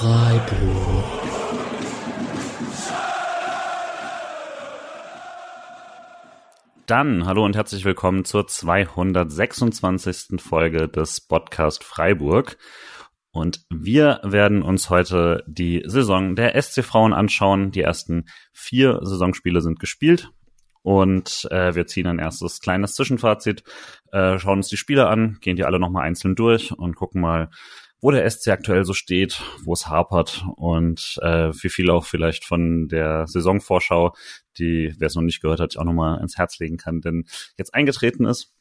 [0.00, 1.04] Freiburg.
[6.86, 10.40] Dann hallo und herzlich willkommen zur 226.
[10.40, 12.56] Folge des Podcast Freiburg.
[13.30, 17.70] Und wir werden uns heute die Saison der SC Frauen anschauen.
[17.70, 20.30] Die ersten vier Saisonspiele sind gespielt.
[20.80, 23.64] Und äh, wir ziehen ein erstes kleines Zwischenfazit,
[24.12, 27.50] äh, schauen uns die Spiele an, gehen die alle nochmal einzeln durch und gucken mal,
[28.00, 32.44] wo der SC aktuell so steht, wo es hapert und äh, wie viel auch vielleicht
[32.44, 34.14] von der Saisonvorschau,
[34.58, 37.24] die, wer es noch nicht gehört hat, ich auch nochmal ins Herz legen kann, denn
[37.56, 38.54] jetzt eingetreten ist.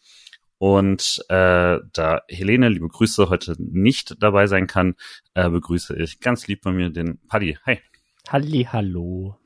[0.57, 4.95] Und äh, da Helene, liebe Grüße, heute nicht dabei sein kann,
[5.33, 7.57] äh, begrüße ich ganz lieb bei mir den Paddy.
[7.65, 7.79] Hi.
[8.27, 9.37] Halli, hallo.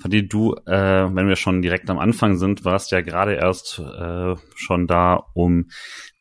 [0.00, 4.36] Paddy, du, äh, wenn wir schon direkt am Anfang sind, warst ja gerade erst äh,
[4.54, 5.68] schon da, um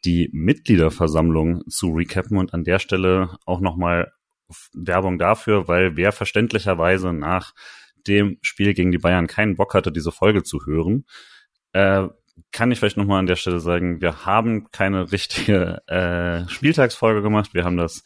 [0.04, 4.12] die Mitgliederversammlung zu recappen und an der Stelle auch nochmal
[4.74, 7.54] Werbung dafür, weil wer verständlicherweise nach
[8.08, 11.06] dem Spiel gegen die Bayern keinen Bock hatte, diese Folge zu hören,
[11.74, 12.08] äh,
[12.52, 17.54] kann ich vielleicht nochmal an der Stelle sagen, wir haben keine richtige äh, Spieltagsfolge gemacht.
[17.54, 18.04] Wir haben das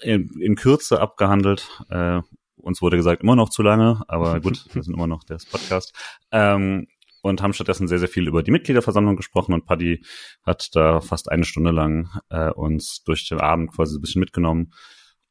[0.00, 1.68] in, in Kürze abgehandelt.
[1.90, 2.20] Äh,
[2.64, 5.94] uns wurde gesagt, immer noch zu lange, aber gut, wir sind immer noch der Podcast.
[6.32, 6.86] Ähm,
[7.22, 10.04] und haben stattdessen sehr, sehr viel über die Mitgliederversammlung gesprochen und Paddy
[10.42, 14.74] hat da fast eine Stunde lang äh, uns durch den Abend quasi ein bisschen mitgenommen.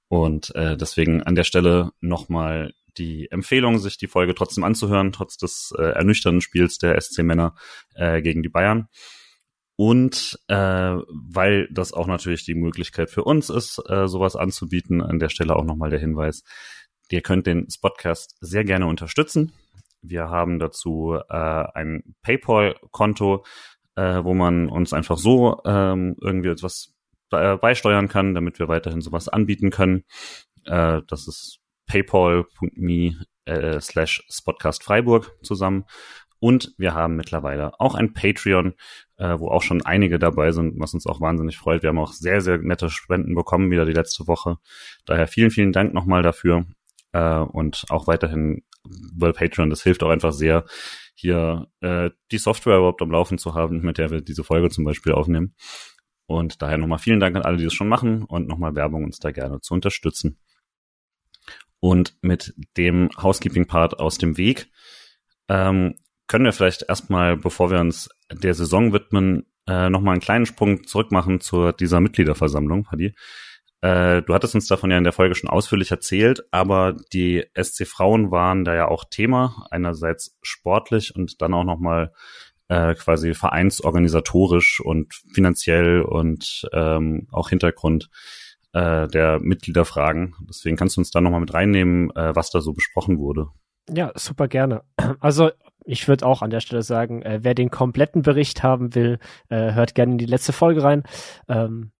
[0.07, 5.37] Und äh, deswegen an der Stelle nochmal die Empfehlung, sich die Folge trotzdem anzuhören, trotz
[5.37, 7.53] des äh, ernüchternden Spiels der SC Männer
[7.93, 8.87] äh, gegen die Bayern.
[9.75, 15.19] Und äh, weil das auch natürlich die Möglichkeit für uns ist, äh, sowas anzubieten, an
[15.19, 16.43] der Stelle auch nochmal der Hinweis,
[17.13, 19.53] ihr könnt den Spotcast sehr gerne unterstützen.
[20.01, 21.33] Wir haben dazu äh,
[21.73, 23.45] ein PayPal-Konto,
[23.95, 26.89] äh, wo man uns einfach so ähm, irgendwie etwas
[27.29, 30.03] beisteuern kann, damit wir weiterhin sowas anbieten können.
[30.65, 35.85] Äh, das ist paypal.me äh, slash Spotcast Freiburg zusammen.
[36.39, 38.73] Und wir haben mittlerweile auch ein Patreon,
[39.17, 41.83] äh, wo auch schon einige dabei sind, was uns auch wahnsinnig freut.
[41.83, 44.57] Wir haben auch sehr, sehr nette Spenden bekommen, wieder die letzte Woche.
[45.05, 46.65] Daher vielen, vielen Dank nochmal dafür.
[47.13, 50.65] Äh, und auch weiterhin weil Patreon, das hilft auch einfach sehr,
[51.15, 54.83] hier äh, die Software überhaupt am Laufen zu haben, mit der wir diese Folge zum
[54.83, 55.55] Beispiel aufnehmen.
[56.25, 59.19] Und daher nochmal vielen Dank an alle, die das schon machen und nochmal Werbung, uns
[59.19, 60.39] da gerne zu unterstützen.
[61.79, 64.69] Und mit dem Housekeeping-Part aus dem Weg
[65.49, 65.95] ähm,
[66.27, 70.85] können wir vielleicht erstmal, bevor wir uns der Saison widmen, äh, nochmal einen kleinen Sprung
[70.85, 73.13] zurück machen zu dieser Mitgliederversammlung, Hadi.
[73.83, 77.85] Äh, du hattest uns davon ja in der Folge schon ausführlich erzählt, aber die SC
[77.85, 82.13] Frauen waren da ja auch Thema, einerseits sportlich und dann auch nochmal
[82.69, 88.09] äh, quasi vereinsorganisatorisch und finanziell und ähm, auch Hintergrund
[88.71, 90.35] äh, der Mitgliederfragen.
[90.47, 93.49] Deswegen kannst du uns da nochmal mit reinnehmen, äh, was da so besprochen wurde.
[93.89, 94.83] Ja, super gerne.
[95.19, 95.51] Also
[95.83, 99.19] ich würde auch an der Stelle sagen, äh, wer den kompletten Bericht haben will,
[99.49, 101.03] äh, hört gerne in die letzte Folge rein.
[101.49, 101.91] Ähm,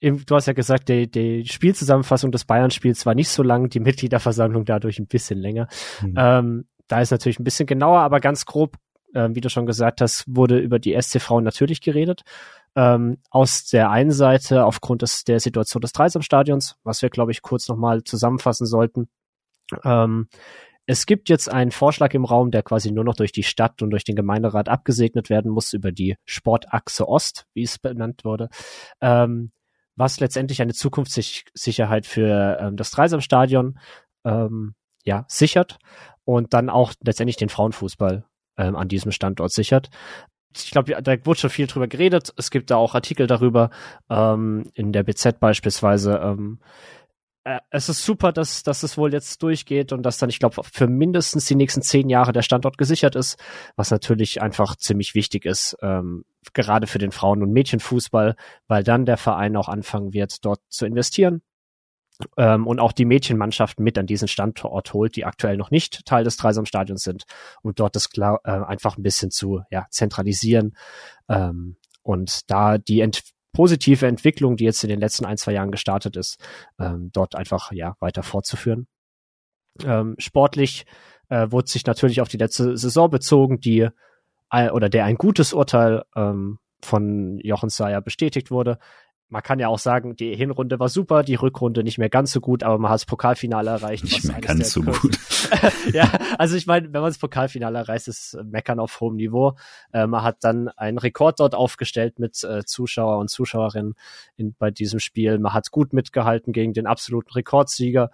[0.00, 4.64] du hast ja gesagt, die, die Spielzusammenfassung des Bayern-Spiels war nicht so lang, die Mitgliederversammlung
[4.64, 5.68] dadurch ein bisschen länger.
[6.02, 6.14] Mhm.
[6.16, 8.76] Ähm, da ist natürlich ein bisschen genauer, aber ganz grob,
[9.14, 12.22] äh, wie du schon gesagt hast, wurde über die SC-Frauen natürlich geredet.
[12.74, 17.40] Ähm, aus der einen Seite aufgrund des, der Situation des Dreisamstadions, was wir, glaube ich,
[17.40, 19.08] kurz nochmal zusammenfassen sollten.
[19.82, 20.28] Ähm,
[20.84, 23.90] es gibt jetzt einen Vorschlag im Raum, der quasi nur noch durch die Stadt und
[23.90, 28.48] durch den Gemeinderat abgesegnet werden muss über die Sportachse Ost, wie es benannt wurde.
[29.00, 29.50] Ähm,
[29.96, 33.78] was letztendlich eine Zukunftssicherheit für ähm, das Dreisamstadion
[34.24, 34.74] ähm,
[35.04, 35.78] ja, sichert
[36.24, 38.24] und dann auch letztendlich den Frauenfußball
[38.58, 39.90] ähm, an diesem Standort sichert.
[40.54, 42.32] Ich glaube, da wurde schon viel drüber geredet.
[42.36, 43.70] Es gibt da auch Artikel darüber,
[44.08, 46.18] ähm, in der BZ beispielsweise.
[46.22, 46.60] Ähm,
[47.44, 50.62] äh, es ist super, dass, dass es wohl jetzt durchgeht und dass dann, ich glaube,
[50.64, 53.38] für mindestens die nächsten zehn Jahre der Standort gesichert ist,
[53.76, 58.36] was natürlich einfach ziemlich wichtig ist, ähm, gerade für den Frauen- und Mädchenfußball,
[58.68, 61.42] weil dann der Verein auch anfangen wird, dort zu investieren
[62.36, 66.24] ähm, und auch die Mädchenmannschaften mit an diesen Standort holt, die aktuell noch nicht Teil
[66.24, 67.24] des Dreisamstadions sind,
[67.62, 70.76] um dort das klar, äh, einfach ein bisschen zu ja, zentralisieren
[71.28, 73.22] ähm, und da die Ent
[73.52, 76.38] positive Entwicklung, die jetzt in den letzten ein, zwei Jahren gestartet ist,
[76.78, 78.86] ähm, dort einfach ja weiter fortzuführen.
[79.82, 80.84] Ähm, sportlich
[81.30, 83.88] äh, wurde sich natürlich auf die letzte Saison bezogen, die
[84.50, 88.78] oder der ein gutes Urteil ähm, von Jochen Sayer bestätigt wurde.
[89.28, 92.40] man kann ja auch sagen, die Hinrunde war super, die Rückrunde nicht mehr ganz so
[92.40, 94.04] gut, aber man hat das Pokalfinale erreicht.
[94.04, 95.18] Nicht mehr ganz so gut.
[95.92, 99.56] ja, also ich meine, wenn man das Pokalfinale erreicht, ist Meckern auf hohem Niveau.
[99.92, 103.94] Äh, man hat dann einen Rekord dort aufgestellt mit äh, Zuschauer und Zuschauerinnen
[104.36, 105.38] in, bei diesem Spiel.
[105.40, 108.10] Man hat gut mitgehalten gegen den absoluten Rekordsieger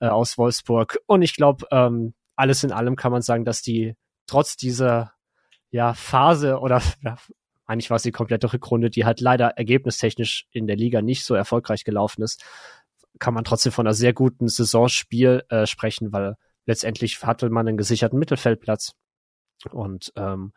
[0.00, 0.98] äh, aus Wolfsburg.
[1.06, 3.94] Und ich glaube, ähm, alles in allem kann man sagen, dass die
[4.26, 5.12] trotz dieser
[5.70, 7.16] ja, Phase oder ja,
[7.66, 11.34] eigentlich war es die komplette Rückrunde, die halt leider ergebnistechnisch in der Liga nicht so
[11.34, 12.44] erfolgreich gelaufen ist,
[13.20, 16.34] kann man trotzdem von einer sehr guten Saisonspiel äh, sprechen, weil
[16.66, 18.94] letztendlich hatte man einen gesicherten Mittelfeldplatz
[19.70, 20.52] und ähm,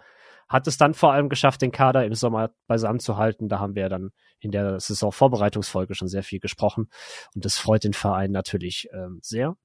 [0.49, 3.47] hat es dann vor allem geschafft, den Kader im Sommer beisammen zu halten.
[3.47, 6.89] Da haben wir dann in der Saisonvorbereitungsfolge schon sehr viel gesprochen
[7.35, 9.55] und das freut den Verein natürlich ähm, sehr.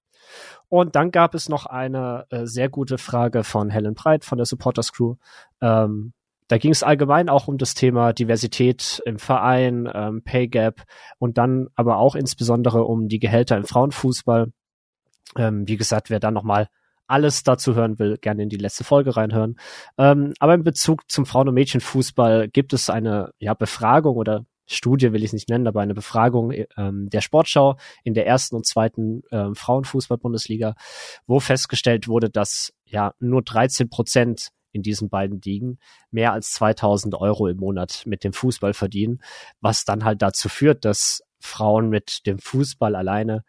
[0.69, 4.47] Und dann gab es noch eine äh, sehr gute Frage von Helen Breit von der
[4.47, 5.17] Supporters Crew.
[5.61, 6.13] Ähm,
[6.49, 10.83] da ging es allgemein auch um das Thema Diversität im Verein, ähm, Pay Gap
[11.19, 14.51] und dann aber auch insbesondere um die Gehälter im Frauenfußball.
[15.37, 16.69] Ähm, wie gesagt, wer dann nochmal
[17.07, 19.59] alles dazu hören will, gerne in die letzte Folge reinhören.
[19.97, 25.13] Ähm, aber in Bezug zum Frauen- und Mädchenfußball gibt es eine ja, Befragung oder Studie
[25.13, 29.23] will ich nicht nennen, aber eine Befragung ähm, der Sportschau in der ersten und zweiten
[29.33, 30.75] ähm, Frauenfußball-Bundesliga,
[31.27, 35.79] wo festgestellt wurde, dass ja nur 13 Prozent in diesen beiden Ligen
[36.11, 39.23] mehr als 2000 Euro im Monat mit dem Fußball verdienen,
[39.61, 43.45] was dann halt dazu führt, dass Frauen mit dem Fußball alleine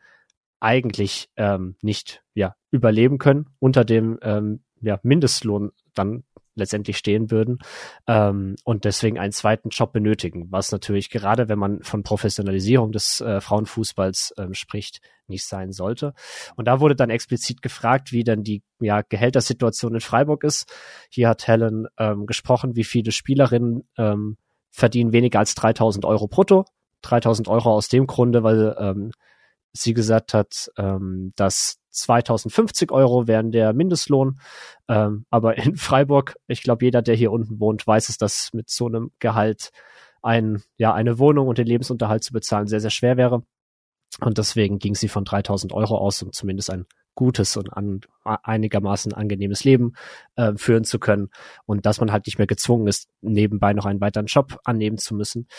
[0.62, 6.24] eigentlich ähm, nicht ja überleben können unter dem ähm, ja, Mindestlohn dann
[6.59, 7.59] letztendlich stehen würden
[8.07, 13.21] ähm, und deswegen einen zweiten Job benötigen, was natürlich gerade, wenn man von Professionalisierung des
[13.21, 16.13] äh, Frauenfußballs ähm, spricht, nicht sein sollte.
[16.56, 20.71] Und da wurde dann explizit gefragt, wie dann die ja, Gehältersituation in Freiburg ist.
[21.09, 24.38] Hier hat Helen ähm, gesprochen, wie viele Spielerinnen ähm,
[24.71, 26.65] verdienen weniger als 3000 Euro brutto.
[27.01, 29.11] 3000 Euro aus dem Grunde, weil ähm,
[29.74, 34.39] sie gesagt hat, ähm, dass 2050 Euro wären der Mindestlohn.
[34.88, 38.69] Ähm, aber in Freiburg, ich glaube, jeder, der hier unten wohnt, weiß es, dass mit
[38.69, 39.71] so einem Gehalt
[40.21, 43.44] ein, ja, eine Wohnung und den Lebensunterhalt zu bezahlen sehr, sehr schwer wäre.
[44.19, 46.86] Und deswegen ging sie von 3000 Euro aus, um zumindest ein
[47.19, 49.92] gutes und an, einigermaßen angenehmes Leben
[50.38, 51.31] äh, führen zu können
[51.66, 55.13] und dass man halt nicht mehr gezwungen ist, nebenbei noch einen weiteren Job annehmen zu
[55.16, 55.50] müssen.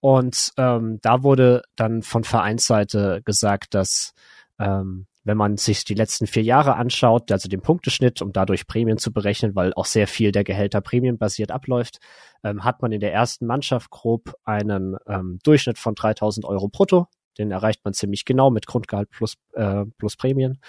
[0.00, 4.14] Und ähm, da wurde dann von Vereinsseite gesagt, dass
[4.58, 8.98] ähm, wenn man sich die letzten vier Jahre anschaut, also den Punkteschnitt, um dadurch Prämien
[8.98, 12.00] zu berechnen, weil auch sehr viel der Gehälter prämienbasiert abläuft,
[12.42, 17.06] ähm, hat man in der ersten Mannschaft grob einen ähm, Durchschnitt von 3000 Euro brutto.
[17.38, 20.60] Den erreicht man ziemlich genau mit Grundgehalt plus, äh, plus Prämien.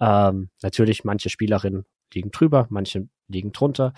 [0.00, 3.92] Ähm, natürlich, manche Spielerinnen liegen drüber, manche liegen drunter.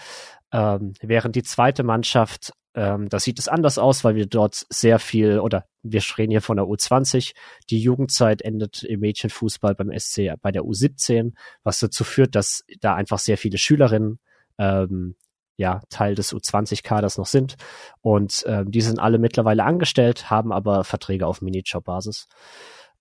[0.52, 5.00] Ähm, während die zweite Mannschaft ähm, da sieht es anders aus, weil wir dort sehr
[5.00, 7.34] viel, oder wir reden hier von der U20.
[7.70, 11.32] Die Jugendzeit endet im Mädchenfußball beim SC bei der U17,
[11.64, 14.20] was dazu führt, dass da einfach sehr viele Schülerinnen
[14.58, 15.16] ähm,
[15.58, 17.56] ja Teil des U20-Kaders noch sind.
[18.00, 22.28] Und ähm, die sind alle mittlerweile angestellt, haben aber Verträge auf Minijob-Basis.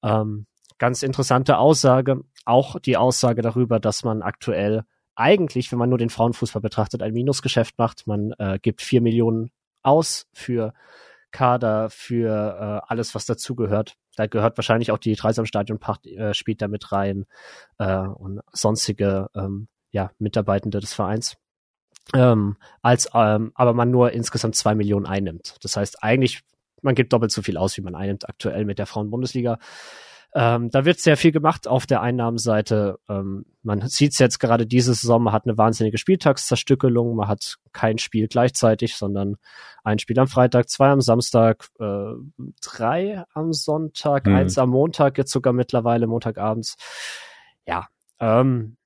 [0.03, 4.83] Ähm, ganz interessante Aussage, auch die Aussage darüber, dass man aktuell
[5.15, 8.05] eigentlich, wenn man nur den Frauenfußball betrachtet, ein Minusgeschäft macht.
[8.07, 9.51] Man äh, gibt vier Millionen
[9.83, 10.73] aus für
[11.31, 13.95] Kader, für äh, alles, was dazugehört.
[14.15, 17.25] Da gehört wahrscheinlich auch die Dreisamstadionpacht äh, spielt da mit rein
[17.77, 21.37] äh, und sonstige ähm, ja, Mitarbeitende des Vereins.
[22.13, 25.57] Ähm, als ähm, aber man nur insgesamt zwei Millionen einnimmt.
[25.61, 26.43] Das heißt eigentlich,
[26.81, 29.59] man gibt doppelt so viel aus, wie man einnimmt aktuell mit der Frauenbundesliga.
[30.33, 32.99] Ähm, da wird sehr viel gemacht auf der Einnahmenseite.
[33.09, 37.57] Ähm, man sieht es jetzt gerade diese Saison, man hat eine wahnsinnige Spieltagszerstückelung, man hat
[37.71, 39.37] kein Spiel gleichzeitig, sondern
[39.83, 42.13] ein Spiel am Freitag, zwei am Samstag, äh,
[42.61, 44.35] drei am Sonntag, mhm.
[44.35, 46.75] eins am Montag, jetzt sogar mittlerweile Montagabends.
[47.65, 47.87] Ja,
[48.19, 48.77] ähm,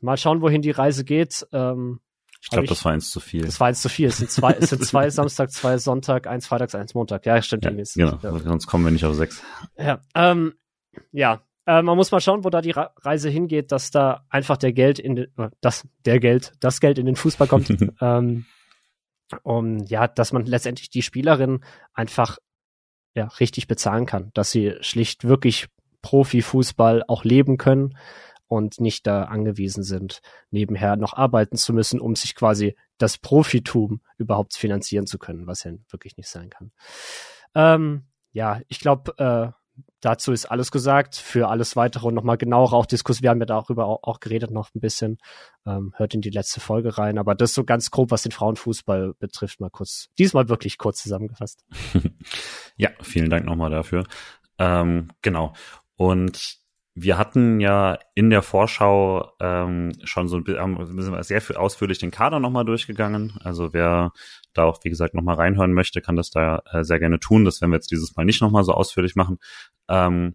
[0.00, 1.46] mal schauen, wohin die Reise geht.
[1.52, 2.00] Ähm,
[2.42, 3.44] ich glaube, das war eins zu viel.
[3.44, 4.08] Das war eins zu viel.
[4.08, 7.26] Es sind zwei, es sind zwei Samstag, zwei Sonntag, eins Freitags, eins Montag.
[7.26, 7.64] Ja, stimmt.
[7.64, 8.38] Ja, genau, ja.
[8.38, 9.42] sonst kommen wir nicht auf sechs.
[9.76, 10.54] Ja, ähm,
[11.12, 14.72] ja, äh, man muss mal schauen, wo da die Reise hingeht, dass da einfach der
[14.72, 17.70] Geld in den, äh, das, der Geld, das Geld in den Fußball kommt.
[18.00, 18.46] ähm,
[19.42, 21.60] um, ja, dass man letztendlich die Spielerin
[21.92, 22.38] einfach
[23.14, 25.68] ja, richtig bezahlen kann, dass sie schlicht wirklich
[26.02, 27.96] Profifußball auch leben können
[28.50, 34.00] und nicht da angewiesen sind, nebenher noch arbeiten zu müssen, um sich quasi das Profitum
[34.18, 36.72] überhaupt finanzieren zu können, was ja wirklich nicht sein kann.
[37.54, 39.52] Ähm, ja, ich glaube, äh,
[40.00, 41.14] dazu ist alles gesagt.
[41.14, 43.22] Für alles weitere und nochmal genauer auch diskutiert.
[43.22, 45.18] Wir haben ja darüber auch, auch geredet noch ein bisschen.
[45.64, 47.18] Ähm, hört in die letzte Folge rein.
[47.18, 50.08] Aber das so ganz grob, was den Frauenfußball betrifft, mal kurz.
[50.18, 51.64] Diesmal wirklich kurz zusammengefasst.
[52.76, 54.04] ja, vielen Dank nochmal dafür.
[54.58, 55.52] Ähm, genau.
[55.94, 56.58] Und
[56.94, 62.40] wir hatten ja in der Vorschau ähm, schon so ein bisschen sehr ausführlich den Kader
[62.40, 63.38] nochmal durchgegangen.
[63.44, 64.12] Also wer
[64.54, 67.44] da auch, wie gesagt, nochmal reinhören möchte, kann das da äh, sehr gerne tun.
[67.44, 69.38] Das werden wir jetzt dieses Mal nicht nochmal so ausführlich machen.
[69.88, 70.34] Ähm,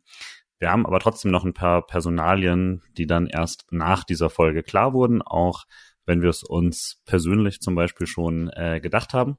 [0.57, 4.93] wir haben aber trotzdem noch ein paar Personalien, die dann erst nach dieser Folge klar
[4.93, 5.65] wurden, auch
[6.05, 9.37] wenn wir es uns persönlich zum Beispiel schon äh, gedacht haben.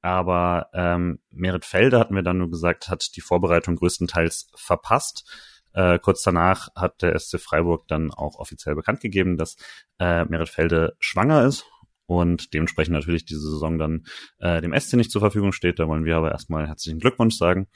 [0.00, 5.98] Aber ähm, Merit Felder hatten wir dann nur gesagt, hat die Vorbereitung größtenteils verpasst äh,
[5.98, 9.56] kurz danach hat der SC Freiburg dann auch offiziell bekannt gegeben, dass
[9.98, 11.66] äh, Merit Felde schwanger ist
[12.06, 14.04] und dementsprechend natürlich diese Saison dann
[14.38, 15.78] äh, dem SC nicht zur Verfügung steht.
[15.78, 17.68] Da wollen wir aber erstmal herzlichen Glückwunsch sagen.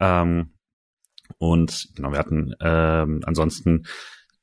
[0.00, 0.54] Ähm,
[1.38, 3.86] und genau, wir hatten ähm, ansonsten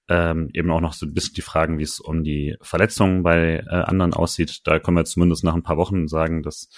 [0.09, 3.63] ähm, eben auch noch so ein bisschen die Fragen, wie es um die Verletzungen bei
[3.65, 4.61] äh, anderen aussieht.
[4.65, 6.69] Da können wir zumindest nach ein paar Wochen sagen, dass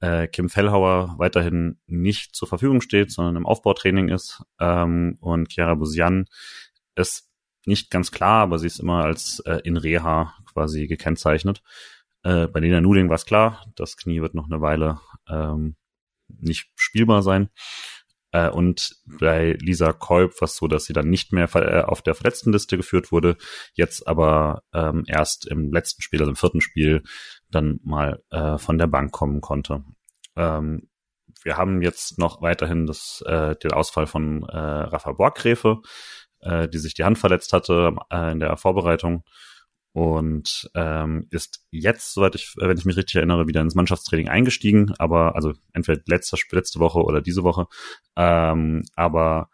[0.00, 4.42] äh, Kim Fellhauer weiterhin nicht zur Verfügung steht, sondern im Aufbautraining ist.
[4.60, 6.26] Ähm, und Chiara Busian
[6.94, 7.28] ist
[7.66, 11.62] nicht ganz klar, aber sie ist immer als äh, in Reha quasi gekennzeichnet.
[12.22, 15.76] Äh, bei Lena Nuding war es klar, das Knie wird noch eine Weile ähm,
[16.28, 17.50] nicht spielbar sein.
[18.32, 22.02] Äh, und bei Lisa Kolb war es so, dass sie dann nicht mehr äh, auf
[22.02, 23.36] der Verletztenliste geführt wurde,
[23.74, 27.02] jetzt aber ähm, erst im letzten Spiel, also im vierten Spiel,
[27.50, 29.84] dann mal äh, von der Bank kommen konnte.
[30.36, 30.88] Ähm,
[31.42, 35.80] wir haben jetzt noch weiterhin das, äh, den Ausfall von äh, Rafa Borgräfe,
[36.40, 39.24] äh, die sich die Hand verletzt hatte äh, in der Vorbereitung
[39.98, 44.94] und ähm, ist jetzt, soweit ich, wenn ich mich richtig erinnere, wieder ins Mannschaftstraining eingestiegen,
[44.98, 47.66] aber also entweder letzte, letzte Woche oder diese Woche,
[48.14, 49.50] ähm, aber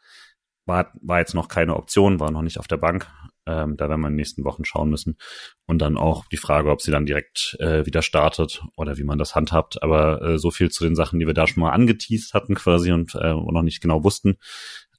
[0.67, 3.11] war, war jetzt noch keine Option, war noch nicht auf der Bank.
[3.47, 5.17] Ähm, da werden wir in den nächsten Wochen schauen müssen.
[5.65, 9.19] Und dann auch die Frage, ob sie dann direkt äh, wieder startet oder wie man
[9.19, 9.83] das handhabt.
[9.83, 12.93] Aber äh, so viel zu den Sachen, die wir da schon mal angeteased hatten quasi
[12.93, 14.37] und äh, noch nicht genau wussten,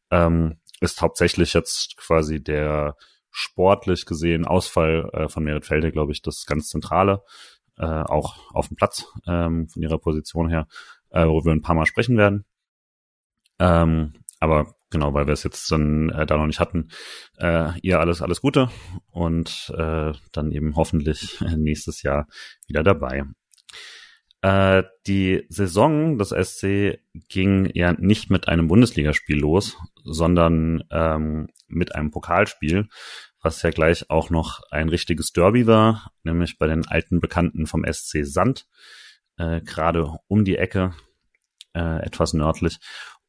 [0.10, 2.96] ähm, ist hauptsächlich jetzt quasi der
[3.38, 7.22] sportlich gesehen Ausfall äh, von Merit Felde, glaube ich, das ganz Zentrale,
[7.78, 10.68] äh, auch auf dem Platz ähm, von ihrer Position her,
[11.10, 12.46] äh, wo wir ein paar Mal sprechen werden.
[13.60, 16.88] Ähm, aber genau, weil wir es jetzt dann äh, da noch nicht hatten,
[17.38, 18.70] äh, ihr alles, alles Gute
[19.12, 22.28] und äh, dann eben hoffentlich nächstes Jahr
[22.68, 23.26] wieder dabei.
[24.46, 31.96] Äh, die Saison des SC ging ja nicht mit einem Bundesligaspiel los, sondern ähm, mit
[31.96, 32.88] einem Pokalspiel,
[33.46, 37.86] was ja gleich auch noch ein richtiges Derby war, nämlich bei den alten Bekannten vom
[37.86, 38.66] SC Sand,
[39.38, 40.94] äh, gerade um die Ecke,
[41.74, 42.80] äh, etwas nördlich.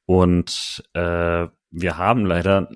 [0.06, 2.70] Und äh, wir haben leider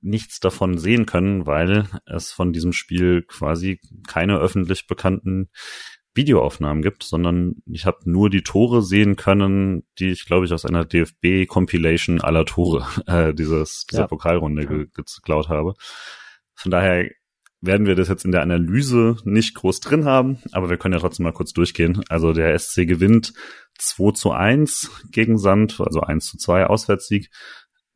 [0.00, 5.50] nichts davon sehen können, weil es von diesem Spiel quasi keine öffentlich bekannten
[6.14, 10.64] Videoaufnahmen gibt, sondern ich habe nur die Tore sehen können, die ich glaube ich aus
[10.64, 14.08] einer DFB-Compilation aller Tore äh, dieses, dieser ja.
[14.08, 15.74] Pokalrunde ge geklaut habe.
[16.56, 17.08] Von daher
[17.60, 21.00] werden wir das jetzt in der Analyse nicht groß drin haben, aber wir können ja
[21.00, 22.02] trotzdem mal kurz durchgehen.
[22.08, 23.32] Also der SC gewinnt
[23.78, 27.30] 2 zu 1 gegen Sand, also 1 zu 2 Auswärtssieg,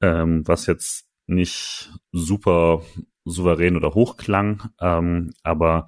[0.00, 2.82] ähm, was jetzt nicht super
[3.24, 5.86] souverän oder hoch klang, ähm, aber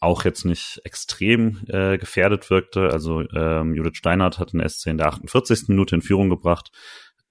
[0.00, 2.90] auch jetzt nicht extrem äh, gefährdet wirkte.
[2.90, 5.68] Also ähm, Judith Steinhardt hat den SC in der 48.
[5.68, 6.72] Minute in Führung gebracht.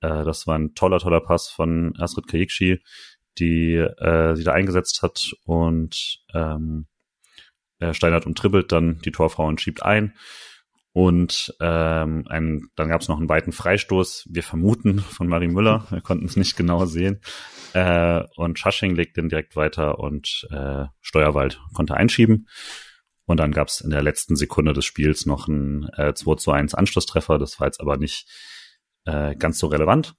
[0.01, 2.81] Äh, das war ein toller, toller Pass von Astrid Kajikci,
[3.39, 6.87] die äh, sie da eingesetzt hat und ähm,
[7.79, 10.13] äh, Steinhardt umtribbelt dann die Torfrau und schiebt ein.
[10.93, 15.87] Und ähm, ein, dann gab es noch einen weiten Freistoß, wir vermuten, von Marie Müller.
[15.89, 17.19] Wir konnten es nicht genau sehen.
[17.73, 22.47] Äh, und Schasching legt den direkt weiter und äh, Steuerwald konnte einschieben.
[23.25, 26.51] Und dann gab es in der letzten Sekunde des Spiels noch einen äh, 2 zu
[26.51, 27.39] 1 Anschlusstreffer.
[27.39, 28.27] Das war jetzt aber nicht
[29.05, 30.15] äh, ganz so relevant.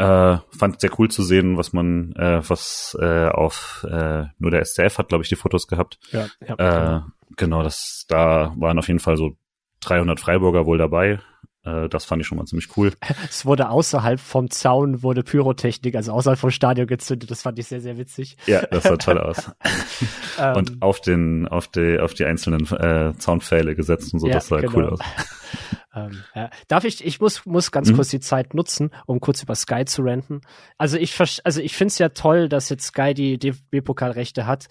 [0.00, 4.64] Äh, fand sehr cool zu sehen, was man, äh, was äh, auf äh, nur der
[4.64, 5.98] SCF hat, glaube ich, die Fotos gehabt.
[6.10, 7.00] Ja, ja, äh,
[7.36, 9.36] genau, das da waren auf jeden Fall so
[9.80, 11.20] 300 Freiburger wohl dabei.
[11.64, 12.94] Äh, das fand ich schon mal ziemlich cool.
[13.28, 17.30] Es wurde außerhalb vom Zaun wurde Pyrotechnik, also außerhalb vom Stadion gezündet.
[17.30, 18.38] Das fand ich sehr, sehr witzig.
[18.46, 19.50] Ja, das sah toll aus.
[20.38, 20.56] Ähm.
[20.56, 24.28] und auf den, auf die, auf die einzelnen äh, Zaunpfähle gesetzt und so.
[24.28, 24.74] Ja, das sah genau.
[24.74, 25.00] cool aus.
[25.94, 26.50] Ähm, ja.
[26.68, 27.96] Darf ich, ich muss, muss ganz mhm.
[27.96, 30.40] kurz die Zeit nutzen, um kurz über Sky zu renten.
[30.78, 34.66] Also ich, also ich finde es ja toll, dass jetzt Sky die DFB-Pokalrechte hat.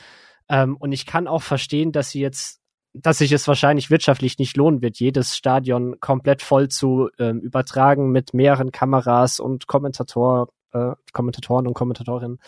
[0.49, 2.59] Ähm, und ich kann auch verstehen, dass sie jetzt
[2.93, 8.11] dass sich es wahrscheinlich wirtschaftlich nicht lohnen wird, jedes Stadion komplett voll zu ähm, übertragen
[8.11, 12.39] mit mehreren Kameras und Kommentator äh, Kommentatoren und Kommentatorinnen.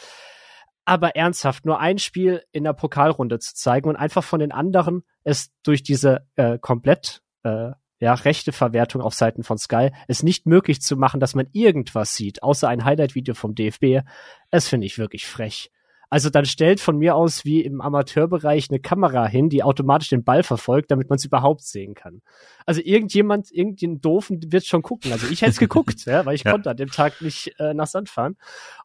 [0.84, 5.04] Aber ernsthaft, nur ein Spiel in der Pokalrunde zu zeigen und einfach von den anderen
[5.24, 10.48] es durch diese äh, komplett äh, ja, rechte Verwertung auf Seiten von Sky, es nicht
[10.48, 14.06] möglich zu machen, dass man irgendwas sieht, außer ein Highlight-Video vom DFB,
[14.50, 15.72] es finde ich wirklich frech.
[16.10, 20.26] Also dann stellt von mir aus wie im Amateurbereich eine Kamera hin, die automatisch den
[20.26, 22.22] Ball verfolgt, damit man es überhaupt sehen kann.
[22.66, 25.14] Also irgendjemand, irgendein Doofen wird schon gucken.
[25.14, 26.52] Also ich hätte es geguckt, ja, weil ich ja.
[26.52, 28.36] konnte an dem Tag nicht äh, nach Sand fahren.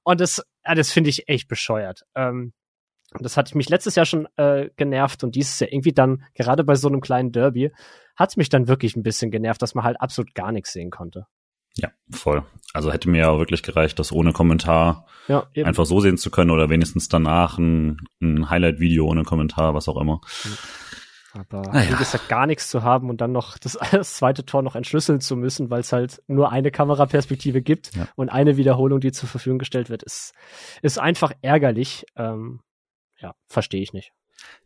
[0.04, 2.04] Und das, ja, das finde ich echt bescheuert.
[2.14, 2.52] Ähm,
[3.20, 6.74] das hat mich letztes Jahr schon äh, genervt und dieses Jahr irgendwie dann, gerade bei
[6.74, 7.72] so einem kleinen Derby,
[8.16, 10.90] hat es mich dann wirklich ein bisschen genervt, dass man halt absolut gar nichts sehen
[10.90, 11.26] konnte.
[11.78, 12.42] Ja, voll.
[12.72, 16.50] Also hätte mir ja wirklich gereicht, das ohne Kommentar ja, einfach so sehen zu können
[16.50, 20.20] oder wenigstens danach ein, ein Highlight-Video ohne Kommentar, was auch immer.
[21.34, 21.90] Aber naja.
[21.90, 25.20] wie gesagt, gar nichts zu haben und dann noch das, das zweite Tor noch entschlüsseln
[25.20, 28.08] zu müssen, weil es halt nur eine Kameraperspektive gibt ja.
[28.16, 30.32] und eine Wiederholung, die zur Verfügung gestellt wird, ist,
[30.80, 32.06] ist einfach ärgerlich.
[32.16, 32.60] Ähm,
[33.18, 34.12] ja, verstehe ich nicht.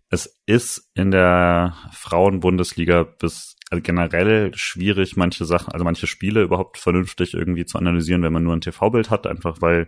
[0.09, 6.77] Es ist in der Frauenbundesliga bis also generell schwierig, manche Sachen, also manche Spiele überhaupt
[6.77, 9.87] vernünftig irgendwie zu analysieren, wenn man nur ein TV-Bild hat, einfach weil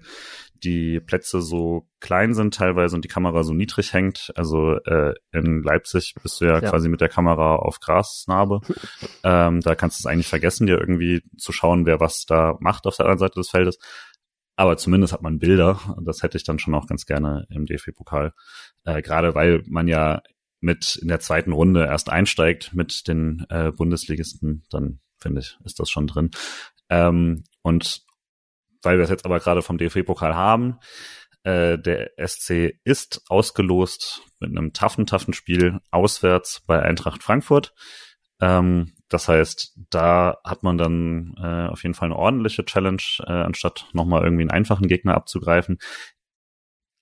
[0.62, 4.33] die Plätze so klein sind teilweise und die Kamera so niedrig hängt.
[4.37, 6.71] Also äh, in Leipzig bist du ja, ja.
[6.71, 8.61] quasi mit der Kamera auf Grasnarbe.
[9.25, 12.87] ähm, da kannst du es eigentlich vergessen, dir irgendwie zu schauen, wer was da macht
[12.87, 13.78] auf der anderen Seite des Feldes.
[14.62, 15.81] Aber zumindest hat man Bilder.
[16.04, 18.33] Das hätte ich dann schon auch ganz gerne im DFB-Pokal.
[18.85, 20.23] Äh, Gerade weil man ja
[20.61, 25.81] mit in der zweiten Runde erst einsteigt mit den äh, Bundesligisten, dann finde ich, ist
[25.81, 26.31] das schon drin.
[26.90, 28.02] Ähm, und
[28.83, 30.78] weil wir es jetzt aber gerade vom DFB-Pokal haben,
[31.42, 37.75] äh, der SC ist ausgelost mit einem taffen, taffen Spiel auswärts bei Eintracht Frankfurt.
[38.43, 43.33] Ähm, das heißt, da hat man dann äh, auf jeden Fall eine ordentliche Challenge, äh,
[43.33, 45.79] anstatt nochmal irgendwie einen einfachen Gegner abzugreifen.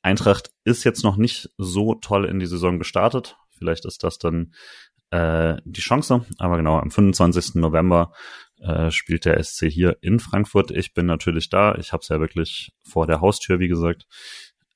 [0.02, 3.36] Eintracht ist jetzt noch nicht so toll in die Saison gestartet.
[3.50, 4.52] Vielleicht ist das dann
[5.10, 6.26] äh, die Chance.
[6.38, 7.54] Aber genau, am 25.
[7.54, 8.12] November
[8.58, 10.70] äh, spielt der SC hier in Frankfurt.
[10.70, 11.74] Ich bin natürlich da.
[11.76, 14.06] Ich habe es ja wirklich vor der Haustür, wie gesagt.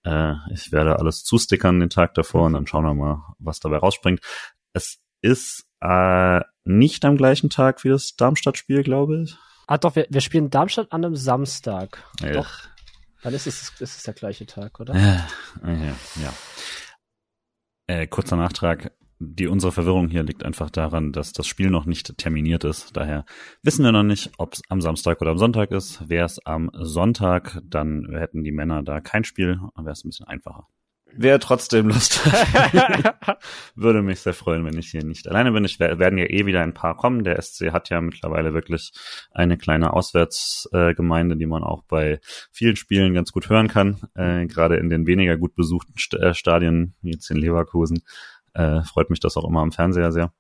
[0.05, 3.79] Äh, ich werde alles zustickern den Tag davor und dann schauen wir mal, was dabei
[3.79, 4.21] rausspringt.
[4.73, 9.37] Es ist äh, nicht am gleichen Tag wie das Darmstadt-Spiel, glaube ich.
[9.67, 12.03] Ah, doch, wir, wir spielen Darmstadt an einem Samstag.
[12.21, 12.33] Ja.
[12.33, 12.51] Doch.
[13.23, 14.95] Dann ist es, ist es der gleiche Tag, oder?
[14.95, 15.27] Ja,
[16.23, 16.33] ja.
[17.87, 18.93] Äh, kurzer Nachtrag.
[19.19, 22.95] Die, unsere Verwirrung hier liegt einfach daran, dass das Spiel noch nicht terminiert ist.
[22.97, 23.25] Daher
[23.63, 26.07] wissen wir noch nicht, ob es am Samstag oder am Sonntag ist.
[26.09, 30.09] Wäre es am Sonntag, dann hätten die Männer da kein Spiel, dann wäre es ein
[30.09, 30.67] bisschen einfacher.
[31.17, 33.39] Wer trotzdem Lust hat,
[33.75, 35.65] würde mich sehr freuen, wenn ich hier nicht alleine bin.
[35.65, 37.25] Ich werden ja eh wieder ein paar kommen.
[37.25, 38.93] Der SC hat ja mittlerweile wirklich
[39.31, 44.01] eine kleine Auswärtsgemeinde, äh, die man auch bei vielen Spielen ganz gut hören kann.
[44.15, 48.03] Äh, Gerade in den weniger gut besuchten St äh, Stadien, wie jetzt in Leverkusen,
[48.55, 50.33] äh, freut mich das auch immer am Fernseher sehr.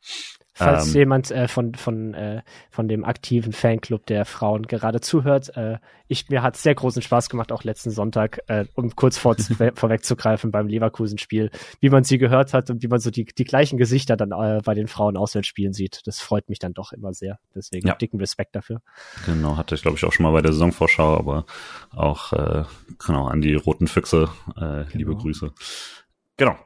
[0.56, 5.56] Falls ähm, jemand äh, von, von, äh, von dem aktiven Fanclub der Frauen gerade zuhört,
[5.56, 9.34] äh, ich, mir hat sehr großen Spaß gemacht, auch letzten Sonntag, äh, um kurz vor,
[9.74, 13.78] vorwegzugreifen beim Leverkusen-Spiel, wie man sie gehört hat und wie man so die, die gleichen
[13.78, 16.02] Gesichter dann äh, bei den Frauen Auswärtsspielen sieht.
[16.06, 17.40] Das freut mich dann doch immer sehr.
[17.52, 17.96] Deswegen ja.
[17.96, 18.80] dicken Respekt dafür.
[19.26, 21.46] Genau, hatte ich glaube ich auch schon mal bei der Saisonvorschau, aber
[21.90, 22.62] auch äh,
[23.04, 24.84] genau an die roten Füchse, genau.
[24.92, 25.52] liebe Grüße.
[26.36, 26.56] Genau.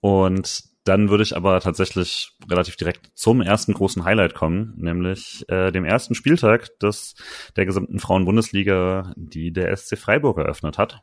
[0.00, 5.70] Und dann würde ich aber tatsächlich relativ direkt zum ersten großen Highlight kommen, nämlich äh,
[5.70, 7.14] dem ersten Spieltag des
[7.56, 11.02] der gesamten Frauenbundesliga, die der SC Freiburg eröffnet hat.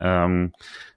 [0.00, 0.52] Ähm,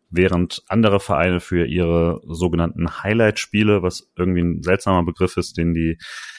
[0.09, 5.97] während andere Vereine für ihre sogenannten Highlight-Spiele, was irgendwie ein seltsamer Begriff ist, den die,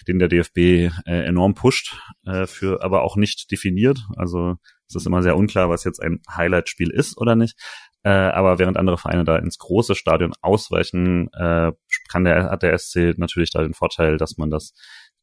[0.09, 4.01] den der DFB äh, enorm pusht, äh, für aber auch nicht definiert.
[4.17, 4.57] Also
[4.89, 7.57] es ist immer sehr unklar, was jetzt ein Highlight-Spiel ist oder nicht.
[8.05, 11.73] Äh, aber während andere Vereine da ins große Stadion ausweichen, äh,
[12.09, 14.75] kann der, hat der SC natürlich da den Vorteil, dass man das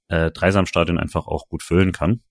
[0.08, 2.22] äh, Dreisamstadion einfach auch gut füllen kann.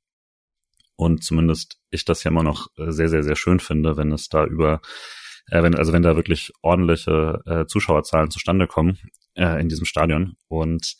[0.97, 4.29] Und zumindest ich das ja immer noch äh, sehr, sehr, sehr schön finde, wenn es
[4.29, 4.81] da über,
[5.47, 8.99] äh, wenn, also wenn da wirklich ordentliche äh, Zuschauerzahlen zustande kommen
[9.35, 10.35] äh, in diesem Stadion.
[10.49, 10.97] Und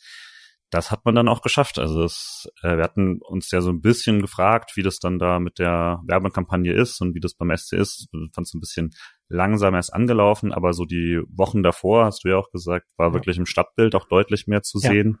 [0.71, 1.77] das hat man dann auch geschafft.
[1.77, 5.39] Also das, äh, wir hatten uns ja so ein bisschen gefragt, wie das dann da
[5.39, 8.07] mit der Werbekampagne ist und wie das beim SC ist.
[8.13, 8.91] Ich fand es ein bisschen
[9.27, 13.13] langsam erst angelaufen, aber so die Wochen davor, hast du ja auch gesagt, war ja.
[13.13, 14.89] wirklich im Stadtbild auch deutlich mehr zu ja.
[14.89, 15.19] sehen.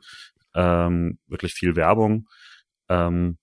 [0.55, 2.27] Ähm, wirklich viel Werbung.
[2.89, 3.37] Ähm,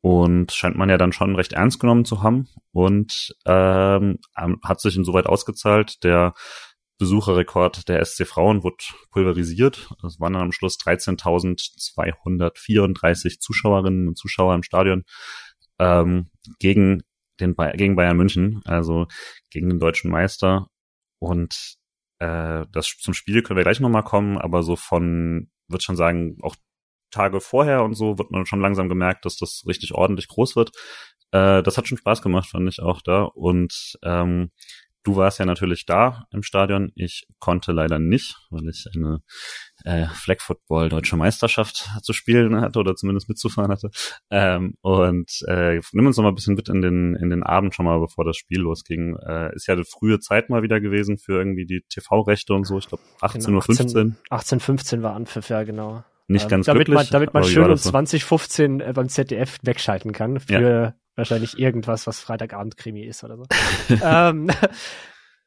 [0.00, 4.96] und scheint man ja dann schon recht ernst genommen zu haben und ähm, hat sich
[4.96, 6.04] insoweit ausgezahlt.
[6.04, 6.34] Der
[6.98, 9.88] Besucherrekord der SC Frauen wurde pulverisiert.
[10.04, 15.04] Es waren dann am Schluss 13.234 Zuschauerinnen und Zuschauer im Stadion
[15.78, 17.02] ähm, gegen
[17.40, 19.06] den gegen Bayern München, also
[19.50, 20.68] gegen den deutschen Meister.
[21.20, 21.76] Und
[22.18, 26.38] äh, das zum Spiel können wir gleich nochmal kommen, aber so von, würde schon sagen,
[26.42, 26.56] auch
[27.10, 30.72] Tage vorher und so wird man schon langsam gemerkt, dass das richtig ordentlich groß wird.
[31.30, 33.22] Äh, das hat schon Spaß gemacht, fand ich auch da.
[33.22, 34.50] Und ähm,
[35.04, 36.90] Du warst ja natürlich da im Stadion.
[36.94, 39.20] Ich konnte leider nicht, weil ich eine
[39.84, 43.90] äh, Flag Football Deutsche Meisterschaft zu spielen hatte oder zumindest mitzufahren hatte.
[44.30, 47.74] Ähm, und äh, nimm uns noch mal ein bisschen mit in den in den Abend
[47.74, 49.16] schon mal, bevor das Spiel losging.
[49.16, 52.78] Äh, ist ja eine frühe Zeit mal wieder gewesen für irgendwie die TV-Rechte und so.
[52.78, 54.38] Ich glaube 18.15 genau, Uhr.
[54.38, 56.04] 18.15 war Anpfiff, ja genau.
[56.26, 57.10] Nicht ähm, ganz damit glücklich.
[57.10, 62.06] Man, damit man schön um 2015 äh, beim ZDF wegschalten kann für ja wahrscheinlich irgendwas,
[62.06, 63.44] was Freitagabend-Krimi ist oder so.
[64.02, 64.50] ähm,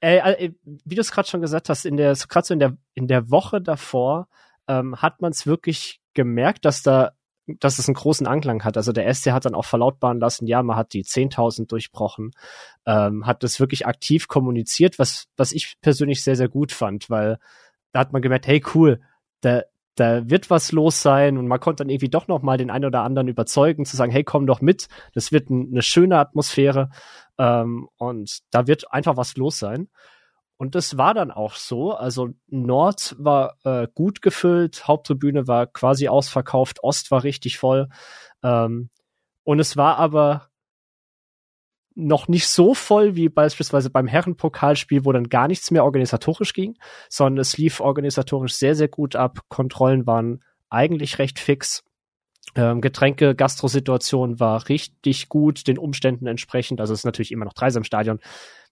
[0.02, 0.52] äh,
[0.86, 3.32] wie du es gerade schon gesagt hast, in der, gerade so in der, in der
[3.32, 4.28] Woche davor
[4.68, 7.14] ähm, hat man es wirklich gemerkt, dass da
[7.60, 8.78] dass es einen großen Anklang hat.
[8.78, 12.32] Also der SC hat dann auch verlautbaren lassen, ja, man hat die 10.000 durchbrochen,
[12.86, 17.40] ähm, hat das wirklich aktiv kommuniziert, was, was ich persönlich sehr, sehr gut fand, weil
[17.92, 19.02] da hat man gemerkt, hey, cool,
[19.42, 19.64] da,
[20.02, 22.86] da wird was los sein und man konnte dann irgendwie doch noch mal den einen
[22.86, 26.90] oder anderen überzeugen, zu sagen, hey, komm doch mit, das wird ein, eine schöne Atmosphäre
[27.38, 29.90] ähm, und da wird einfach was los sein.
[30.58, 31.94] Und das war dann auch so.
[31.94, 37.88] Also Nord war äh, gut gefüllt, Haupttribüne war quasi ausverkauft, Ost war richtig voll.
[38.44, 38.90] Ähm,
[39.44, 40.51] und es war aber
[41.95, 46.77] noch nicht so voll wie beispielsweise beim Herrenpokalspiel, wo dann gar nichts mehr organisatorisch ging,
[47.10, 49.39] sondern es lief organisatorisch sehr, sehr gut ab.
[49.49, 51.84] Kontrollen waren eigentlich recht fix.
[52.56, 56.82] Ähm, Getränke, Gastrosituation war richtig gut, den Umständen entsprechend.
[56.82, 58.19] Also es ist natürlich immer noch Dreisam Stadion,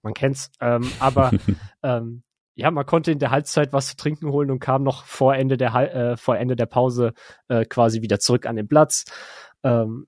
[0.01, 0.51] man kennt's.
[0.59, 1.31] Ähm, aber
[1.83, 2.23] ähm,
[2.55, 5.55] ja, man konnte in der Halbzeit was zu trinken holen und kam noch vor Ende
[5.55, 7.13] der äh, vor Ende der Pause
[7.47, 9.05] äh, quasi wieder zurück an den Platz.
[9.63, 10.07] Ähm,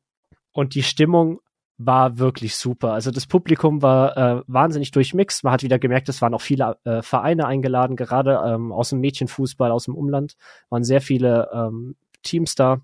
[0.52, 1.40] und die Stimmung
[1.86, 2.94] war wirklich super.
[2.94, 5.44] Also das Publikum war äh, wahnsinnig durchmixed.
[5.44, 9.00] Man hat wieder gemerkt, es waren auch viele äh, Vereine eingeladen, gerade ähm, aus dem
[9.00, 10.36] Mädchenfußball, aus dem Umland,
[10.70, 12.82] waren sehr viele ähm, Teams da.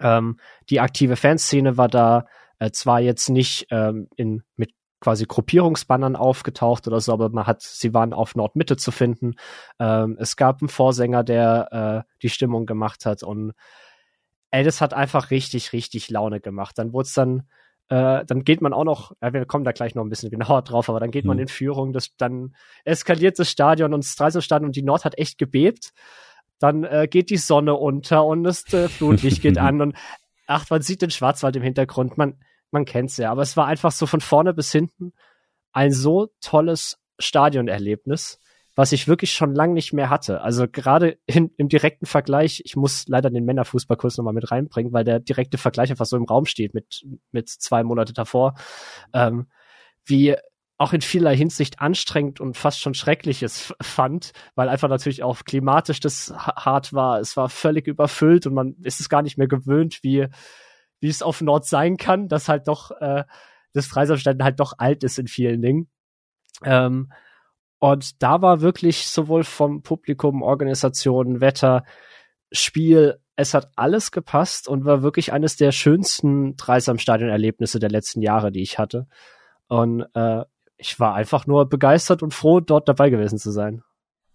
[0.00, 0.38] Ähm,
[0.70, 2.26] die aktive Fanszene war da,
[2.58, 7.62] äh, zwar jetzt nicht ähm, in, mit quasi Gruppierungsbannern aufgetaucht oder so, aber man hat,
[7.62, 9.34] sie waren auf Nordmitte zu finden.
[9.80, 13.52] Ähm, es gab einen Vorsänger, der äh, die Stimmung gemacht hat und
[14.52, 16.78] ey, das hat einfach richtig, richtig Laune gemacht.
[16.78, 17.48] Dann wurde es dann
[17.92, 20.62] äh, dann geht man auch noch, ja, wir kommen da gleich noch ein bisschen genauer
[20.62, 21.42] drauf, aber dann geht man hm.
[21.42, 25.36] in Führung, das, dann eskaliert das Stadion und das Dreiselstadion und die Nord hat echt
[25.36, 25.92] gebebt.
[26.58, 29.96] Dann äh, geht die Sonne unter und das äh, Flutlicht geht an und
[30.46, 32.38] ach, man sieht den Schwarzwald im Hintergrund, man,
[32.70, 35.12] man kennt's ja, aber es war einfach so von vorne bis hinten
[35.74, 38.38] ein so tolles Stadionerlebnis
[38.74, 40.40] was ich wirklich schon lange nicht mehr hatte.
[40.40, 45.20] Also gerade im direkten Vergleich, ich muss leider den Männerfußballkurs nochmal mit reinbringen, weil der
[45.20, 48.54] direkte Vergleich einfach so im Raum steht mit, mit zwei Monate davor,
[49.12, 49.48] ähm,
[50.04, 50.36] wie
[50.78, 56.00] auch in vielerlei Hinsicht anstrengend und fast schon schreckliches fand, weil einfach natürlich auch klimatisch
[56.00, 57.20] das hart war.
[57.20, 60.26] Es war völlig überfüllt und man ist es gar nicht mehr gewöhnt, wie,
[60.98, 63.24] wie es auf Nord sein kann, dass halt doch äh,
[63.74, 65.88] das Freisamstein halt doch alt ist in vielen Dingen.
[66.64, 67.12] Ähm,
[67.82, 71.82] und da war wirklich sowohl vom Publikum, Organisation, Wetter,
[72.52, 78.52] Spiel, es hat alles gepasst und war wirklich eines der schönsten Dreisam-Stadion-Erlebnisse der letzten Jahre,
[78.52, 79.08] die ich hatte.
[79.66, 80.44] Und äh,
[80.76, 83.82] ich war einfach nur begeistert und froh, dort dabei gewesen zu sein.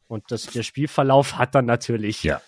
[0.08, 2.42] Und das, der Spielverlauf hat dann natürlich ja.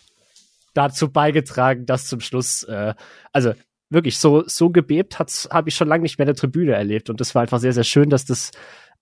[0.73, 2.93] dazu beigetragen, dass zum Schluss, äh,
[3.31, 3.53] also
[3.89, 7.09] wirklich so so gebebt hat's habe ich schon lange nicht mehr in der Tribüne erlebt
[7.09, 8.51] und das war einfach sehr sehr schön, dass das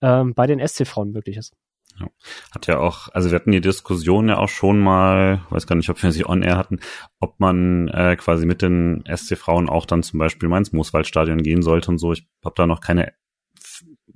[0.02, 1.54] ähm, bei den SC Frauen möglich ist.
[2.00, 2.08] Ja.
[2.52, 5.90] Hat ja auch, also wir hatten die Diskussion ja auch schon mal, weiß gar nicht,
[5.90, 6.80] ob wir sie on air hatten,
[7.20, 11.62] ob man äh, quasi mit den SC-Frauen auch dann zum Beispiel mal ins Mooswaldstadion gehen
[11.62, 12.14] sollte und so.
[12.14, 13.14] Ich habe da noch keine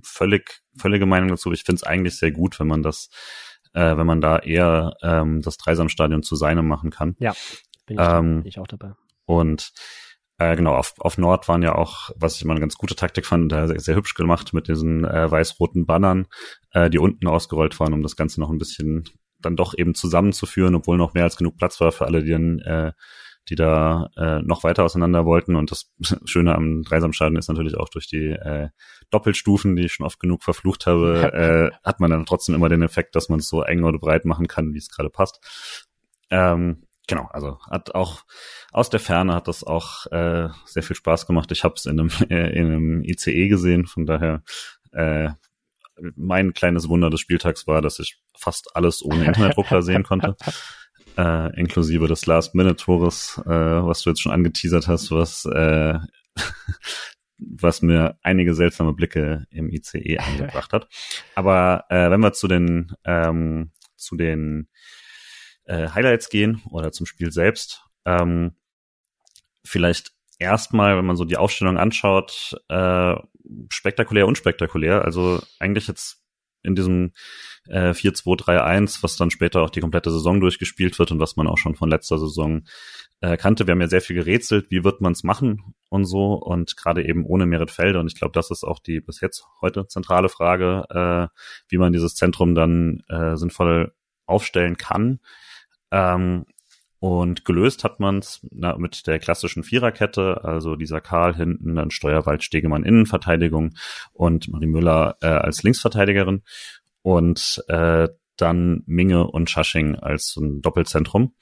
[0.04, 1.52] völlig, völlige Meinung dazu.
[1.52, 3.10] Ich finde es eigentlich sehr gut, wenn man das,
[3.74, 7.15] äh, wenn man da eher ähm, das Dreisamstadion zu seinem machen kann.
[7.20, 7.34] Ja,
[7.86, 8.94] bin ich, ähm, bin ich auch dabei.
[9.26, 9.72] Und
[10.41, 13.25] äh, genau, auf, auf Nord waren ja auch, was ich immer eine ganz gute Taktik
[13.25, 16.27] fand, sehr, sehr hübsch gemacht mit diesen äh, weiß-roten Bannern,
[16.71, 19.04] äh, die unten ausgerollt waren, um das Ganze noch ein bisschen
[19.39, 22.60] dann doch eben zusammenzuführen, obwohl noch mehr als genug Platz war für alle, die dann,
[22.60, 22.91] äh,
[23.49, 25.56] die da äh, noch weiter auseinander wollten.
[25.56, 25.91] Und das
[26.25, 28.69] Schöne am Dreisamschaden ist natürlich auch durch die äh,
[29.12, 32.82] Doppelstufen, die ich schon oft genug verflucht habe, äh, hat man dann trotzdem immer den
[32.82, 35.39] Effekt, dass man es so eng oder breit machen kann, wie es gerade passt.
[36.32, 38.24] Ähm, genau, also hat auch
[38.71, 41.52] aus der Ferne hat das auch äh, sehr viel Spaß gemacht.
[41.52, 44.43] Ich habe es in einem, äh, in einem ICE gesehen, von daher
[44.93, 45.30] äh,
[46.15, 50.36] mein kleines Wunder des Spieltags war, dass ich fast alles ohne Internetdrucker sehen konnte.
[51.17, 56.00] Äh, inklusive des Last-Minute-Tores, äh, was du jetzt schon angeteasert hast, was äh,
[57.38, 60.88] was mir einige seltsame Blicke im ICE eingebracht hat.
[61.36, 64.69] Aber äh, wenn wir zu den ähm, zu den
[65.71, 68.55] äh, Highlights gehen oder zum Spiel selbst, ähm,
[69.63, 73.15] vielleicht erstmal, wenn man so die Aufstellung anschaut, äh,
[73.69, 75.05] spektakulär, unspektakulär.
[75.05, 76.17] Also eigentlich jetzt
[76.63, 77.13] in diesem
[77.67, 81.57] äh, 4-2-3-1, was dann später auch die komplette Saison durchgespielt wird und was man auch
[81.57, 82.63] schon von letzter Saison
[83.21, 83.65] äh, kannte.
[83.65, 87.03] Wir haben ja sehr viel gerätselt, wie wird man es machen und so und gerade
[87.07, 90.29] eben ohne Merit Felde und ich glaube, das ist auch die bis jetzt heute zentrale
[90.29, 91.36] Frage, äh,
[91.69, 93.93] wie man dieses Zentrum dann äh, sinnvoll
[94.27, 95.19] aufstellen kann.
[95.91, 96.45] Ähm,
[96.99, 102.43] und gelöst hat man es mit der klassischen Viererkette, also dieser Karl hinten, dann Steuerwald,
[102.43, 103.73] Stegemann Innenverteidigung
[104.13, 106.43] und Marie Müller äh, als Linksverteidigerin
[107.01, 111.34] und äh, dann Minge und Schasching als so ein Doppelzentrum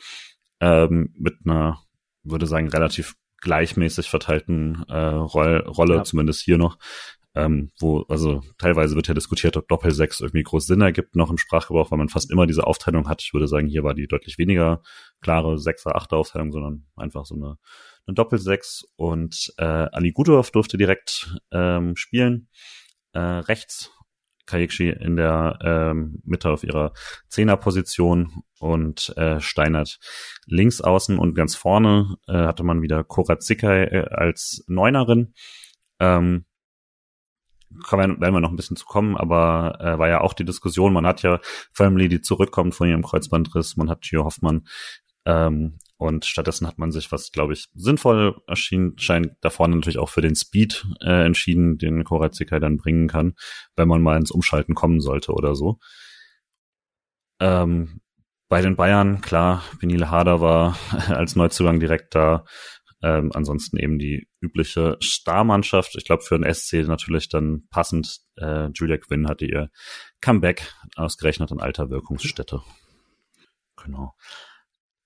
[0.61, 1.79] ähm, mit einer,
[2.23, 6.03] würde sagen, relativ gleichmäßig verteilten äh, Roll Rolle, ja.
[6.03, 6.77] zumindest hier noch
[7.35, 11.37] ähm, wo, also teilweise wird ja diskutiert, ob Doppelsechs irgendwie groß Sinn ergibt noch im
[11.37, 13.21] Sprachgebrauch, weil man fast immer diese Aufteilung hat.
[13.21, 14.81] Ich würde sagen, hier war die deutlich weniger
[15.21, 17.57] klare Sechser, Achter Aufteilung, sondern einfach so eine,
[18.07, 22.49] eine Doppelsechs und äh, Ali Gudorf durfte direkt ähm, spielen.
[23.13, 23.91] Äh, rechts
[24.49, 26.93] Kayekshi in der ähm, Mitte auf ihrer
[27.27, 29.99] Zehnerposition und äh, Steinert
[30.47, 35.33] links außen und ganz vorne äh, hatte man wieder Korazikai äh, als Neunerin.
[35.99, 36.45] Ähm,
[37.69, 41.05] werden wir noch ein bisschen zu kommen, aber äh, war ja auch die Diskussion, man
[41.05, 41.39] hat ja
[41.71, 44.67] Family, die zurückkommt von ihrem Kreuzbandriss, man hat Gio Hoffmann
[45.25, 49.99] ähm, und stattdessen hat man sich, was glaube ich sinnvoll erschien, scheint da vorne natürlich
[49.99, 53.33] auch für den Speed äh, entschieden, den Korazikai dann bringen kann,
[53.75, 55.79] wenn man mal ins Umschalten kommen sollte oder so.
[57.39, 58.01] Ähm,
[58.49, 60.77] bei den Bayern, klar, Benile Harder war
[61.09, 62.45] als Neuzugang direkt da.
[63.01, 65.95] Ähm, ansonsten eben die übliche Starmannschaft.
[65.95, 68.19] Ich glaube, für den SC natürlich dann passend.
[68.35, 69.69] Äh, Julia Quinn hatte ihr
[70.21, 72.61] Comeback ausgerechnet in alter Wirkungsstätte.
[73.77, 74.15] Genau.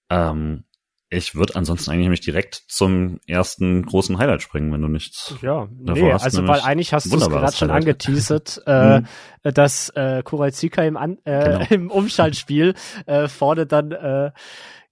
[0.10, 0.65] Ähm,
[1.13, 5.36] ich würde ansonsten eigentlich nämlich direkt zum ersten großen Highlight springen, wenn du nichts.
[5.41, 9.08] Ja, nee, hast, also weil eigentlich hast du es gerade schon angeteasert, äh, mhm.
[9.43, 11.65] dass äh, Kuralzika im, An äh, genau.
[11.69, 12.73] im Umschaltspiel
[13.06, 14.32] äh, vorne dann äh,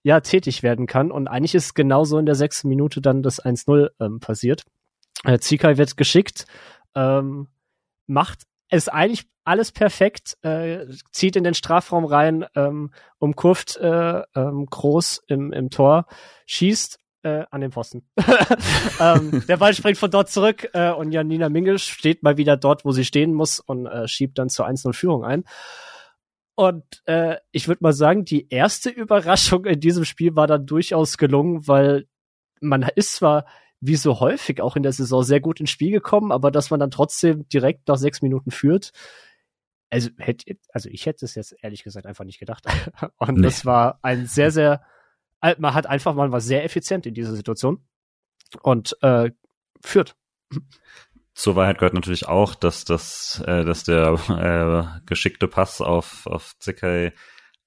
[0.03, 1.11] ja tätig werden kann.
[1.11, 4.63] Und eigentlich ist genauso in der sechsten Minute dann das 1-0 ähm, passiert.
[5.23, 6.45] Äh, Zikai wird geschickt,
[6.95, 7.47] ähm,
[8.07, 14.65] macht es eigentlich alles perfekt, äh, zieht in den Strafraum rein, ähm, umkurft äh, ähm,
[14.69, 16.05] groß im, im Tor,
[16.45, 18.07] schießt äh, an den Pfosten.
[18.99, 22.85] ähm, der Ball springt von dort zurück äh, und Janina Mingel steht mal wieder dort,
[22.85, 25.43] wo sie stehen muss und äh, schiebt dann zur 1-0-Führung ein.
[26.61, 31.17] Und äh, ich würde mal sagen, die erste Überraschung in diesem Spiel war dann durchaus
[31.17, 32.07] gelungen, weil
[32.59, 33.47] man ist zwar
[33.79, 36.79] wie so häufig auch in der Saison sehr gut ins Spiel gekommen, aber dass man
[36.79, 38.91] dann trotzdem direkt nach sechs Minuten führt,
[39.89, 42.63] also hätte, also ich hätte es jetzt ehrlich gesagt einfach nicht gedacht.
[43.17, 43.41] Und nee.
[43.41, 44.83] das war ein sehr, sehr,
[45.57, 47.83] man hat einfach, man war sehr effizient in dieser Situation
[48.61, 49.31] und äh,
[49.83, 50.15] führt.
[51.33, 56.53] Zur Wahrheit gehört natürlich auch, dass das, äh, dass der äh, geschickte Pass auf auf
[56.59, 57.11] Zickey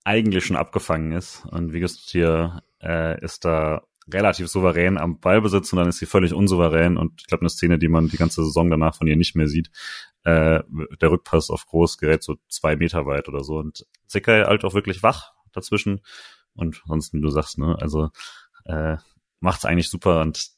[0.05, 1.45] eigentlich schon abgefangen ist.
[1.47, 6.07] Und wie gesagt hier äh, ist da relativ souverän am Ballbesitz und dann ist sie
[6.07, 6.97] völlig unsouverän.
[6.99, 9.49] Und ich glaube eine Szene, die man die ganze Saison danach von ihr nicht mehr
[9.49, 9.71] sieht.
[10.25, 10.63] Äh,
[11.01, 13.57] der Rückpass auf Groß gerät so zwei Meter weit oder so.
[13.57, 16.01] Und Zickey halt auch wirklich wach dazwischen.
[16.55, 18.11] Und sonst wie du sagst, ne, also
[18.67, 18.97] äh,
[19.41, 20.21] macht's eigentlich super.
[20.21, 20.51] Und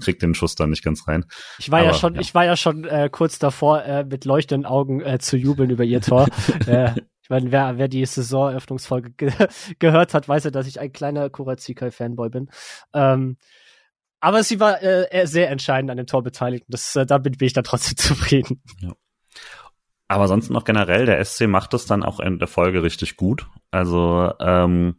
[0.00, 1.24] kriegt den Schuss dann nicht ganz rein.
[1.58, 2.20] Ich war Aber, ja schon, ja.
[2.20, 5.84] ich war ja schon äh, kurz davor, äh, mit leuchtenden Augen äh, zu jubeln über
[5.84, 6.26] ihr Tor.
[6.66, 9.32] äh, ich meine, wer, wer die Saisoneröffnungsfolge ge
[9.78, 12.50] gehört hat, weiß ja, dass ich ein kleiner Kurazikai-Fanboy bin.
[12.92, 13.38] Ähm,
[14.20, 16.64] aber sie war äh, sehr entscheidend an dem Tor beteiligt.
[16.68, 18.62] Das, äh, damit bin ich dann trotzdem zufrieden.
[18.80, 18.92] Ja.
[20.06, 23.46] Aber sonst noch generell, der SC macht es dann auch in der Folge richtig gut.
[23.70, 24.96] Also ähm,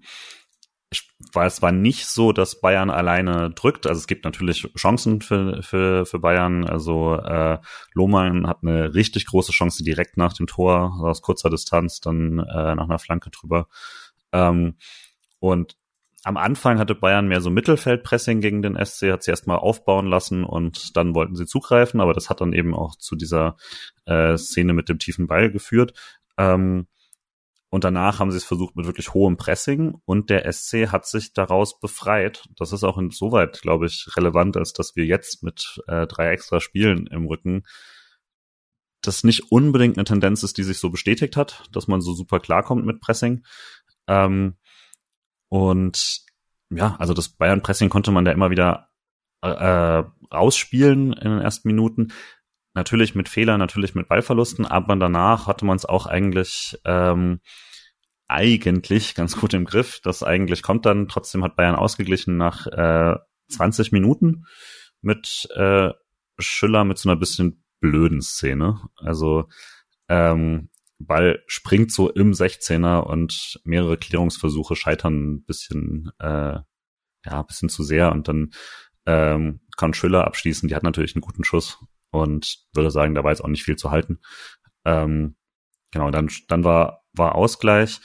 [0.91, 3.87] ich weiß, es war nicht so, dass Bayern alleine drückt.
[3.87, 6.65] Also es gibt natürlich Chancen für, für, für Bayern.
[6.65, 7.59] Also äh,
[7.93, 12.75] Lohmann hat eine richtig große Chance direkt nach dem Tor aus kurzer Distanz, dann äh,
[12.75, 13.67] nach einer Flanke drüber.
[14.31, 14.77] Ähm,
[15.39, 15.75] und
[16.23, 20.43] am Anfang hatte Bayern mehr so Mittelfeldpressing gegen den SC, hat sie erstmal aufbauen lassen
[20.43, 23.57] und dann wollten sie zugreifen, aber das hat dann eben auch zu dieser
[24.05, 25.93] äh, Szene mit dem tiefen Ball geführt.
[26.39, 26.87] Ähm,
[27.75, 31.33] und danach haben sie es versucht mit wirklich hohem Pressing und der SC hat sich
[31.33, 32.47] daraus befreit.
[32.55, 36.61] Das ist auch insoweit, glaube ich, relevant, als dass wir jetzt mit äh, drei extra
[36.61, 37.65] Spielen im Rücken
[39.01, 42.39] das nicht unbedingt eine Tendenz ist, die sich so bestätigt hat, dass man so super
[42.39, 43.43] klarkommt mit Pressing.
[44.07, 44.55] Ähm,
[45.49, 46.21] und
[46.69, 48.87] ja, also das Bayern-Pressing konnte man da immer wieder
[49.41, 50.01] äh,
[50.33, 52.13] rausspielen in den ersten Minuten.
[52.75, 57.39] Natürlich mit Fehlern, natürlich mit Ballverlusten, aber danach hatte man es auch eigentlich ähm,
[58.27, 60.01] eigentlich ganz gut im Griff.
[60.03, 61.07] Das eigentlich kommt dann.
[61.07, 63.15] Trotzdem hat Bayern ausgeglichen nach äh,
[63.49, 64.45] 20 Minuten
[65.01, 65.91] mit äh,
[66.37, 68.81] Schüller mit so einer bisschen blöden Szene.
[68.97, 69.47] Also
[70.09, 76.65] ähm, Ball springt so im 16er und mehrere Klärungsversuche scheitern ein bisschen, äh, ja,
[77.25, 78.51] ein bisschen zu sehr und dann
[79.05, 80.67] ähm, kann Schüller abschließen.
[80.67, 81.79] Die hat natürlich einen guten Schuss
[82.15, 84.19] und würde sagen, da war jetzt auch nicht viel zu halten.
[84.85, 85.35] Ähm,
[85.91, 87.99] genau, dann, dann war, war Ausgleich.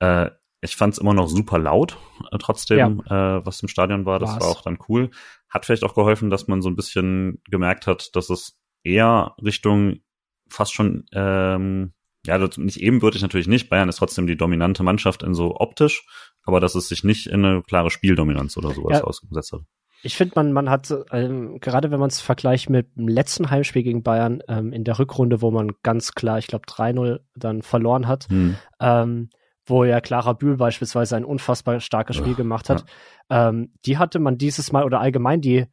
[0.00, 1.98] Äh, ich fand es immer noch super laut,
[2.32, 3.36] äh, trotzdem, ja.
[3.38, 4.18] äh, was im Stadion war.
[4.18, 4.42] Das War's.
[4.42, 5.10] war auch dann cool.
[5.48, 10.00] Hat vielleicht auch geholfen, dass man so ein bisschen gemerkt hat, dass es eher Richtung
[10.48, 11.92] fast schon, ähm,
[12.26, 13.68] ja, nicht ebenbürtig natürlich nicht.
[13.68, 16.06] Bayern ist trotzdem die dominante Mannschaft in so optisch,
[16.44, 19.04] aber dass es sich nicht in eine klare Spieldominanz oder sowas ja.
[19.04, 19.60] ausgesetzt hat.
[20.04, 23.82] Ich finde, man, man hat, ähm, gerade wenn man es vergleicht mit dem letzten Heimspiel
[23.82, 28.06] gegen Bayern ähm, in der Rückrunde, wo man ganz klar, ich glaube, 3-0 dann verloren
[28.06, 28.56] hat, hm.
[28.80, 29.30] ähm,
[29.64, 32.84] wo ja Clara Bühl beispielsweise ein unfassbar starkes Spiel gemacht hat.
[33.30, 33.48] Ja.
[33.48, 35.66] Ähm, die hatte man dieses Mal oder allgemein die,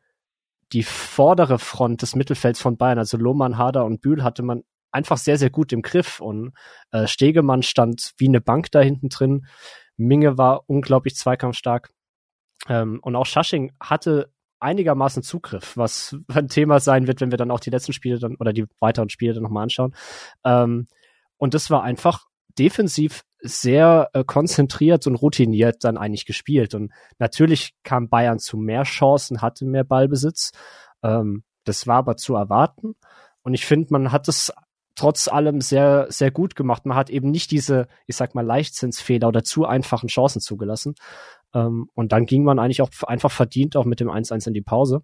[0.72, 5.17] die vordere Front des Mittelfelds von Bayern, also Lohmann, Hader und Bühl, hatte man einfach
[5.17, 6.22] sehr, sehr gut im Griff.
[6.22, 6.54] Und
[6.91, 9.46] äh, Stegemann stand wie eine Bank da hinten drin.
[9.98, 11.91] Minge war unglaublich zweikampfstark.
[12.67, 17.52] Ähm, und auch Schasching hatte einigermaßen Zugriff, was ein Thema sein wird, wenn wir dann
[17.52, 19.95] auch die letzten Spiele dann oder die weiteren Spiele dann nochmal anschauen.
[20.43, 20.88] Ähm,
[21.38, 26.76] und das war einfach defensiv sehr äh, konzentriert und routiniert dann eigentlich gespielt.
[26.76, 30.52] Und natürlich kam Bayern zu mehr Chancen, hatte mehr Ballbesitz.
[31.02, 32.95] Ähm, das war aber zu erwarten.
[33.41, 34.54] Und ich finde, man hat es
[34.95, 36.86] trotz allem sehr, sehr gut gemacht.
[36.86, 40.95] Man hat eben nicht diese, ich sag mal, Leichtzinsfehler oder zu einfachen Chancen zugelassen.
[41.53, 44.61] Ähm, und dann ging man eigentlich auch einfach verdient auch mit dem 1-1 in die
[44.61, 45.03] Pause.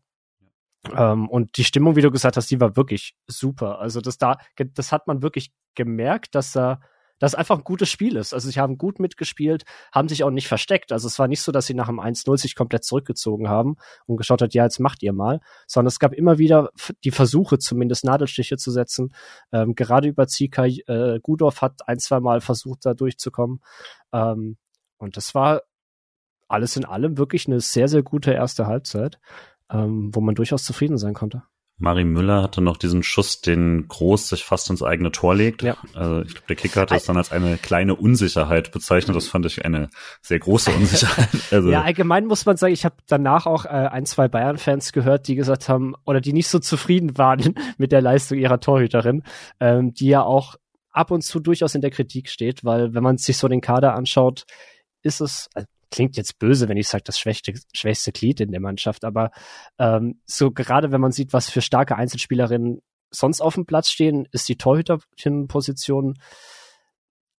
[0.95, 3.79] Ähm, und die Stimmung, wie du gesagt hast, die war wirklich super.
[3.79, 6.79] Also das da, das hat man wirklich gemerkt, dass da
[7.19, 8.33] das einfach ein gutes Spiel ist.
[8.33, 10.91] Also sie haben gut mitgespielt, haben sich auch nicht versteckt.
[10.91, 14.17] Also es war nicht so, dass sie nach dem 1-0 sich komplett zurückgezogen haben und
[14.17, 16.69] geschaut hat, ja, jetzt macht ihr mal, sondern es gab immer wieder
[17.03, 19.13] die Versuche, zumindest Nadelstiche zu setzen.
[19.51, 23.61] Ähm, gerade über Zika, äh, Gudorf hat ein, zwei Mal versucht, da durchzukommen.
[24.13, 24.57] Ähm,
[24.97, 25.61] und das war
[26.47, 29.19] alles in allem wirklich eine sehr, sehr gute erste Halbzeit,
[29.71, 31.43] ähm, wo man durchaus zufrieden sein konnte.
[31.79, 35.61] Mari Müller hatte noch diesen Schuss, den Groß sich fast ins eigene Tor legt.
[35.61, 35.77] Ja.
[35.93, 39.15] Also ich glaube, der Kicker hat das dann als eine kleine Unsicherheit bezeichnet.
[39.15, 39.89] Das fand ich eine
[40.21, 41.29] sehr große Unsicherheit.
[41.51, 45.27] Also ja, allgemein muss man sagen, ich habe danach auch äh, ein, zwei Bayern-Fans gehört,
[45.27, 49.21] die gesagt haben, oder die nicht so zufrieden waren mit der Leistung ihrer Torhüterin,
[49.59, 50.55] ähm, die ja auch
[50.89, 53.93] ab und zu durchaus in der Kritik steht, weil wenn man sich so den Kader
[53.93, 54.45] anschaut,
[55.03, 58.61] ist es, also klingt jetzt böse, wenn ich sage, das schwächste, schwächste Glied in der
[58.61, 59.31] Mannschaft, aber
[59.79, 64.27] ähm, so gerade wenn man sieht, was für starke Einzelspielerinnen sonst auf dem Platz stehen,
[64.31, 66.15] ist die Torhüterposition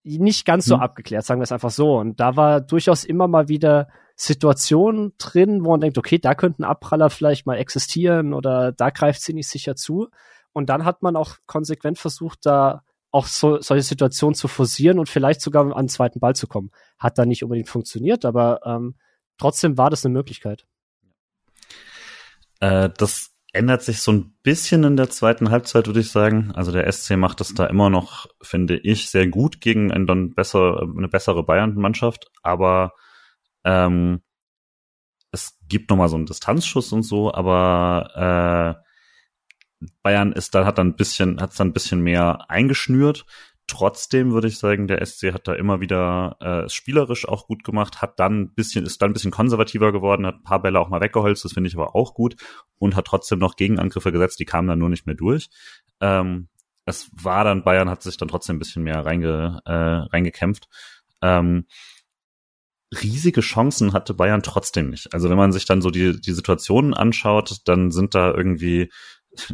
[0.04, 0.82] nicht ganz so hm.
[0.82, 1.98] abgeklärt, sagen wir es einfach so.
[1.98, 6.64] Und da war durchaus immer mal wieder Situationen drin, wo man denkt, okay, da könnten
[6.64, 10.08] Abpraller vielleicht mal existieren oder da greift sie nicht sicher zu.
[10.54, 15.10] Und dann hat man auch konsequent versucht, da auch so, solche Situationen zu forcieren und
[15.10, 16.72] vielleicht sogar an den zweiten Ball zu kommen.
[16.98, 18.96] Hat da nicht unbedingt funktioniert, aber ähm,
[19.38, 20.66] trotzdem war das eine Möglichkeit.
[22.60, 26.52] Äh, das ändert sich so ein bisschen in der zweiten Halbzeit, würde ich sagen.
[26.54, 30.34] Also der SC macht es da immer noch, finde ich, sehr gut gegen eine, dann
[30.34, 32.94] besser, eine bessere Bayern-Mannschaft, aber
[33.64, 34.22] ähm,
[35.32, 38.87] es gibt noch mal so einen Distanzschuss und so, aber äh,
[40.02, 43.26] Bayern ist da, hat dann ein bisschen, hat es dann ein bisschen mehr eingeschnürt.
[43.68, 48.02] Trotzdem würde ich sagen, der SC hat da immer wieder äh, spielerisch auch gut gemacht,
[48.02, 50.88] hat dann ein bisschen, ist dann ein bisschen konservativer geworden, hat ein paar Bälle auch
[50.88, 52.38] mal weggeholzt, das finde ich aber auch gut
[52.80, 55.50] und hat trotzdem noch Gegenangriffe gesetzt, die kamen dann nur nicht mehr durch.
[56.00, 56.48] Ähm,
[56.86, 60.70] es war dann, Bayern hat sich dann trotzdem ein bisschen mehr reinge, äh, reingekämpft.
[61.22, 61.66] Ähm,
[62.94, 65.14] riesige Chancen hatte Bayern trotzdem nicht.
[65.14, 68.90] Also wenn man sich dann so die, die Situationen anschaut, dann sind da irgendwie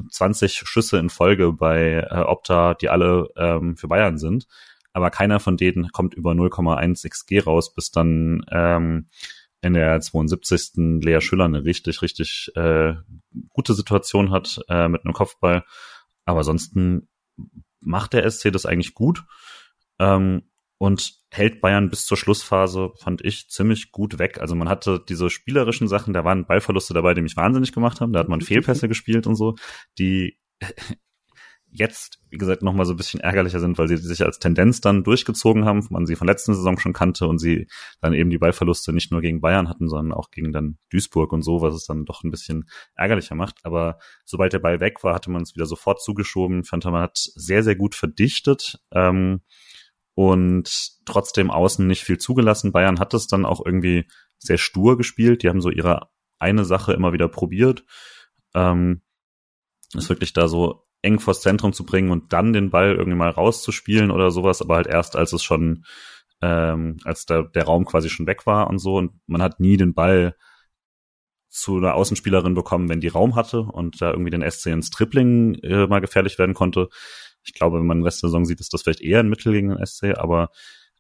[0.10, 4.48] 20 Schüsse in Folge bei äh, Opta, die alle ähm, für Bayern sind.
[4.93, 9.08] Aber keiner von denen kommt über 0,1 XG raus, bis dann ähm,
[9.62, 11.02] in der 72.
[11.04, 12.96] Lea Schüller eine richtig, richtig äh,
[13.50, 15.63] gute Situation hat äh, mit einem Kopfball.
[16.26, 17.08] Aber ansonsten
[17.79, 19.23] macht der SC das eigentlich gut.
[20.00, 20.44] Ähm,
[20.84, 24.42] und hält Bayern bis zur Schlussphase, fand ich, ziemlich gut weg.
[24.42, 28.12] Also man hatte diese spielerischen Sachen, da waren Ballverluste dabei, die mich wahnsinnig gemacht haben.
[28.12, 29.56] Da hat man Fehlpässe gespielt und so,
[29.98, 30.38] die
[31.71, 35.06] jetzt, wie gesagt, nochmal so ein bisschen ärgerlicher sind, weil sie sich als Tendenz dann
[35.06, 37.67] durchgezogen haben, man sie von letzten Saison schon kannte und sie
[38.02, 41.44] dann eben die Ballverluste nicht nur gegen Bayern hatten, sondern auch gegen dann Duisburg und
[41.44, 42.65] so, was es dann doch ein bisschen
[42.96, 43.60] ärgerlicher macht.
[43.63, 46.63] Aber sobald der Ball weg war, hatte man es wieder sofort zugeschoben.
[46.63, 48.79] Ich fand, man hat sehr, sehr gut verdichtet.
[48.92, 49.40] Ähm,
[50.15, 52.71] und trotzdem außen nicht viel zugelassen.
[52.71, 54.07] Bayern hat es dann auch irgendwie
[54.37, 55.43] sehr stur gespielt.
[55.43, 56.09] Die haben so ihre
[56.39, 57.85] eine Sache immer wieder probiert.
[58.53, 59.01] Ähm,
[59.93, 63.29] ist wirklich da so eng vors Zentrum zu bringen und dann den Ball irgendwie mal
[63.29, 65.85] rauszuspielen oder sowas, aber halt erst, als es schon,
[66.41, 69.77] ähm, als der, der Raum quasi schon weg war und so und man hat nie
[69.77, 70.35] den Ball
[71.49, 75.55] zu einer Außenspielerin bekommen, wenn die Raum hatte und da irgendwie den SC ins Tripling
[75.55, 76.89] äh, mal gefährlich werden konnte.
[77.46, 79.54] Ich glaube, wenn man den Rest der Saison sieht, ist das vielleicht eher ein Mittel
[79.54, 80.50] gegen den SC, aber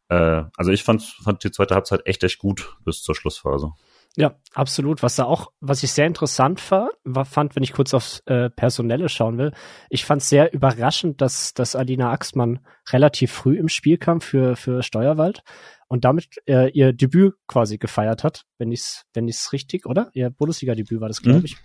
[0.09, 3.71] äh, also ich fand, fand die zweite Halbzeit echt, echt gut bis zur Schlussphase.
[4.15, 5.01] Ja, absolut.
[5.01, 8.51] Was da auch, was ich sehr interessant war, war fand, wenn ich kurz aufs äh,
[8.51, 9.53] Personelle schauen will,
[9.89, 12.59] ich fand es sehr überraschend, dass, dass Alina Axmann
[12.91, 15.43] relativ früh im Spiel kam für, für Steuerwald
[15.87, 20.11] und damit äh, ihr Debüt quasi gefeiert hat, wenn ich's, wenn ich's richtig, oder?
[20.13, 21.45] Ihr Bundesliga-Debüt war das, glaube mhm.
[21.45, 21.57] ich.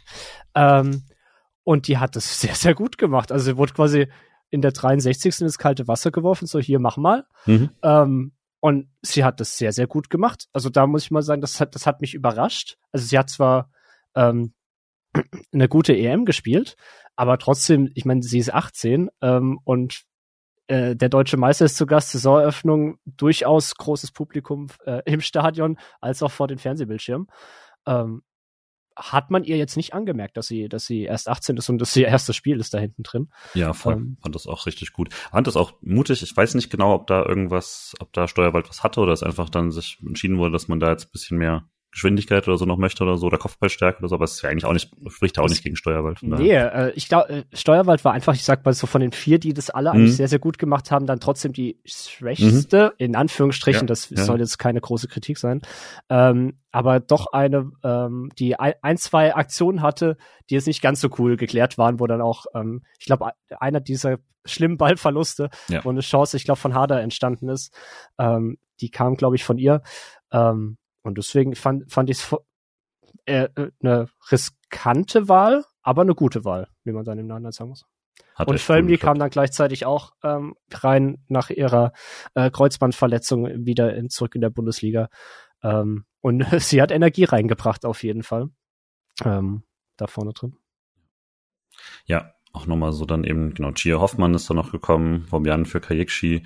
[0.55, 1.05] Ähm,
[1.65, 3.31] und die hat das sehr, sehr gut gemacht.
[3.31, 4.09] Also sie wurde quasi
[4.51, 5.43] in der 63.
[5.43, 7.27] ins kalte Wasser geworfen, so hier, mach mal.
[7.47, 7.71] Mhm.
[7.83, 10.49] Ähm, und sie hat das sehr, sehr gut gemacht.
[10.53, 12.77] Also da muss ich mal sagen, das hat, das hat mich überrascht.
[12.93, 13.71] Also sie hat zwar
[14.15, 14.53] ähm,
[15.53, 16.77] eine gute EM gespielt,
[17.15, 20.03] aber trotzdem, ich meine, sie ist 18 ähm, und
[20.67, 26.23] äh, der deutsche Meister ist zu Gast, Saisoneröffnung, durchaus großes Publikum äh, im Stadion als
[26.23, 27.29] auch vor den Fernsehbildschirmen.
[27.87, 28.23] Ähm,
[28.99, 31.93] hat man ihr jetzt nicht angemerkt, dass sie, dass sie erst 18 ist und dass
[31.93, 33.29] sie ihr erstes Spiel ist da hinten drin.
[33.55, 33.95] Ja, voll.
[33.95, 35.15] Ähm, fand das auch richtig gut.
[35.15, 36.23] Fand das auch mutig.
[36.23, 39.49] Ich weiß nicht genau, ob da irgendwas, ob da Steuerwald was hatte oder es einfach
[39.49, 42.77] dann sich entschieden wurde, dass man da jetzt ein bisschen mehr Geschwindigkeit oder so noch
[42.77, 45.39] möchte oder so oder Kopfballstärke oder so, aber es ist ja eigentlich auch nicht, spricht
[45.39, 46.19] auch nicht gegen Steuerwald.
[46.23, 49.39] Nee, äh, ich glaube, äh, Steuerwald war einfach, ich sag mal so von den vier,
[49.39, 49.97] die das alle mhm.
[49.97, 53.05] eigentlich sehr, sehr gut gemacht haben, dann trotzdem die schwächste, mhm.
[53.05, 54.23] in Anführungsstrichen, ja, das ja.
[54.23, 55.63] soll jetzt keine große Kritik sein,
[56.11, 60.19] ähm, aber doch eine, ähm, die ein, ein, zwei Aktionen hatte,
[60.51, 63.81] die jetzt nicht ganz so cool geklärt waren, wo dann auch, ähm, ich glaube, einer
[63.81, 65.85] dieser schlimmen Ballverluste, ja.
[65.85, 67.75] wo eine Chance, ich glaube, von Harder entstanden ist,
[68.19, 69.83] ähm, die kam, glaube ich, von ihr.
[70.31, 72.37] Ähm, und deswegen fand, fand ich es
[73.25, 73.49] äh,
[73.83, 77.87] eine riskante Wahl, aber eine gute Wahl, wie man dann im Nachhinein sagen muss.
[78.35, 81.93] Hat und Völmli kam dann gleichzeitig auch ähm, rein nach ihrer
[82.35, 85.09] äh, Kreuzbandverletzung wieder in, zurück in der Bundesliga.
[85.63, 88.49] Ähm, und sie hat Energie reingebracht, auf jeden Fall.
[89.25, 89.65] Ähm,
[89.97, 90.57] da vorne drin.
[92.07, 95.81] Ja, auch nochmal so dann eben, genau, Chia Hoffmann ist da noch gekommen, Bobian für
[95.81, 96.45] Kajikshi.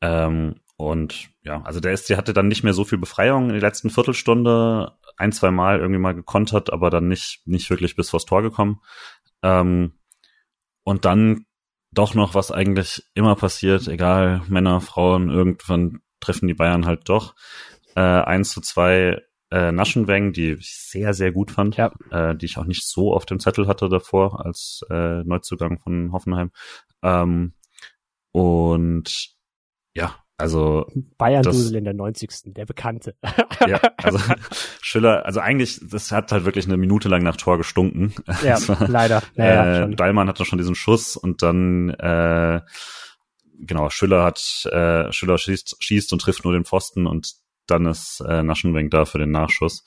[0.00, 3.60] Ähm, und ja, also der SC hatte dann nicht mehr so viel Befreiung in der
[3.60, 8.24] letzten Viertelstunde, ein, zwei Mal irgendwie mal gekontert, aber dann nicht, nicht wirklich bis vors
[8.24, 8.80] Tor gekommen.
[9.44, 9.92] Ähm,
[10.82, 11.46] und dann
[11.92, 17.36] doch noch, was eigentlich immer passiert, egal Männer, Frauen, irgendwann treffen die Bayern halt doch.
[17.94, 19.22] Äh, 1 zu 2
[19.52, 21.92] äh, Naschenweng, die ich sehr, sehr gut fand, ja.
[22.10, 26.10] äh, die ich auch nicht so auf dem Zettel hatte davor als äh, Neuzugang von
[26.10, 26.50] Hoffenheim.
[27.04, 27.54] Ähm,
[28.32, 29.36] und
[29.94, 30.86] ja, also
[31.18, 32.52] Bayern Dusel in der 90.
[32.54, 33.14] der Bekannte.
[33.66, 34.18] ja, also
[34.82, 38.12] Schiller, also eigentlich, das hat halt wirklich eine Minute lang nach Tor gestunken.
[38.42, 39.22] Ja, war, leider.
[39.36, 42.60] Naja, äh, Dallmann hatte schon diesen Schuss und dann äh,
[43.60, 47.34] genau, Schüller hat äh, Schüller schießt, schießt und trifft nur den Pfosten und
[47.66, 49.84] dann ist äh, Naschenwenk da für den Nachschuss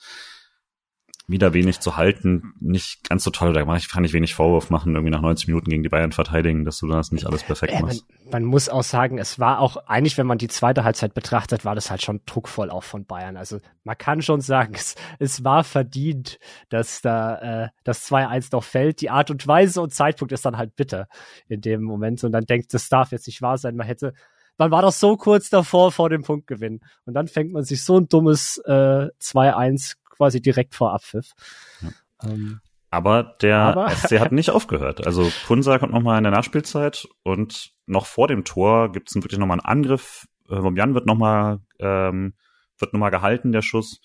[1.28, 3.52] wieder wenig zu halten, nicht ganz so toll.
[3.52, 6.78] Da kann ich wenig Vorwurf machen, irgendwie nach 90 Minuten gegen die Bayern verteidigen, dass
[6.78, 8.06] du das nicht alles perfekt äh, machst.
[8.08, 11.64] Man, man, muss auch sagen, es war auch, eigentlich, wenn man die zweite Halbzeit betrachtet,
[11.64, 13.36] war das halt schon druckvoll auch von Bayern.
[13.36, 18.64] Also man kann schon sagen, es, es war verdient, dass da äh, das 2-1 noch
[18.64, 19.00] fällt.
[19.00, 21.08] Die Art und Weise und Zeitpunkt ist dann halt bitter
[21.48, 22.22] in dem Moment.
[22.22, 23.74] Und dann denkt, das darf jetzt nicht wahr sein.
[23.74, 24.12] Man hätte
[24.58, 26.80] man war doch so kurz davor vor dem Punktgewinn.
[27.04, 31.32] Und dann fängt man sich so ein dummes äh, 2-1 quasi direkt vor Abpfiff.
[31.80, 31.90] Ja.
[32.24, 32.60] Ähm,
[32.90, 35.06] aber der aber SC hat nicht aufgehört.
[35.06, 39.38] Also Punsa kommt nochmal in der Nachspielzeit und noch vor dem Tor gibt es wirklich
[39.38, 40.26] nochmal einen Angriff.
[40.48, 42.34] Äh, Jan wird nochmal ähm,
[42.78, 44.00] wird nochmal gehalten, der Schuss.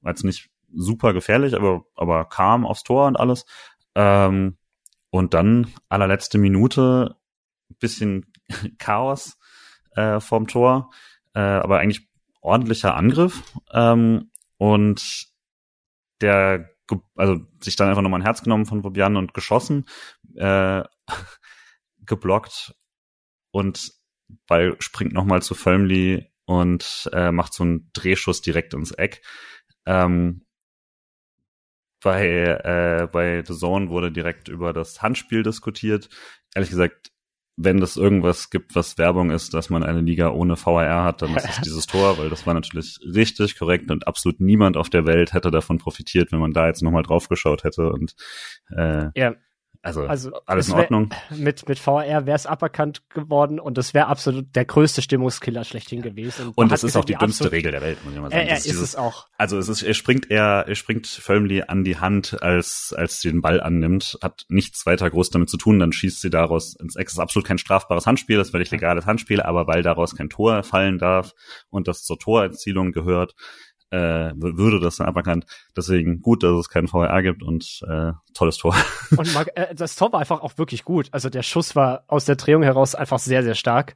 [0.00, 3.46] War jetzt nicht super gefährlich, aber, aber kam aufs Tor und alles.
[3.94, 4.58] Ähm,
[5.10, 7.16] und dann allerletzte Minute
[7.78, 8.32] bisschen
[8.78, 9.38] Chaos
[9.94, 10.90] äh, vorm Tor,
[11.34, 12.08] äh, aber eigentlich
[12.40, 13.42] ordentlicher Angriff.
[13.72, 15.28] Ähm, und
[16.20, 16.70] der
[17.16, 19.86] also sich dann einfach nochmal ein Herz genommen von Bobian und geschossen,
[20.36, 20.82] äh,
[22.06, 22.74] geblockt
[23.50, 23.92] und
[24.46, 29.22] Ball springt nochmal zu Völmli und äh, macht so einen Drehschuss direkt ins Eck.
[29.84, 30.46] Ähm,
[32.02, 36.08] bei, äh, bei The Zone wurde direkt über das Handspiel diskutiert.
[36.54, 37.10] Ehrlich gesagt,
[37.56, 41.34] wenn das irgendwas gibt, was Werbung ist, dass man eine Liga ohne VAR hat, dann
[41.34, 45.06] ist es dieses Tor, weil das war natürlich richtig korrekt und absolut niemand auf der
[45.06, 48.14] Welt hätte davon profitiert, wenn man da jetzt nochmal drauf geschaut hätte und
[48.76, 49.34] äh, ja.
[49.86, 51.10] Also, also alles in Ordnung.
[51.30, 56.02] Mit, mit VR wäre es aberkannt geworden und das wäre absolut der größte Stimmungskiller schlechthin
[56.02, 56.48] gewesen.
[56.48, 58.48] Und, und das ist auch die dümmste Regel der Welt, muss ich mal sagen.
[58.48, 59.26] Äh, ist, dieses, es auch.
[59.38, 63.30] Also es ist, er springt eher, er springt Firmly an die Hand, als, als sie
[63.30, 66.96] den Ball annimmt, hat nichts weiter groß damit zu tun, dann schießt sie daraus ins
[66.96, 67.12] Ex.
[67.12, 70.64] ist absolut kein strafbares Handspiel, das ist völlig legales Handspiel, aber weil daraus kein Tor
[70.64, 71.32] fallen darf
[71.70, 73.34] und das zur Torerzielung gehört,
[73.96, 75.46] äh, würde das dann aberkannt.
[75.76, 78.74] Deswegen gut, dass es keinen VR gibt und äh, tolles Tor.
[79.16, 81.08] Und äh, das Tor war einfach auch wirklich gut.
[81.12, 83.94] Also der Schuss war aus der Drehung heraus einfach sehr, sehr stark.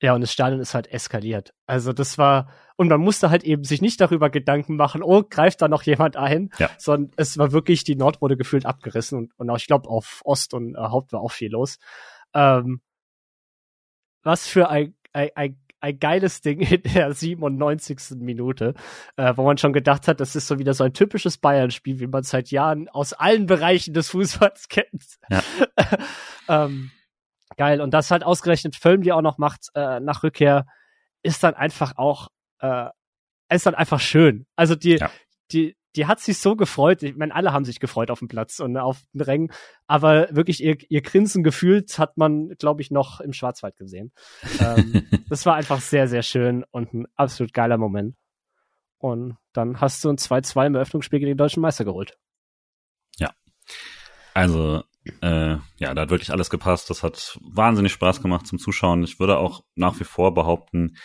[0.00, 1.54] Ja, und das Stadion ist halt eskaliert.
[1.66, 5.60] Also das war, und man musste halt eben sich nicht darüber Gedanken machen, oh, greift
[5.60, 6.70] da noch jemand ein, ja.
[6.78, 10.20] sondern es war wirklich, die Nord wurde gefühlt abgerissen und, und auch, ich glaube, auf
[10.24, 11.78] Ost und äh, Haupt war auch viel los.
[12.32, 12.80] Ähm,
[14.22, 18.18] was für ein, ein, ein ein geiles Ding in der 97.
[18.18, 18.74] Minute,
[19.16, 22.06] äh, wo man schon gedacht hat, das ist so wieder so ein typisches Bayern-Spiel, wie
[22.06, 25.18] man seit Jahren aus allen Bereichen des Fußballs kennt.
[25.30, 25.42] Ja.
[26.48, 26.90] ähm,
[27.56, 27.80] geil.
[27.80, 30.66] Und das halt ausgerechnet Film, die auch noch macht äh, nach Rückkehr,
[31.22, 32.28] ist dann einfach auch,
[32.60, 32.88] äh,
[33.50, 34.46] ist dann einfach schön.
[34.56, 35.10] Also die, ja.
[35.52, 37.02] die, die hat sich so gefreut.
[37.02, 39.52] Ich meine, alle haben sich gefreut auf dem Platz und auf den Rängen.
[39.86, 44.12] Aber wirklich ihr, ihr Grinsen gefühlt hat man, glaube ich, noch im Schwarzwald gesehen.
[44.60, 48.16] ähm, das war einfach sehr, sehr schön und ein absolut geiler Moment.
[48.98, 52.18] Und dann hast du ein 2-2 im Eröffnungsspiel gegen den deutschen Meister geholt.
[53.18, 53.32] Ja.
[54.34, 54.82] Also,
[55.22, 56.90] äh, ja, da hat wirklich alles gepasst.
[56.90, 59.02] Das hat wahnsinnig Spaß gemacht zum Zuschauen.
[59.04, 60.96] Ich würde auch nach wie vor behaupten,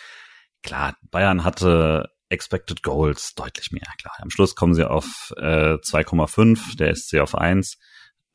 [0.61, 4.15] klar, Bayern hatte Expected Goals deutlich mehr, klar.
[4.19, 7.77] Am Schluss kommen sie auf äh, 2,5, der SC auf 1.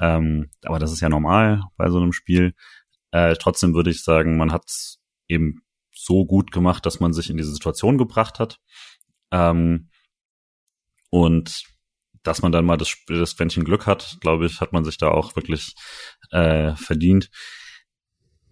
[0.01, 2.55] Ähm, aber das ist ja normal bei so einem Spiel.
[3.11, 7.29] Äh, trotzdem würde ich sagen, man hat es eben so gut gemacht, dass man sich
[7.29, 8.61] in diese Situation gebracht hat.
[9.33, 9.91] Ähm,
[11.11, 11.65] und
[12.23, 15.09] dass man dann mal das, das Quäntchen Glück hat, glaube ich, hat man sich da
[15.09, 15.75] auch wirklich
[16.31, 17.31] äh, verdient.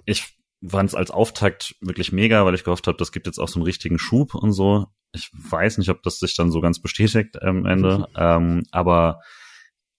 [0.06, 0.36] Ich
[0.68, 3.58] fand es als Auftakt wirklich mega, weil ich gehofft habe, das gibt jetzt auch so
[3.58, 4.86] einen richtigen Schub und so.
[5.12, 7.98] Ich weiß nicht, ob das sich dann so ganz bestätigt am Ende.
[7.98, 8.06] Mhm.
[8.16, 9.20] Ähm, aber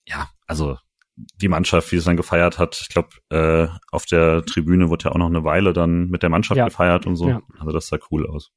[0.05, 0.78] ja, also
[1.15, 5.11] die Mannschaft, wie es dann gefeiert hat, ich glaube, äh, auf der Tribüne wurde ja
[5.11, 6.65] auch noch eine Weile dann mit der Mannschaft ja.
[6.65, 7.30] gefeiert und so.
[7.30, 7.41] Ja.
[7.59, 8.51] Also das sah cool aus.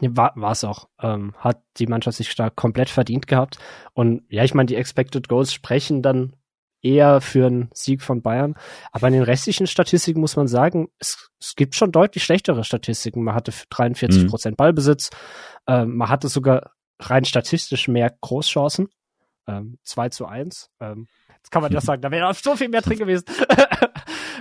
[0.00, 0.88] War war es auch.
[1.00, 3.58] Ähm, hat die Mannschaft sich stark komplett verdient gehabt.
[3.92, 6.36] Und ja, ich meine, die Expected Goals sprechen dann
[6.82, 8.54] eher für einen Sieg von Bayern.
[8.92, 13.22] Aber in den restlichen Statistiken muss man sagen, es, es gibt schon deutlich schlechtere Statistiken.
[13.22, 14.26] Man hatte 43 mhm.
[14.28, 15.10] Prozent Ballbesitz,
[15.66, 18.88] ähm, man hatte sogar rein statistisch mehr Großchancen,
[19.46, 20.70] ähm, 2 zu 1.
[20.80, 23.24] Ähm, jetzt kann man ja sagen, da wäre so viel mehr drin gewesen.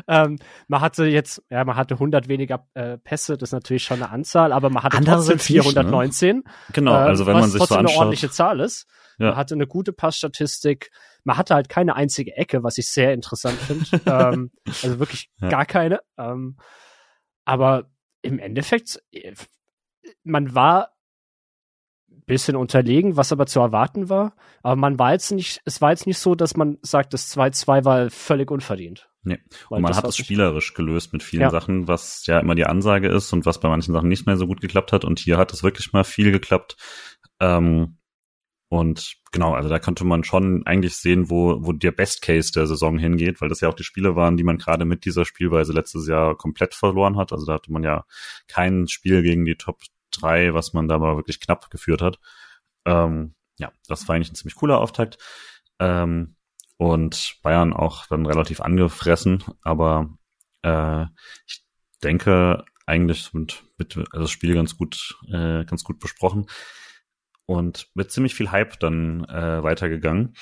[0.07, 4.01] ähm, man hatte jetzt, ja, man hatte 100 weniger äh, Pässe, das ist natürlich schon
[4.01, 6.37] eine Anzahl, aber man hatte Andere trotzdem 419.
[6.37, 6.53] Nicht, ne?
[6.73, 7.77] Genau, also wenn man sich so anschaut.
[7.77, 8.87] eine ordentliche Zahl ist.
[9.17, 9.27] Ja.
[9.27, 10.91] Man hatte eine gute Passstatistik.
[11.23, 13.85] Man hatte halt keine einzige Ecke, was ich sehr interessant finde.
[14.05, 15.49] ähm, also wirklich ja.
[15.49, 15.99] gar keine.
[16.17, 16.57] Ähm,
[17.45, 17.89] aber
[18.21, 19.33] im Endeffekt, äh,
[20.23, 20.93] man war
[22.29, 24.33] bisschen unterlegen, was aber zu erwarten war.
[24.61, 27.83] Aber man war jetzt nicht, es war jetzt nicht so, dass man sagt, das 2-2
[27.83, 29.08] war völlig unverdient.
[29.21, 29.39] Nee.
[29.69, 31.49] Und man hat es spielerisch gelöst mit vielen ja.
[31.49, 34.47] Sachen, was ja immer die Ansage ist und was bei manchen Sachen nicht mehr so
[34.47, 35.03] gut geklappt hat.
[35.03, 36.77] Und hier hat es wirklich mal viel geklappt.
[37.39, 37.97] Ähm,
[38.69, 42.67] und genau, also da konnte man schon eigentlich sehen, wo, wo der Best Case der
[42.67, 45.73] Saison hingeht, weil das ja auch die Spiele waren, die man gerade mit dieser Spielweise
[45.73, 47.33] letztes Jahr komplett verloren hat.
[47.33, 48.05] Also da hatte man ja
[48.47, 52.19] kein Spiel gegen die Top 3, was man da mal wirklich knapp geführt hat.
[52.85, 55.17] Ähm, ja, das war eigentlich ein ziemlich cooler Auftakt.
[55.79, 56.35] Ähm,
[56.79, 60.17] und Bayern auch dann relativ angefressen, aber
[60.61, 61.05] äh,
[61.45, 61.65] ich
[62.01, 66.45] denke eigentlich mit, mit also das Spiel ganz gut, äh, ganz gut besprochen
[67.45, 70.35] und mit ziemlich viel Hype dann äh, weitergegangen.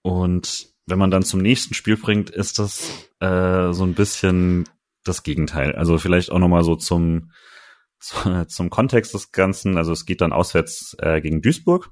[0.00, 4.66] Und wenn man dann zum nächsten Spiel bringt, ist das äh, so ein bisschen
[5.04, 5.74] das Gegenteil.
[5.74, 7.32] Also vielleicht auch nochmal so zum,
[8.48, 9.76] zum Kontext des Ganzen.
[9.76, 11.90] Also es geht dann auswärts äh, gegen Duisburg.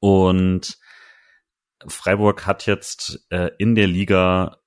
[0.00, 0.78] Und
[1.86, 4.58] Freiburg hat jetzt äh, in der Liga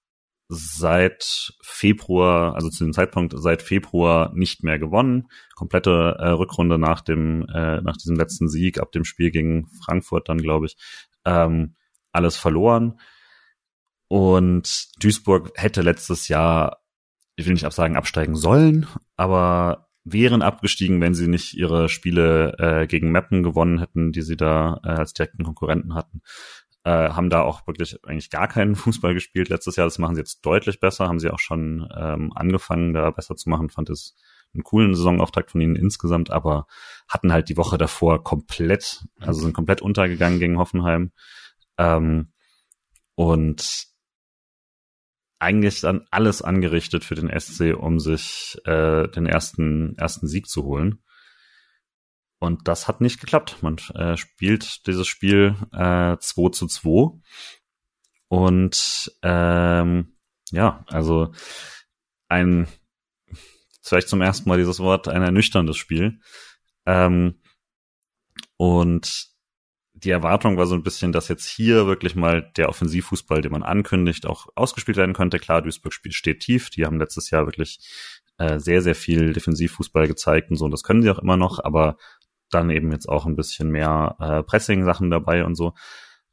[0.47, 5.27] seit Februar, also zu dem Zeitpunkt seit Februar nicht mehr gewonnen.
[5.55, 10.29] Komplette äh, Rückrunde nach dem, äh, nach diesem letzten Sieg ab dem Spiel gegen Frankfurt
[10.29, 10.77] dann, glaube ich,
[11.25, 11.75] ähm,
[12.11, 12.99] alles verloren.
[14.07, 16.83] Und Duisburg hätte letztes Jahr,
[17.35, 18.87] ich will nicht absagen, absteigen sollen,
[19.17, 24.37] aber wären abgestiegen, wenn sie nicht ihre Spiele äh, gegen Meppen gewonnen hätten, die sie
[24.37, 26.21] da äh, als direkten Konkurrenten hatten.
[26.85, 29.87] Äh, haben da auch wirklich eigentlich gar keinen Fußball gespielt letztes Jahr.
[29.87, 33.49] Das machen sie jetzt deutlich besser, haben sie auch schon ähm, angefangen, da besser zu
[33.49, 33.69] machen.
[33.69, 34.15] Fand es
[34.53, 36.67] einen coolen Saisonauftakt von ihnen insgesamt, aber
[37.09, 41.11] hatten halt die Woche davor komplett, also sind komplett untergegangen gegen Hoffenheim.
[41.77, 42.31] Ähm,
[43.15, 43.87] und
[45.39, 50.63] eigentlich dann alles angerichtet für den SC, um sich äh, den ersten, ersten Sieg zu
[50.63, 50.99] holen.
[52.45, 53.57] Und das hat nicht geklappt.
[53.61, 57.19] Man äh, spielt dieses Spiel äh, 2 zu 2.
[58.27, 60.13] Und ähm,
[60.51, 61.33] ja, also
[62.27, 62.67] ein,
[63.81, 66.19] vielleicht zum ersten Mal dieses Wort, ein ernüchterndes Spiel.
[66.85, 67.41] Ähm,
[68.57, 69.27] und
[69.93, 73.63] die Erwartung war so ein bisschen, dass jetzt hier wirklich mal der Offensivfußball, den man
[73.63, 75.39] ankündigt, auch ausgespielt werden könnte.
[75.39, 76.69] Klar, Duisburg steht tief.
[76.69, 77.79] Die haben letztes Jahr wirklich
[78.37, 80.65] äh, sehr, sehr viel Defensivfußball gezeigt und so.
[80.65, 81.97] Und das können sie auch immer noch, aber
[82.55, 85.73] dann eben jetzt auch ein bisschen mehr äh, Pressing-Sachen dabei und so.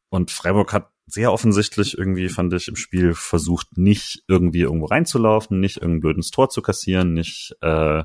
[0.08, 5.60] Und Freiburg hat sehr offensichtlich irgendwie, fand ich, im Spiel versucht, nicht irgendwie irgendwo reinzulaufen,
[5.60, 8.04] nicht irgendein blödes Tor zu kassieren, nicht äh,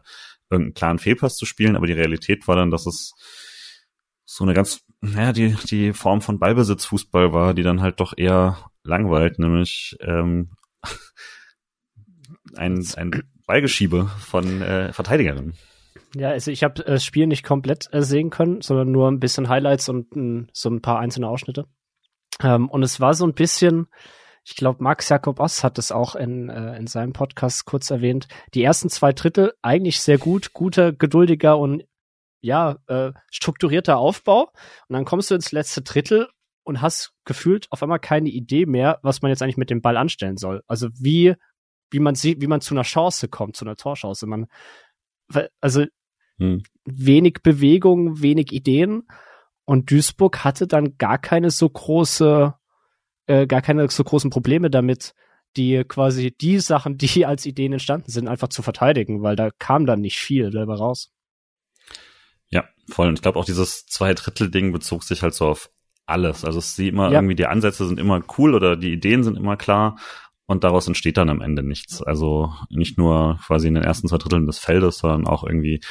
[0.49, 1.76] irgendeinen klaren Fehlpass zu spielen.
[1.76, 3.13] Aber die Realität war dann, dass es
[4.26, 8.57] so eine ganz, naja, die, die Form von Ballbesitzfußball war, die dann halt doch eher
[8.84, 10.51] langweilt, nämlich ähm,
[12.55, 15.53] ein, ein Ballgeschiebe von äh, Verteidigerinnen.
[16.15, 19.49] Ja, also ich habe das Spiel nicht komplett äh, sehen können, sondern nur ein bisschen
[19.49, 21.65] Highlights und m, so ein paar einzelne Ausschnitte.
[22.41, 23.87] Ähm, und es war so ein bisschen,
[24.43, 28.27] ich glaube, Max Jakob Oss hat es auch in, äh, in seinem Podcast kurz erwähnt,
[28.53, 31.83] die ersten zwei Drittel eigentlich sehr gut, guter, geduldiger und
[32.41, 34.51] ja, äh, strukturierter Aufbau.
[34.87, 36.29] Und dann kommst du ins letzte Drittel
[36.63, 39.97] und hast gefühlt auf einmal keine Idee mehr, was man jetzt eigentlich mit dem Ball
[39.97, 40.63] anstellen soll.
[40.67, 41.35] Also wie,
[41.89, 44.27] wie man sieht, wie man zu einer Chance kommt, zu einer Torchance.
[44.27, 44.47] Man,
[45.61, 45.86] also
[46.38, 46.63] hm.
[46.86, 49.03] wenig Bewegung, wenig Ideen.
[49.65, 52.53] Und Duisburg hatte dann gar keine so große,
[53.25, 55.13] äh, gar keine so großen Probleme damit,
[55.57, 59.86] die quasi die Sachen, die als Ideen entstanden sind, einfach zu verteidigen, weil da kam
[59.86, 61.11] dann nicht viel dabei raus.
[62.49, 63.09] Ja, voll.
[63.09, 65.69] Und ich glaube auch dieses Zwei-Drittel-Ding bezog sich halt so auf
[66.05, 66.45] alles.
[66.45, 67.19] Also es sieht immer ja.
[67.19, 69.97] irgendwie, die Ansätze sind immer cool oder die Ideen sind immer klar
[70.47, 72.01] und daraus entsteht dann am Ende nichts.
[72.01, 75.81] Also nicht nur quasi in den ersten zwei Dritteln des Feldes, sondern auch irgendwie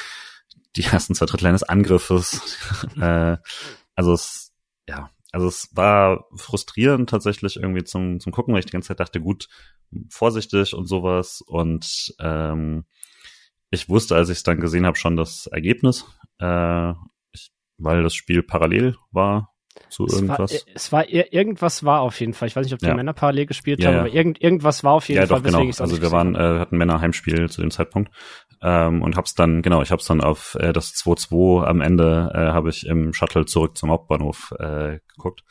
[0.75, 2.57] die ersten zwei Drittel eines Angriffes.
[2.99, 3.37] äh,
[3.95, 4.51] also es,
[4.89, 8.99] ja, also es war frustrierend tatsächlich irgendwie zum, zum Gucken, weil ich die ganze Zeit
[8.99, 9.47] dachte, gut,
[10.09, 11.41] vorsichtig und sowas.
[11.41, 12.85] Und ähm,
[13.69, 16.05] ich wusste, als ich es dann gesehen habe, schon das Ergebnis,
[16.39, 16.93] äh,
[17.31, 19.53] ich, weil das Spiel parallel war
[19.89, 20.51] es irgendwas.
[20.51, 22.47] War, es war irgendwas war auf jeden Fall.
[22.47, 22.95] Ich weiß nicht, ob die ja.
[22.95, 25.29] Männer parallel gespielt ja, haben, aber irgend, irgendwas war auf jeden Fall.
[25.29, 25.59] Ja, doch, genau.
[25.79, 28.11] Also wir waren, äh, hatten Männer Heimspiel zu dem Zeitpunkt
[28.61, 32.53] ähm, und hab's dann, genau, ich hab's dann auf äh, das 2-2 am Ende äh,
[32.53, 35.43] habe ich im Shuttle zurück zum Hauptbahnhof äh, geguckt.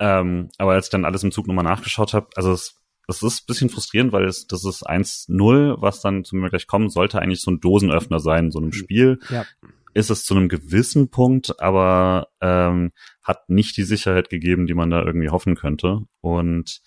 [0.00, 2.78] Ähm, aber als ich dann alles im Zug nochmal nachgeschaut habe, also es
[3.08, 6.66] das ist ein bisschen frustrierend, weil es, das ist 1-0, was dann zu mir gleich
[6.66, 9.18] kommen sollte, eigentlich so ein Dosenöffner sein in so einem Spiel.
[9.30, 9.46] Ja.
[9.94, 12.92] Ist es zu einem gewissen Punkt, aber ähm,
[13.28, 16.00] hat nicht die Sicherheit gegeben, die man da irgendwie hoffen könnte.
[16.20, 16.80] Und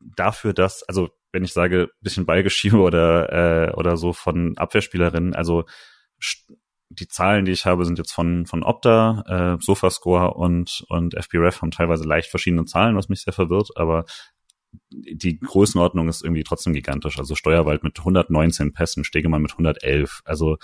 [0.00, 5.64] dafür, dass, also wenn ich sage, bisschen Ballgeschiebe oder, äh, oder so von Abwehrspielerinnen, also
[6.88, 11.60] die Zahlen, die ich habe, sind jetzt von, von Opta, äh, Sofascore und, und FBref
[11.60, 14.04] haben teilweise leicht verschiedene Zahlen, was mich sehr verwirrt, aber
[14.90, 17.18] die Größenordnung ist irgendwie trotzdem gigantisch.
[17.18, 20.20] Also Steuerwald mit 119 Pässen, Stegemann mit 111.
[20.24, 20.58] Also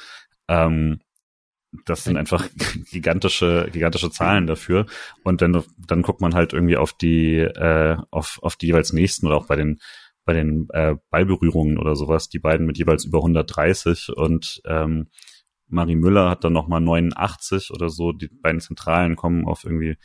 [0.48, 1.00] ähm,
[1.84, 2.48] das sind einfach
[2.90, 4.86] gigantische, gigantische Zahlen dafür.
[5.24, 9.26] Und dann, dann guckt man halt irgendwie auf die, äh, auf, auf die jeweils nächsten
[9.26, 9.80] oder auch bei den,
[10.24, 15.08] bei den äh, Ballberührungen oder sowas, die beiden mit jeweils über 130 und ähm,
[15.66, 18.12] Marie Müller hat dann nochmal 89 oder so.
[18.12, 19.96] Die beiden Zentralen kommen auf irgendwie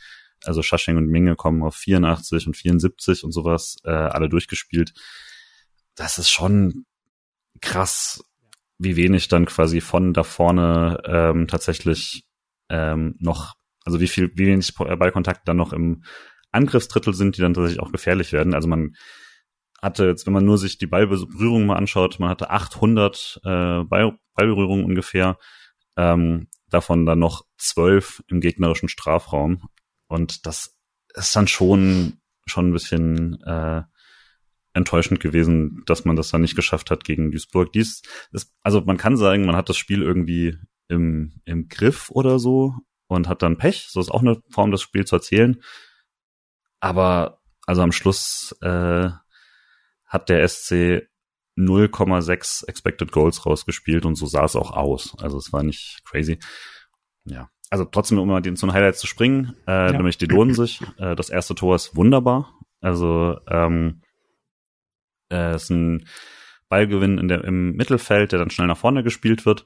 [0.44, 4.94] also Schascheng und Minge kommen auf 84 und 74 und sowas, äh, alle durchgespielt.
[5.94, 6.86] Das ist schon
[7.60, 8.24] krass,
[8.78, 12.24] wie wenig dann quasi von da vorne ähm, tatsächlich
[12.70, 13.54] ähm, noch,
[13.84, 16.04] also wie viel, wie wenig Ballkontakte dann noch im
[16.52, 18.54] Angriffsdrittel sind, die dann tatsächlich auch gefährlich werden.
[18.54, 18.94] Also man
[19.82, 23.48] hatte jetzt, wenn man nur sich die Ballberührungen mal anschaut, man hatte 800 äh,
[23.84, 25.38] Ball, Ballberührungen ungefähr,
[25.96, 29.68] ähm, davon dann noch zwölf im gegnerischen Strafraum.
[30.06, 30.76] Und das
[31.14, 33.82] ist dann schon, schon ein bisschen äh,
[34.78, 37.72] enttäuschend gewesen, dass man das dann nicht geschafft hat gegen Duisburg.
[37.72, 38.02] Dies
[38.32, 40.56] ist, also man kann sagen, man hat das Spiel irgendwie
[40.88, 42.74] im, im Griff oder so
[43.08, 43.88] und hat dann Pech.
[43.90, 45.60] So ist auch eine Form, das Spiel zu erzählen.
[46.80, 49.10] Aber also am Schluss äh,
[50.06, 51.08] hat der SC
[51.58, 55.16] 0,6 Expected Goals rausgespielt und so sah es auch aus.
[55.18, 56.38] Also es war nicht crazy.
[57.24, 59.92] Ja, also trotzdem, um mal zu den Highlights zu springen, äh, ja.
[59.92, 60.80] nämlich die lohnen sich.
[60.98, 62.54] Äh, das erste Tor ist wunderbar.
[62.80, 64.02] Also ähm,
[65.30, 66.06] äh, ist ein
[66.68, 69.64] Ballgewinn in der, im Mittelfeld, der dann schnell nach vorne gespielt wird.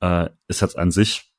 [0.00, 1.32] Äh, ist jetzt an sich,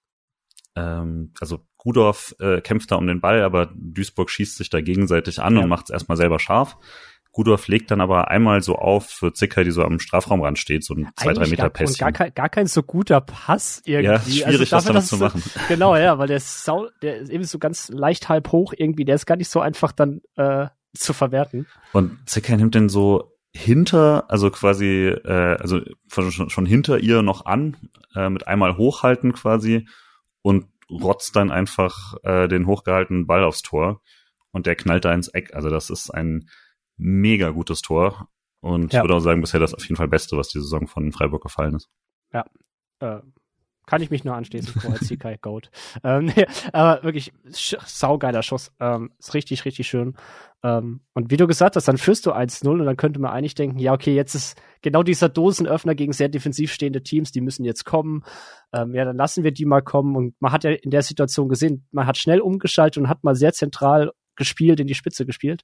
[0.76, 5.40] ähm, also Gudorf äh, kämpft da um den Ball, aber Duisburg schießt sich da gegenseitig
[5.40, 5.64] an ja.
[5.64, 6.78] und macht es erstmal selber scharf.
[7.36, 10.96] Gudorf legt dann aber einmal so auf für Zicker, die so am Strafraumrand steht, so
[10.96, 11.98] ein zwei, drei Meter Pässchen.
[11.98, 14.06] Gar, kein, gar kein so guter Pass irgendwie.
[14.06, 15.42] Ja, schwierig, also dafür, was damit zu machen.
[15.42, 18.74] So, genau, ja, weil der ist, sau, der ist eben so ganz leicht halb hoch
[18.76, 21.68] irgendwie, der ist gar nicht so einfach dann äh, zu verwerten.
[21.92, 27.46] Und Zicker nimmt den so hinter, also quasi, äh, also schon, schon hinter ihr noch
[27.46, 27.78] an,
[28.14, 29.88] äh, mit einmal hochhalten quasi
[30.42, 34.02] und rotzt dann einfach äh, den hochgehaltenen Ball aufs Tor
[34.52, 35.54] und der knallt da ins Eck.
[35.54, 36.50] Also das ist ein
[36.98, 38.28] mega gutes Tor.
[38.60, 39.00] Und ja.
[39.00, 41.44] ich würde auch sagen, bisher das auf jeden Fall Beste, was die Saison von Freiburg
[41.44, 41.90] gefallen ist.
[42.34, 42.46] Ja,
[43.00, 43.22] äh,
[43.86, 45.70] kann ich mich nur anschließen vor CK Goat.
[46.04, 48.72] Ähm, nee, aber wirklich saugeiler Schuss.
[48.80, 50.16] Ähm, ist richtig, richtig schön.
[50.64, 53.56] Ähm, und wie du gesagt hast, dann führst du 1-0 und dann könnte man eigentlich
[53.56, 57.66] denken, ja, okay, jetzt ist genau dieser Dosenöffner gegen sehr defensiv stehende Teams, die müssen
[57.66, 58.24] jetzt kommen.
[58.74, 60.16] Ähm, ja, dann lassen wir die mal kommen.
[60.16, 63.36] Und man hat ja in der Situation gesehen, man hat schnell umgeschaltet und hat mal
[63.36, 65.62] sehr zentral gespielt, in die Spitze gespielt.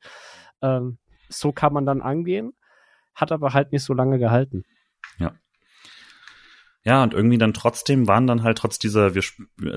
[0.61, 0.97] Ähm,
[1.29, 2.53] so kann man dann angehen,
[3.15, 4.63] hat aber halt nicht so lange gehalten.
[5.17, 5.33] Ja.
[6.83, 9.21] Ja, und irgendwie dann trotzdem waren dann halt trotz dieser, wir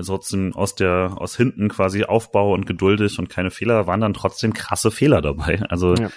[0.03, 4.53] trotzdem aus der, aus hinten quasi Aufbau und geduldig und keine Fehler, waren dann trotzdem
[4.53, 5.61] krasse Fehler dabei.
[5.69, 6.09] Also ja.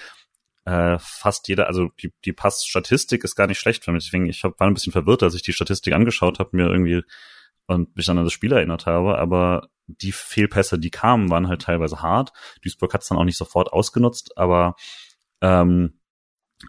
[0.65, 4.05] äh, fast jeder, also die, die Passstatistik ist gar nicht schlecht für mich.
[4.05, 7.03] Deswegen, ich hab, war ein bisschen verwirrt, als ich die Statistik angeschaut habe, mir irgendwie
[7.67, 11.61] und mich dann an das Spiel erinnert habe, aber die Fehlpässe, die kamen, waren halt
[11.61, 12.33] teilweise hart.
[12.63, 14.75] Duisburg hat es dann auch nicht sofort ausgenutzt, aber
[15.41, 15.99] ähm,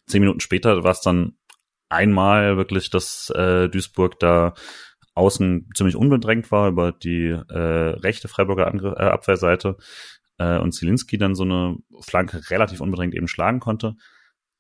[0.06, 1.38] zehn Minuten später war es dann
[1.90, 4.54] einmal wirklich, dass äh, Duisburg da
[5.14, 9.76] außen ziemlich unbedrängt war über die äh, rechte Freiburger Angr äh, Abwehrseite
[10.38, 13.96] äh, und Zielinski dann so eine Flanke relativ unbedrängt eben schlagen konnte.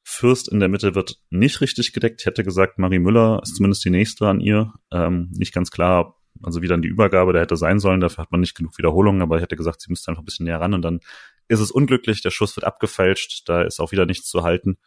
[0.02, 2.20] Fürst in der Mitte wird nicht richtig gedeckt.
[2.20, 4.72] Ich hätte gesagt, Marie Müller ist zumindest die nächste an ihr.
[4.90, 8.00] Ähm, nicht ganz klar, also wie dann die Übergabe da hätte sein sollen.
[8.00, 10.46] Dafür hat man nicht genug Wiederholungen, aber ich hätte gesagt, sie müsste einfach ein bisschen
[10.46, 11.00] näher ran und dann
[11.48, 14.78] ist es unglücklich, der Schuss wird abgefälscht, da ist auch wieder nichts zu halten.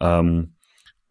[0.00, 0.56] Ähm,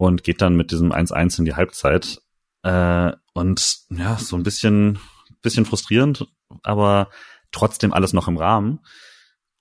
[0.02, 2.24] und geht dann mit diesem 1-1 in die Halbzeit.
[2.64, 4.98] Äh, und ja, so ein bisschen,
[5.44, 6.26] bisschen frustrierend,
[6.64, 7.12] aber
[7.52, 8.80] trotzdem alles noch im Rahmen.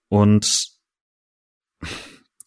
[0.09, 0.71] Und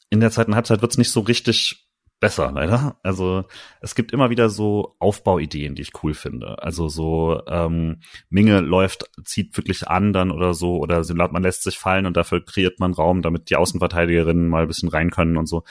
[0.09, 1.87] in der zweiten Halbzeit wird's nicht so richtig
[2.19, 2.99] besser, leider.
[3.03, 3.43] Also
[3.79, 6.63] es gibt immer wieder so Aufbauideen, die ich cool finde.
[6.63, 11.77] Also so ähm, Minge läuft, zieht wirklich an dann oder so, oder man lässt sich
[11.77, 15.45] fallen und dafür kreiert man Raum, damit die Außenverteidigerinnen mal ein bisschen rein können und
[15.45, 15.63] so.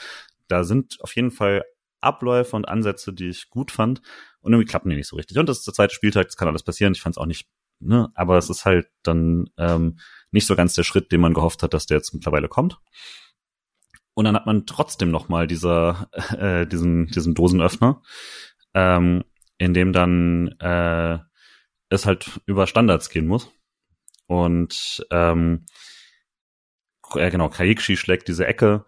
[0.47, 1.65] Da sind auf jeden Fall
[2.03, 4.01] Abläufe und Ansätze, die ich gut fand.
[4.41, 5.37] Und irgendwie klappen die nicht so richtig.
[5.37, 6.93] Und das ist der zweite Spieltag, das kann alles passieren.
[6.93, 7.47] Ich fand es auch nicht,
[7.79, 9.99] ne, aber es ist halt dann ähm,
[10.31, 12.79] nicht so ganz der Schritt, den man gehofft hat, dass der jetzt mittlerweile kommt.
[14.15, 18.01] Und dann hat man trotzdem noch mal dieser, äh, diesen, diesen Dosenöffner,
[18.73, 19.23] ähm,
[19.57, 21.19] in dem dann äh,
[21.89, 23.51] es halt über Standards gehen muss.
[24.27, 25.65] Und ähm,
[27.15, 28.85] ja, genau, Kaikshi schlägt diese Ecke,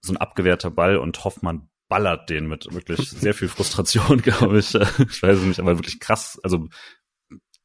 [0.00, 4.74] so ein abgewehrter Ball und Hoffmann ballert den mit wirklich sehr viel Frustration, glaube ich.
[4.74, 6.38] Ich weiß es nicht, aber wirklich krass.
[6.42, 6.68] Also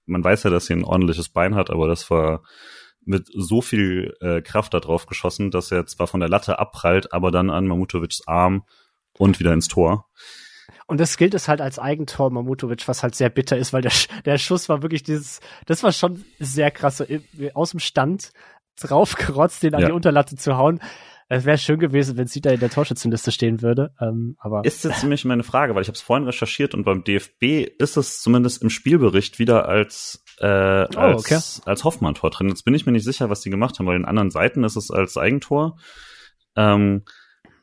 [0.05, 2.43] man weiß ja, dass sie ein ordentliches Bein hat, aber das war
[3.05, 7.13] mit so viel äh, Kraft da drauf geschossen, dass er zwar von der Latte abprallt,
[7.13, 8.63] aber dann an Mamutovics Arm
[9.17, 10.09] und wieder ins Tor.
[10.88, 13.91] Und das gilt es halt als Eigentor Mamutovic, was halt sehr bitter ist, weil der,
[14.26, 17.03] der Schuss war wirklich dieses, das war schon sehr krass,
[17.53, 18.32] aus dem Stand
[18.80, 19.88] draufgerotzt, den an ja.
[19.88, 20.80] die Unterlatte zu hauen.
[21.36, 23.93] Es wäre schön gewesen, wenn sie da in der Torschützenliste stehen würde.
[23.99, 27.03] Ähm, aber ist jetzt nämlich meine Frage, weil ich habe es vorhin recherchiert und beim
[27.03, 31.39] DFB ist es zumindest im Spielbericht wieder als äh, als, oh, okay.
[31.65, 32.49] als Hoffmann-Tor drin.
[32.49, 34.75] Jetzt bin ich mir nicht sicher, was die gemacht haben, weil in anderen Seiten ist
[34.75, 35.77] es als Eigentor.
[36.55, 37.03] Ähm,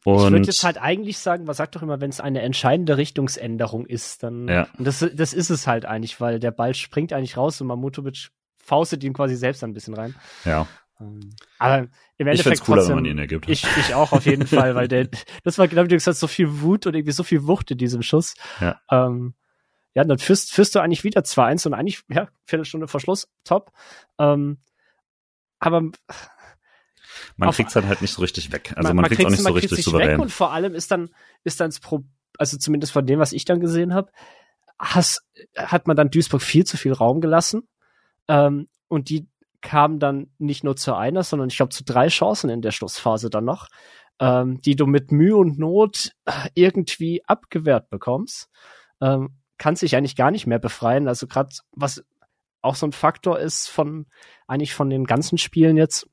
[0.04, 2.96] und ich würde jetzt halt eigentlich sagen, man sagt doch immer, wenn es eine entscheidende
[2.96, 4.66] Richtungsänderung ist, dann ja.
[4.78, 8.30] und das, das ist es halt eigentlich, weil der Ball springt eigentlich raus und Mamutovic
[8.58, 10.14] faustet ihn quasi selbst ein bisschen rein.
[10.44, 10.66] Ja.
[11.00, 11.88] Ähm, aber
[12.18, 13.48] im Endeffekt ich cooler, trotzdem, wenn man ihn ergibt.
[13.48, 15.08] Ich, ich auch auf jeden Fall, weil der,
[15.44, 17.78] das war genau wie du gesagt so viel Wut und irgendwie so viel Wucht in
[17.78, 18.34] diesem Schuss.
[18.60, 18.80] Ja.
[18.90, 19.34] Ähm,
[19.94, 23.72] ja, dann führst, führst du eigentlich wieder 2-1 und eigentlich, ja, Viertelstunde Verschluss, top.
[24.18, 24.58] Ähm,
[25.58, 25.90] aber
[27.36, 28.72] man kriegt es dann halt nicht so richtig weg.
[28.76, 30.10] Also man, man kriegt es auch nicht so richtig souverän.
[30.10, 31.10] Weg und vor allem ist dann,
[31.42, 32.04] ist dann das Pro,
[32.38, 34.10] also zumindest von dem, was ich dann gesehen habe,
[34.78, 37.68] hat man dann Duisburg viel zu viel Raum gelassen.
[38.28, 39.28] Ähm, und die
[39.62, 43.30] kam dann nicht nur zu einer, sondern ich glaube zu drei Chancen in der Schlussphase
[43.30, 43.68] dann noch,
[44.18, 46.12] ähm, die du mit Mühe und Not
[46.54, 48.48] irgendwie abgewehrt bekommst.
[49.00, 51.08] Ähm, kannst dich eigentlich gar nicht mehr befreien.
[51.08, 52.04] Also gerade was
[52.62, 54.06] auch so ein Faktor ist von
[54.46, 56.08] eigentlich von den ganzen Spielen jetzt.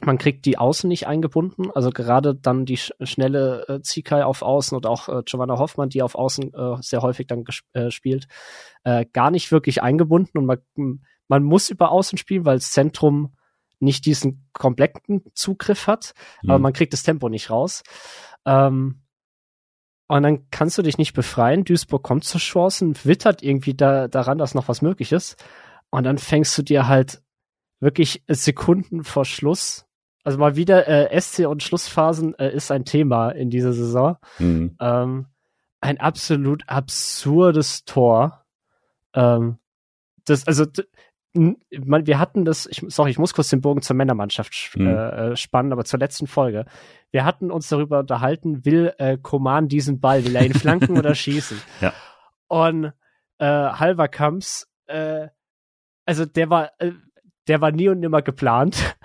[0.00, 4.42] Man kriegt die Außen nicht eingebunden, also gerade dann die sch schnelle äh, Zikai auf
[4.42, 8.28] Außen und auch äh, Giovanna Hoffmann, die auf Außen äh, sehr häufig dann äh, spielt,
[8.84, 10.58] äh, gar nicht wirklich eingebunden und man,
[11.28, 13.34] man muss über Außen spielen, weil das Zentrum
[13.80, 16.50] nicht diesen kompletten Zugriff hat, mhm.
[16.50, 17.82] aber man kriegt das Tempo nicht raus.
[18.44, 19.02] Ähm,
[20.08, 21.64] und dann kannst du dich nicht befreien.
[21.64, 25.36] Duisburg kommt zu Chancen, wittert irgendwie da, daran, dass noch was möglich ist.
[25.90, 27.22] Und dann fängst du dir halt
[27.78, 29.86] wirklich Sekunden vor Schluss.
[30.24, 34.16] Also mal wieder äh, SC und Schlussphasen äh, ist ein Thema in dieser Saison.
[34.38, 34.76] Mhm.
[34.80, 35.26] Ähm,
[35.80, 38.44] ein absolut absurdes Tor.
[39.14, 39.58] Ähm,
[40.24, 40.64] das, also
[41.38, 44.86] man, wir hatten das, ich, sorry, ich muss kurz den Bogen zur Männermannschaft mhm.
[44.86, 46.64] äh, spannen, aber zur letzten Folge.
[47.10, 51.14] Wir hatten uns darüber unterhalten, will äh, Koman diesen Ball, will er ihn flanken oder
[51.16, 51.60] schießen?
[51.80, 51.92] Ja.
[52.48, 52.92] Und
[53.38, 55.28] äh, Halver Kamps äh,
[56.08, 56.92] also der war, äh,
[57.48, 58.96] der war nie und nimmer geplant.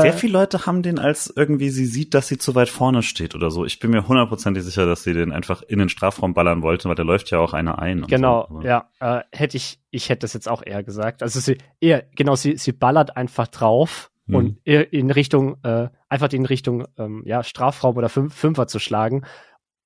[0.00, 3.02] Sehr äh, viele Leute haben den als irgendwie, sie sieht, dass sie zu weit vorne
[3.02, 3.64] steht oder so.
[3.64, 6.94] Ich bin mir hundertprozentig sicher, dass sie den einfach in den Strafraum ballern wollten, weil
[6.94, 8.06] der läuft ja auch einer ein.
[8.06, 8.62] Genau, so.
[8.62, 8.88] ja.
[9.00, 11.22] Äh, hätte ich, ich hätte das jetzt auch eher gesagt.
[11.22, 14.34] Also sie, eher, genau, sie, sie ballert einfach drauf hm.
[14.34, 19.26] und in Richtung, äh, einfach in Richtung, ähm, ja, Strafraum oder Fünf, Fünfer zu schlagen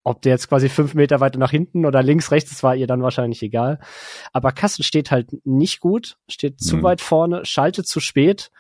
[0.06, 2.86] ob der jetzt quasi fünf Meter weiter nach hinten oder links, rechts, das war ihr
[2.86, 3.80] dann wahrscheinlich egal.
[4.32, 6.84] Aber Kassel steht halt nicht gut, steht zu mhm.
[6.84, 8.52] weit vorne, schaltet zu spät,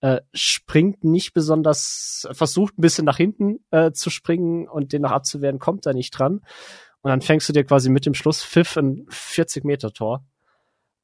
[0.00, 5.10] äh, springt nicht besonders, versucht ein bisschen nach hinten äh, zu springen und den noch
[5.10, 6.40] abzuwehren, kommt da nicht dran.
[7.00, 10.24] Und dann fängst du dir quasi mit dem Schluss Pfiff ein 40 Meter Tor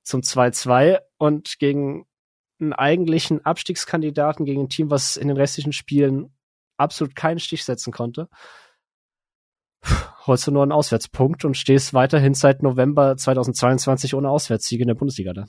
[0.02, 2.06] zum 2-2 und gegen
[2.60, 6.34] einen eigentlichen Abstiegskandidaten, gegen ein Team, was in den restlichen Spielen
[6.76, 8.28] absolut keinen Stich setzen konnte
[10.26, 14.94] holst du nur einen Auswärtspunkt und stehst weiterhin seit November 2022 ohne Auswärtssiege in der
[14.94, 15.46] Bundesliga da.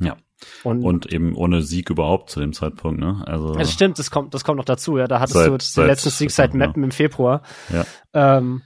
[0.00, 0.16] Ja.
[0.64, 3.22] Und, und eben ohne Sieg überhaupt zu dem Zeitpunkt, ne?
[3.26, 3.52] Also.
[3.52, 5.06] Das stimmt, das kommt, das kommt noch dazu, ja.
[5.06, 6.86] Da hattest seit, du den seit, letzten Sieg seit Mappen ja.
[6.86, 7.42] im Februar.
[7.70, 7.84] Ja.
[8.14, 8.62] Ähm,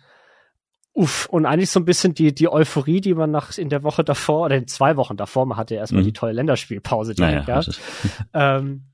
[0.92, 4.04] uff, und eigentlich so ein bisschen die, die Euphorie, die man nach, in der Woche
[4.04, 6.06] davor, oder in zwei Wochen davor, man hatte ja erstmal mhm.
[6.06, 7.60] die tolle Länderspielpause direkt, naja,
[8.32, 8.56] ja.
[8.58, 8.84] ähm,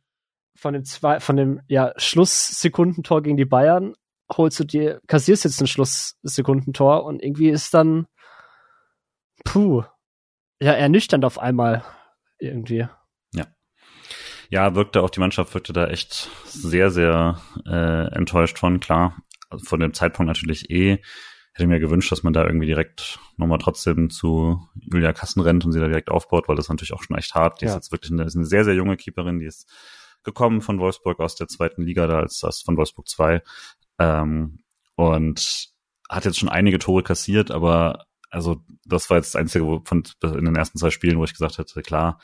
[0.57, 3.95] von dem zwei, von dem, ja, Schlusssekundentor gegen die Bayern
[4.36, 8.07] holst du dir, kassierst jetzt ein Schlusssekundentor und irgendwie ist dann,
[9.45, 9.82] puh,
[10.61, 11.82] ja, ernüchternd auf einmal
[12.41, 12.86] irgendwie.
[13.32, 13.47] Ja.
[14.49, 19.22] Ja, wirkte auch die Mannschaft wirkte da echt sehr, sehr äh, enttäuscht von, klar.
[19.49, 20.99] Also von dem Zeitpunkt natürlich eh.
[21.53, 25.72] Hätte mir gewünscht, dass man da irgendwie direkt nochmal trotzdem zu Julia Kassen rennt und
[25.72, 27.61] sie da direkt aufbaut, weil das ist natürlich auch schon echt hart.
[27.61, 27.70] Die ja.
[27.70, 29.68] ist jetzt wirklich eine, ist eine sehr, sehr junge Keeperin, die ist
[30.22, 33.43] gekommen von Wolfsburg aus der zweiten Liga da als, als von Wolfsburg 2
[33.99, 34.61] ähm,
[34.97, 35.70] und
[36.09, 40.05] hat jetzt schon einige Tore kassiert, aber also das war jetzt das Einzige wo, von
[40.22, 42.20] in den ersten zwei Spielen, wo ich gesagt hätte, klar,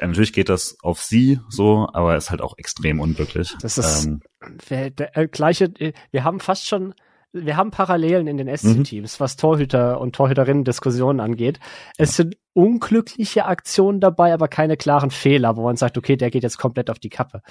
[0.00, 3.56] natürlich geht das auf sie so, aber ist halt auch extrem unglücklich.
[3.60, 4.22] Das ist ähm,
[4.70, 5.72] der, der, äh, gleiche,
[6.10, 6.94] wir haben fast schon
[7.32, 9.22] wir haben Parallelen in den SC-Teams, mhm.
[9.22, 11.60] was Torhüter und Torhüterinnen-Diskussionen angeht.
[11.98, 12.24] Es ja.
[12.24, 16.58] sind unglückliche Aktionen dabei, aber keine klaren Fehler, wo man sagt, okay, der geht jetzt
[16.58, 17.42] komplett auf die Kappe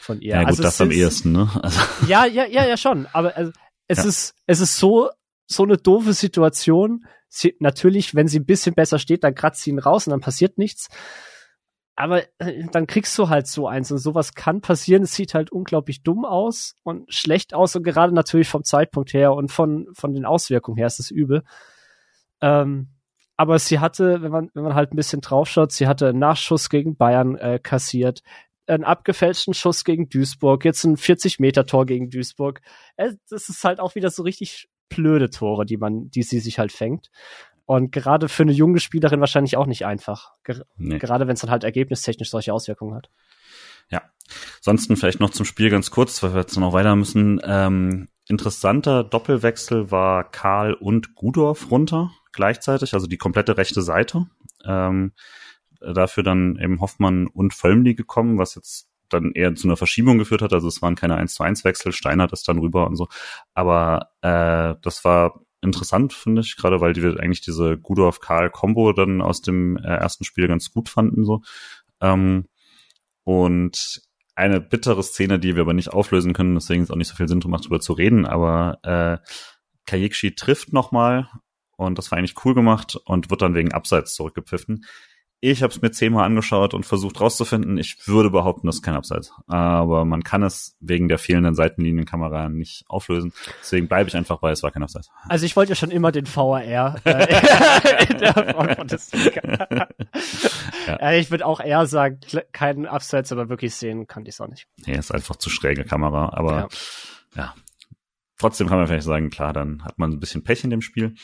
[0.00, 0.34] von ihr.
[0.34, 1.48] Ja, gut, also das am ehesten, ne?
[1.62, 1.80] Also.
[2.06, 3.06] Ja, ja, ja, ja, schon.
[3.12, 3.52] Aber also,
[3.88, 4.04] es ja.
[4.04, 5.08] ist, es ist so,
[5.46, 7.06] so eine doofe Situation.
[7.36, 10.20] Sie, natürlich, wenn sie ein bisschen besser steht, dann kratzt sie ihn raus und dann
[10.20, 10.88] passiert nichts
[11.96, 15.04] aber äh, dann kriegst du halt so eins und sowas kann passieren.
[15.04, 19.32] Es sieht halt unglaublich dumm aus und schlecht aus und gerade natürlich vom Zeitpunkt her
[19.32, 21.44] und von, von den Auswirkungen her ist es übel.
[22.40, 22.88] Ähm,
[23.36, 26.68] aber sie hatte, wenn man, wenn man halt ein bisschen draufschaut, sie hatte einen Nachschuss
[26.68, 28.22] gegen Bayern äh, kassiert,
[28.66, 32.60] einen abgefälschten Schuss gegen Duisburg, jetzt ein 40-Meter-Tor gegen Duisburg.
[32.96, 36.58] Äh, das ist halt auch wieder so richtig blöde Tore, die man, die sie sich
[36.58, 37.10] halt fängt.
[37.66, 40.32] Und gerade für eine junge Spielerin wahrscheinlich auch nicht einfach.
[40.44, 40.98] Ger nee.
[40.98, 43.10] Gerade wenn es dann halt ergebnistechnisch solche Auswirkungen hat.
[43.90, 44.02] Ja.
[44.58, 47.40] Ansonsten vielleicht noch zum Spiel ganz kurz, weil wir jetzt noch weiter müssen.
[47.44, 54.26] Ähm, interessanter Doppelwechsel war Karl und Gudorf runter gleichzeitig, also die komplette rechte Seite.
[54.64, 55.12] Ähm,
[55.80, 60.42] dafür dann eben Hoffmann und Völmli gekommen, was jetzt dann eher zu einer Verschiebung geführt
[60.42, 60.52] hat.
[60.52, 63.08] Also es waren keine 1 zu 1 Wechsel, Steiner ist dann rüber und so.
[63.54, 69.40] Aber äh, das war interessant, finde ich, gerade weil die eigentlich diese Gudorf-Karl-Kombo dann aus
[69.40, 71.24] dem äh, ersten Spiel ganz gut fanden.
[71.24, 71.42] so.
[72.00, 72.46] Ähm,
[73.24, 74.02] und
[74.36, 77.28] eine bittere Szene, die wir aber nicht auflösen können, deswegen ist auch nicht so viel
[77.28, 79.18] Sinn, darüber zu reden, aber äh,
[79.86, 81.28] Kayekshi trifft nochmal
[81.76, 84.84] und das war eigentlich cool gemacht und wird dann wegen Abseits zurückgepfiffen.
[85.40, 87.76] Ich habe es mir zehnmal angeschaut und versucht rauszufinden.
[87.76, 89.32] Ich würde behaupten, das ist kein Abseits.
[89.46, 93.32] Aber man kann es wegen der fehlenden Seitenlinienkamera nicht auflösen.
[93.60, 95.10] Deswegen bleibe ich einfach bei, es war kein Abseits.
[95.28, 96.62] Also ich wollte ja schon immer den VAR
[97.04, 99.68] äh, in der Bundesliga.
[100.86, 100.94] ja.
[100.96, 102.20] Äh, ich würde auch eher sagen,
[102.52, 104.66] keinen Abseits, aber wirklich sehen kann ich es auch nicht.
[104.86, 106.30] Nee, ist einfach zu schräge Kamera.
[106.32, 106.68] Aber ja.
[107.36, 107.54] ja.
[108.38, 111.14] Trotzdem kann man vielleicht sagen, klar, dann hat man ein bisschen Pech in dem Spiel.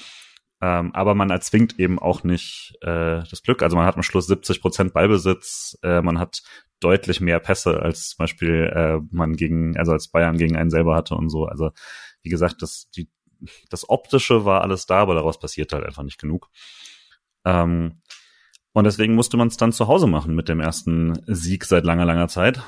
[0.62, 3.62] Ähm, aber man erzwingt eben auch nicht äh, das Glück.
[3.62, 6.42] Also man hat am Schluss 70 Prozent Ballbesitz, äh, man hat
[6.80, 10.96] deutlich mehr Pässe als zum Beispiel äh, man gegen, also als Bayern gegen einen selber
[10.96, 11.46] hatte und so.
[11.46, 11.70] Also
[12.22, 13.08] wie gesagt, das, die,
[13.70, 16.50] das Optische war alles da, aber daraus passiert halt einfach nicht genug.
[17.46, 18.02] Ähm,
[18.72, 22.04] und deswegen musste man es dann zu Hause machen mit dem ersten Sieg seit langer,
[22.04, 22.62] langer Zeit.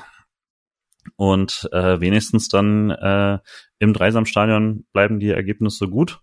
[1.15, 3.39] Und äh, wenigstens dann äh,
[3.77, 6.21] im Dreisamstadion bleiben die Ergebnisse gut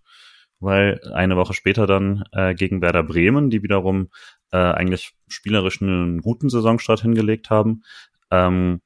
[0.61, 4.09] weil eine Woche später dann äh, gegen Werder Bremen, die wiederum
[4.51, 7.83] äh, eigentlich spielerisch einen guten Saisonstart hingelegt haben,
[8.29, 8.81] ähm,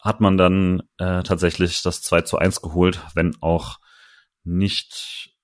[0.00, 3.78] hat man dann äh, tatsächlich das 2 zu 1 geholt, wenn auch
[4.44, 5.34] nicht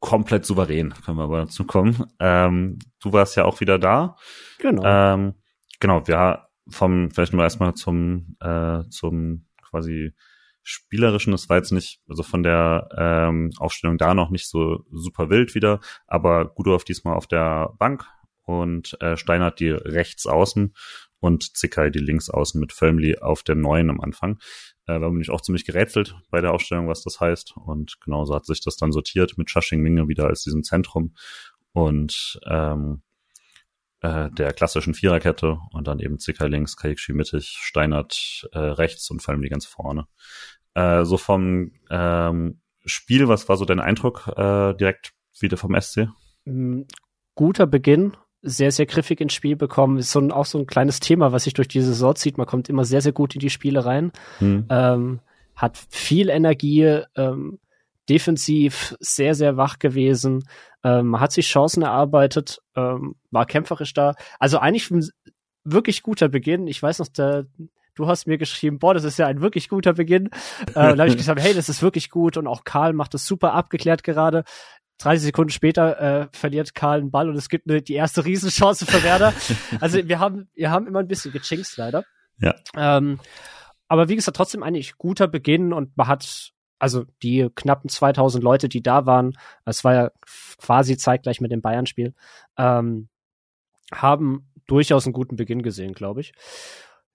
[0.00, 2.04] komplett souverän, können wir aber dazu kommen.
[2.18, 4.16] Ähm, du warst ja auch wieder da.
[4.58, 4.82] Genau.
[4.84, 5.34] Ähm,
[5.80, 10.12] genau, wir vom, vielleicht mal erstmal zum, äh, zum quasi
[10.62, 15.30] spielerischen, das war jetzt nicht, also von der ähm, Aufstellung da noch nicht so super
[15.30, 18.06] wild wieder, aber Gudorf diesmal auf der Bank
[18.44, 20.74] und äh, Steinert die rechts außen
[21.20, 24.38] und Zickei die links außen mit Völmli auf der neuen am Anfang.
[24.86, 27.54] Äh, da bin ich auch ziemlich gerätselt bei der Aufstellung, was das heißt.
[27.56, 31.14] Und genauso hat sich das dann sortiert mit Shushing Minge wieder als diesem Zentrum
[31.72, 33.02] und ähm,
[34.02, 39.22] äh, der klassischen Viererkette und dann eben Zicker links, Kajikshi mittig, Steinert äh, rechts und
[39.22, 40.06] vor allem die ganz vorne.
[40.74, 46.08] Äh, so vom ähm, Spiel, was war so dein Eindruck äh, direkt wieder vom SC?
[46.44, 46.82] Mm,
[47.34, 49.98] guter Beginn, sehr, sehr griffig ins Spiel bekommen.
[49.98, 52.38] Ist so ein, auch so ein kleines Thema, was sich durch die Saison zieht.
[52.38, 54.12] Man kommt immer sehr, sehr gut in die Spiele rein.
[54.38, 54.66] Hm.
[54.68, 55.20] Ähm,
[55.54, 57.58] hat viel Energie, ähm,
[58.08, 60.44] defensiv sehr, sehr wach gewesen,
[60.84, 64.14] ähm, hat sich Chancen erarbeitet, ähm, war kämpferisch da.
[64.38, 65.08] Also eigentlich ein
[65.64, 66.66] wirklich guter Beginn.
[66.66, 67.46] Ich weiß noch, der,
[67.94, 70.26] du hast mir geschrieben, boah, das ist ja ein wirklich guter Beginn.
[70.68, 73.26] Äh, da habe ich gesagt, hey, das ist wirklich gut und auch Karl macht das
[73.26, 74.44] super abgeklärt gerade.
[74.98, 78.86] 30 Sekunden später äh, verliert Karl einen Ball und es gibt eine, die erste Riesenchance
[78.86, 79.32] für Werder.
[79.80, 82.04] Also wir haben, wir haben immer ein bisschen gechinkt leider.
[82.38, 82.54] Ja.
[82.76, 83.18] Ähm,
[83.88, 86.51] aber wie gesagt, trotzdem eigentlich guter Beginn und man hat
[86.82, 90.10] also die knappen 2000 Leute, die da waren, es war ja
[90.58, 92.12] quasi zeitgleich mit dem Bayern-Spiel,
[92.58, 93.08] ähm,
[93.92, 96.32] haben durchaus einen guten Beginn gesehen, glaube ich.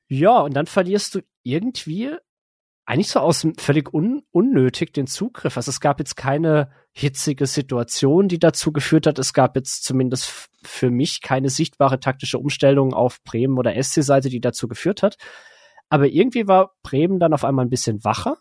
[0.08, 2.16] Ja, und dann verlierst du irgendwie
[2.86, 5.58] eigentlich so aus völlig un unnötig den Zugriff.
[5.58, 9.20] Also es gab jetzt keine hitzige Situation, die dazu geführt hat.
[9.20, 14.40] Es gab jetzt zumindest für mich keine sichtbare taktische Umstellung auf Bremen oder SC-Seite, die
[14.40, 15.18] dazu geführt hat.
[15.90, 18.38] Aber irgendwie war Bremen dann auf einmal ein bisschen wacher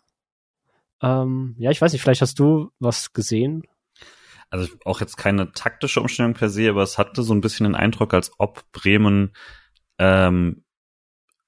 [1.01, 3.63] ähm, ja, ich weiß nicht, vielleicht hast du was gesehen.
[4.49, 7.75] Also auch jetzt keine taktische Umstellung per se, aber es hatte so ein bisschen den
[7.75, 9.33] Eindruck, als ob Bremen
[9.99, 10.63] ähm,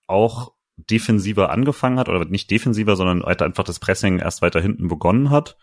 [0.08, 4.88] auch defensiver angefangen hat, oder nicht defensiver, sondern weiter einfach das Pressing erst weiter hinten
[4.88, 5.58] begonnen hat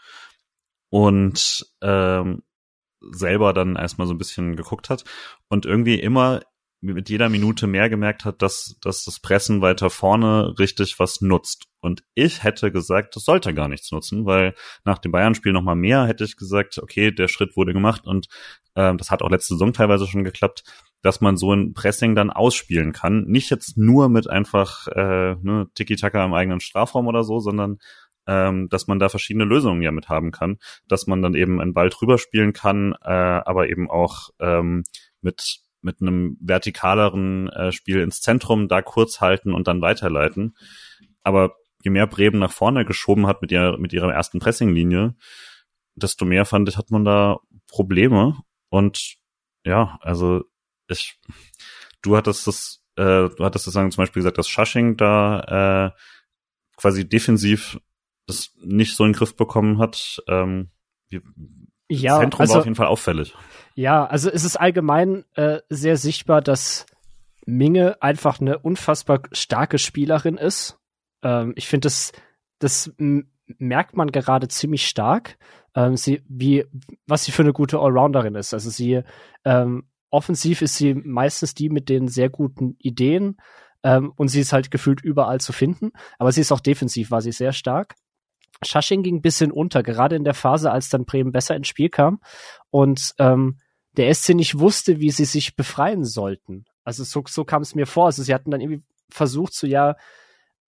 [0.91, 2.43] und ähm,
[3.01, 5.05] selber dann erstmal so ein bisschen geguckt hat
[5.49, 6.41] und irgendwie immer
[6.81, 11.65] mit jeder Minute mehr gemerkt hat, dass, dass das Pressen weiter vorne richtig was nutzt.
[11.81, 14.55] Und ich hätte gesagt, das sollte gar nichts nutzen, weil
[14.85, 18.27] nach dem Bayern-Spiel nochmal mehr hätte ich gesagt, okay, der Schritt wurde gemacht und
[18.75, 20.65] äh, das hat auch letzte Saison teilweise schon geklappt,
[21.03, 23.25] dass man so ein Pressing dann ausspielen kann.
[23.27, 27.79] Nicht jetzt nur mit einfach äh, ne, Tiki-Taka im eigenen Strafraum oder so, sondern
[28.27, 30.59] ähm, dass man da verschiedene Lösungen ja mit haben kann,
[30.89, 34.83] dass man dann eben einen Ball drüber spielen kann, äh, aber eben auch ähm,
[35.21, 40.57] mit mit einem vertikaleren äh, Spiel ins Zentrum, da kurz halten und dann weiterleiten.
[41.23, 45.15] Aber je mehr Bremen nach vorne geschoben hat mit ihrer, mit ihrer ersten Pressinglinie,
[45.95, 48.37] desto mehr fand ich, hat man da Probleme.
[48.69, 49.17] Und
[49.65, 50.43] ja, also
[50.89, 51.19] ich,
[52.03, 56.01] du hattest das, äh, du hattest das sagen, zum Beispiel gesagt, dass Shushing da äh,
[56.77, 57.79] quasi defensiv
[58.27, 60.21] das nicht so in den Griff bekommen hat.
[60.27, 60.71] Ähm,
[61.09, 61.21] wie,
[61.89, 63.35] ja, Zentrum also, war auf jeden Fall auffällig.
[63.75, 66.87] Ja, also es ist allgemein äh, sehr sichtbar, dass
[67.45, 70.79] Minge einfach eine unfassbar starke Spielerin ist.
[71.23, 72.13] Ähm, ich finde, das,
[72.59, 75.39] das merkt man gerade ziemlich stark,
[75.75, 76.65] ähm, sie, wie,
[77.07, 78.55] was sie für eine gute Allrounderin ist.
[78.55, 79.03] Also sie,
[79.45, 83.37] ähm, offensiv ist sie meistens die mit den sehr guten Ideen
[83.83, 85.93] ähm, und sie ist halt gefühlt überall zu finden.
[86.19, 87.95] Aber sie ist auch defensiv, war sie sehr stark.
[88.65, 91.89] Schasching ging ein bisschen unter, gerade in der Phase, als dann Bremen besser ins Spiel
[91.89, 92.21] kam
[92.71, 93.59] und ähm,
[93.97, 96.65] der SC nicht wusste, wie sie sich befreien sollten.
[96.85, 98.07] Also so, so kam es mir vor.
[98.07, 99.97] Also sie hatten dann irgendwie versucht, so ja,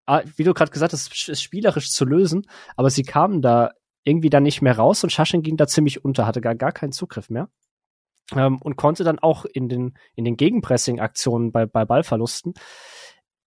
[0.06, 3.72] ah, wie du gerade gesagt hast, es spielerisch zu lösen, aber sie kamen da
[4.04, 6.92] irgendwie dann nicht mehr raus und Schaschen ging da ziemlich unter, hatte gar, gar keinen
[6.92, 7.48] Zugriff mehr.
[8.34, 12.54] Ähm, und konnte dann auch in den, in den Gegenpressing-Aktionen bei, bei Ballverlusten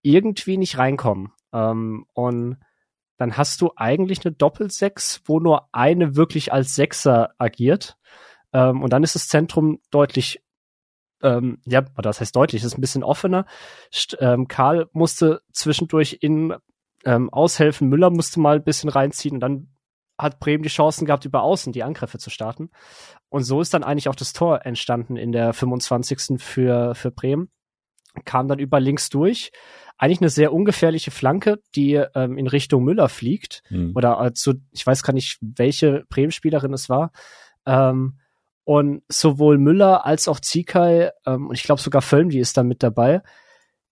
[0.04, 1.32] irgendwie nicht reinkommen.
[1.52, 2.58] Ähm, und
[3.18, 7.98] dann hast du eigentlich eine Doppelsechs, wo nur eine wirklich als Sechser agiert.
[8.54, 10.42] Ähm, und dann ist das Zentrum deutlich,
[11.22, 13.46] ähm, ja, das heißt deutlich, ist ein bisschen offener.
[13.94, 16.56] St ähm, Karl musste zwischendurch in
[17.06, 19.78] ähm, aushelfen, Müller musste mal ein bisschen reinziehen und dann
[20.18, 22.72] hat Bremen die Chancen gehabt, über außen die Angriffe zu starten.
[23.30, 26.42] Und so ist dann eigentlich auch das Tor entstanden in der 25.
[26.42, 27.52] für, für Bremen.
[28.26, 29.52] Kam dann über links durch.
[29.98, 33.64] Eigentlich eine sehr ungefährliche Flanke, die ähm, in Richtung Müller fliegt.
[33.70, 33.94] Mhm.
[33.96, 37.12] Oder äh, zu, ich weiß gar nicht, welche Bremen-Spielerin es war.
[37.66, 38.20] Ähm,
[38.64, 42.64] und sowohl Müller als auch Zikai, ähm, und ich glaube sogar Völm, die ist da
[42.64, 43.22] mit dabei,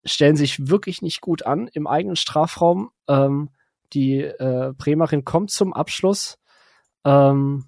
[0.04, 2.92] stellen sich wirklich nicht gut an im eigenen Strafraum.
[3.08, 3.50] Ähm,
[3.94, 6.38] die äh, Bremerin kommt zum Abschluss.
[7.04, 7.66] Ähm,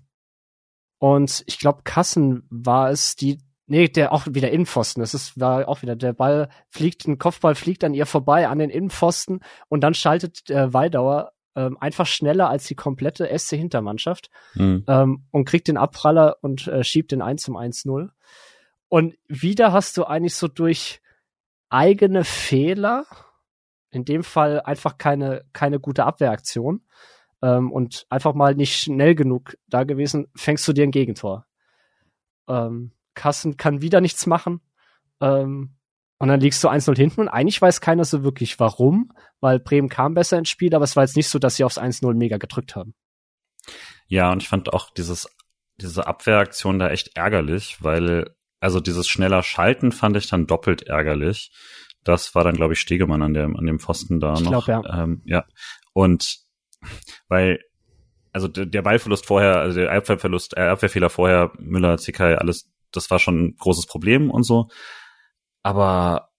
[0.99, 5.01] und ich glaube, Kassen war es, die, nee, der auch wieder Innenpfosten.
[5.01, 8.59] Das ist, war auch wieder, der Ball fliegt, ein Kopfball fliegt an ihr vorbei, an
[8.59, 14.29] den Innenpfosten und dann schaltet der Weidauer ähm, einfach schneller als die komplette SC Hintermannschaft
[14.55, 14.83] mhm.
[14.87, 18.09] ähm, und kriegt den Abpraller und äh, schiebt den 1 zum 1-0.
[18.89, 21.01] Und wieder hast du eigentlich so durch
[21.69, 23.05] eigene Fehler,
[23.89, 26.85] in dem Fall einfach keine, keine gute Abwehraktion
[27.41, 31.45] ähm, und einfach mal nicht schnell genug da gewesen, fängst du dir ein Gegentor.
[32.47, 34.61] Ähm, Kassen kann wieder nichts machen.
[35.19, 35.75] Ähm,
[36.19, 39.89] und dann liegst du 1-0 hinten und eigentlich weiß keiner so wirklich warum, weil Bremen
[39.89, 42.37] kam besser ins Spiel, aber es war jetzt nicht so, dass sie aufs 1-0 mega
[42.37, 42.95] gedrückt haben.
[44.07, 45.27] Ja, und ich fand auch dieses,
[45.79, 51.51] diese Abwehraktion da echt ärgerlich, weil, also dieses schneller Schalten fand ich dann doppelt ärgerlich.
[52.03, 54.65] Das war dann, glaube ich, Stegemann an dem, an dem Pfosten da ich noch.
[54.65, 55.03] Glaub, ja.
[55.03, 55.45] Ähm, ja.
[55.93, 56.37] Und
[57.27, 57.59] weil,
[58.31, 63.19] also der, Ballverlust vorher, also der Abwehrverlust, äh, Abwehrfehler vorher, Müller, Zikai, alles, das war
[63.19, 64.67] schon ein großes Problem und so.
[65.63, 66.29] Aber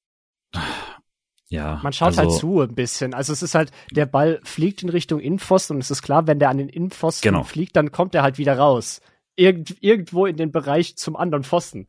[1.48, 1.80] ja.
[1.82, 3.14] Man schaut halt also, halt zu ein bisschen.
[3.14, 6.38] Also es ist halt, der Ball fliegt in Richtung Innenpfosten und es ist klar, wenn
[6.38, 7.42] der an den Innenpfosten genau.
[7.42, 9.00] fliegt, dann kommt er halt wieder raus.
[9.34, 11.86] Irgend, irgendwo in den Bereich zum anderen Pfosten.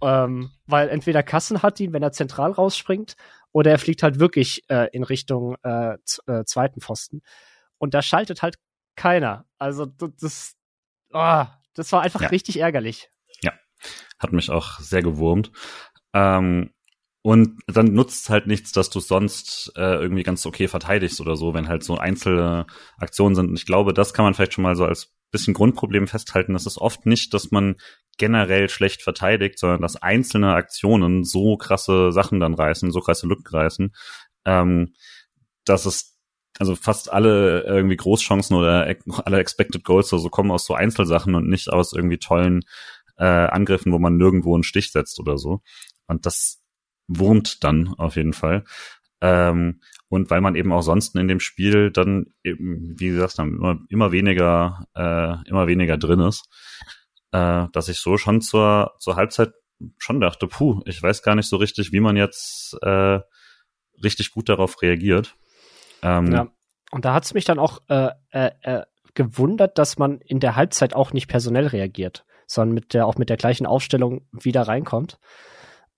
[0.00, 3.16] Ähm, weil entweder Kassen hat ihn, wenn er zentral rausspringt,
[3.52, 5.94] oder er fliegt halt wirklich äh, in Richtung äh,
[6.26, 7.22] äh, zweiten Pfosten.
[7.78, 8.56] Und da schaltet halt
[8.96, 9.46] keiner.
[9.58, 10.54] Also das,
[11.12, 11.44] oh,
[11.74, 12.28] das war einfach ja.
[12.28, 13.10] richtig ärgerlich.
[14.18, 15.50] Hat mich auch sehr gewurmt.
[16.12, 16.70] Ähm,
[17.22, 21.52] und dann nutzt halt nichts, dass du sonst äh, irgendwie ganz okay verteidigst oder so,
[21.52, 22.66] wenn halt so einzelne
[22.96, 23.48] Aktionen sind.
[23.50, 26.54] Und ich glaube, das kann man vielleicht schon mal so als bisschen Grundproblem festhalten.
[26.54, 27.76] Das ist oft nicht, dass man
[28.16, 33.46] generell schlecht verteidigt, sondern dass einzelne Aktionen so krasse Sachen dann reißen, so krasse Lücken
[33.46, 33.94] reißen,
[34.46, 34.94] ähm,
[35.64, 36.16] dass es
[36.58, 38.92] also fast alle irgendwie Großchancen oder
[39.24, 42.64] alle Expected Goals oder so kommen aus so Einzelsachen und nicht aus irgendwie tollen
[43.18, 45.60] äh, Angriffen, wo man nirgendwo einen Stich setzt oder so.
[46.06, 46.62] Und das
[47.06, 48.64] wurmt dann auf jeden Fall.
[49.20, 53.56] Ähm, und weil man eben auch sonst in dem Spiel dann eben, wie gesagt, dann
[53.56, 56.48] immer, immer weniger, äh, immer weniger drin ist,
[57.32, 59.52] äh, dass ich so schon zur, zur Halbzeit
[59.98, 63.20] schon dachte, puh, ich weiß gar nicht so richtig, wie man jetzt äh,
[64.02, 65.36] richtig gut darauf reagiert.
[66.02, 66.48] Ähm, ja,
[66.90, 68.82] und da hat es mich dann auch äh, äh, äh,
[69.14, 73.30] gewundert, dass man in der Halbzeit auch nicht personell reagiert, sondern mit der auch mit
[73.30, 75.20] der gleichen Aufstellung wieder reinkommt,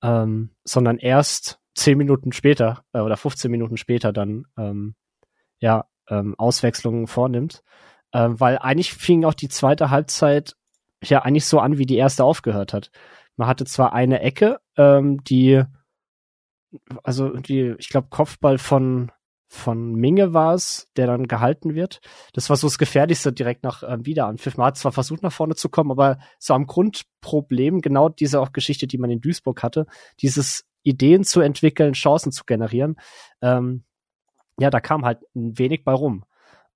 [0.02, 4.94] ähm, sondern erst zehn Minuten später äh, oder 15 Minuten später dann ähm,
[5.60, 7.62] ja ähm, Auswechslungen vornimmt,
[8.12, 10.56] ähm, weil eigentlich fing auch die zweite Halbzeit
[11.02, 12.90] ja eigentlich so an, wie die erste aufgehört hat.
[13.36, 15.62] Man hatte zwar eine Ecke, ähm, die
[17.02, 19.10] also die, ich glaube, Kopfball von
[19.52, 22.00] von Minge war es, der dann gehalten wird.
[22.34, 24.56] Das war so das Gefährlichste direkt nach ähm, Wiederanpfiff.
[24.56, 28.52] Man hat zwar versucht, nach vorne zu kommen, aber so am Grundproblem, genau diese auch
[28.52, 29.86] Geschichte, die man in Duisburg hatte,
[30.20, 32.94] dieses Ideen zu entwickeln, Chancen zu generieren,
[33.42, 33.82] ähm,
[34.60, 36.24] ja, da kam halt ein wenig bei rum.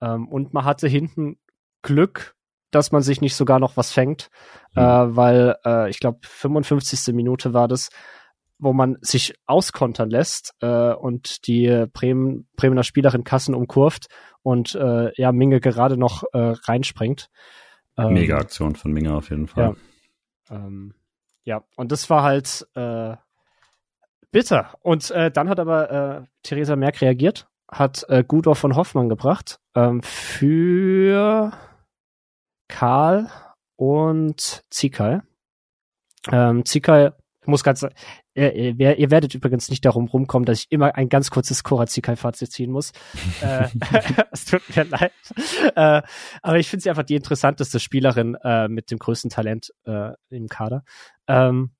[0.01, 1.39] Ähm, und man hatte hinten
[1.83, 2.35] Glück,
[2.73, 4.31] dass man sich nicht sogar noch was fängt,
[4.75, 4.83] mhm.
[4.83, 7.15] äh, weil äh, ich glaube 55.
[7.15, 7.91] Minute war das,
[8.59, 14.07] wo man sich auskontern lässt äh, und die Bremen, Bremener Spielerin Kassen umkurvt
[14.43, 17.29] und äh, ja, Minge gerade noch äh, reinspringt.
[17.97, 19.77] Ähm, Mega Aktion von Minge auf jeden Fall.
[20.51, 20.95] Ja, ähm,
[21.45, 21.65] ja.
[21.77, 23.17] und das war halt äh,
[24.31, 24.75] bitter.
[24.83, 29.61] Und äh, dann hat aber äh, Theresa Merck reagiert, hat äh, Gudor von Hoffmann gebracht
[29.75, 31.53] ähm, für
[32.69, 33.31] Karl
[33.77, 35.21] und Zikai.
[36.33, 37.13] Ähm, Zikai
[37.45, 37.87] Ich muss ganz,
[38.35, 42.51] äh, ihr, ihr werdet übrigens nicht darum rumkommen, dass ich immer ein ganz kurzes Korazikai-Fazit
[42.51, 42.93] ziehen muss.
[43.43, 43.69] äh,
[44.33, 45.13] es tut mir leid.
[45.77, 46.01] Äh,
[46.41, 50.49] aber ich finde sie einfach die interessanteste Spielerin äh, mit dem größten Talent äh, im
[50.49, 50.85] Kader.
[51.29, 51.73] Ähm,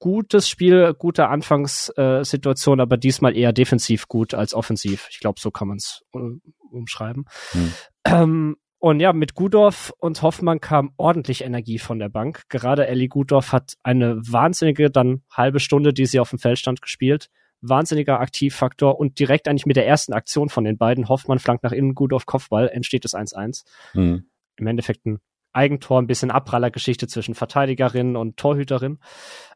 [0.00, 5.08] gutes Spiel, gute Anfangssituation, aber diesmal eher defensiv gut als offensiv.
[5.10, 7.24] Ich glaube, so kann man es um, umschreiben.
[7.52, 7.72] Hm.
[8.04, 12.42] Ähm, und ja, mit Gudorf und Hoffmann kam ordentlich Energie von der Bank.
[12.50, 16.82] Gerade Ellie Gudorf hat eine wahnsinnige, dann halbe Stunde, die sie auf dem Feld stand,
[16.82, 17.30] gespielt.
[17.62, 21.72] Wahnsinniger Aktivfaktor und direkt eigentlich mit der ersten Aktion von den beiden, Hoffmann flankt nach
[21.72, 23.64] innen, Gudorf Kopfball, entsteht das 1-1.
[23.94, 24.26] Mhm.
[24.56, 25.18] Im Endeffekt ein
[25.54, 28.98] Eigentor, ein bisschen Abrallergeschichte zwischen Verteidigerin und Torhüterin.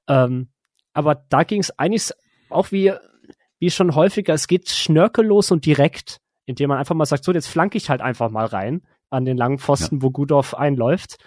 [0.09, 0.49] Ähm,
[0.95, 2.13] aber da ging es eigentlich
[2.49, 2.95] auch wie,
[3.59, 7.49] wie schon häufiger, es geht schnörkellos und direkt, indem man einfach mal sagt, so, jetzt
[7.49, 8.81] flanke ich halt einfach mal rein
[9.11, 10.03] an den langen Pfosten, ja.
[10.03, 11.19] wo Gudorf einläuft.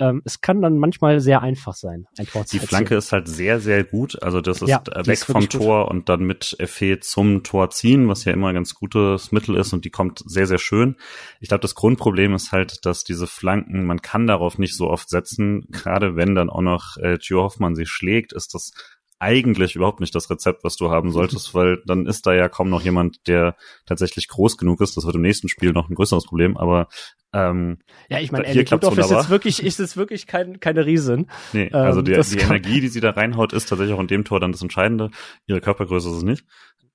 [0.00, 3.26] Ähm, es kann dann manchmal sehr einfach sein, ein Tor zu Die Flanke ist halt
[3.26, 4.22] sehr, sehr gut.
[4.22, 5.90] Also das ist ja, äh, weg ist vom Tor gut.
[5.90, 9.72] und dann mit Effet zum Tor ziehen, was ja immer ein ganz gutes Mittel ist
[9.72, 10.94] und die kommt sehr, sehr schön.
[11.40, 15.08] Ich glaube, das Grundproblem ist halt, dass diese Flanken, man kann darauf nicht so oft
[15.08, 18.70] setzen, gerade wenn dann auch noch äh, Gio Hoffmann sie schlägt, ist das
[19.18, 22.70] eigentlich überhaupt nicht das Rezept, was du haben solltest, weil dann ist da ja kaum
[22.70, 24.96] noch jemand, der tatsächlich groß genug ist.
[24.96, 26.88] Das wird im nächsten Spiel noch ein größeres Problem, aber
[27.32, 27.78] ähm,
[28.08, 31.30] ja, ich meine, hier klappt ist jetzt wirklich, ist es wirklich kein, keine Riesen.
[31.52, 34.24] Nee, also ähm, die, die Energie, die sie da reinhaut, ist tatsächlich auch in dem
[34.24, 35.10] Tor dann das Entscheidende.
[35.46, 36.46] Ihre Körpergröße ist es nicht.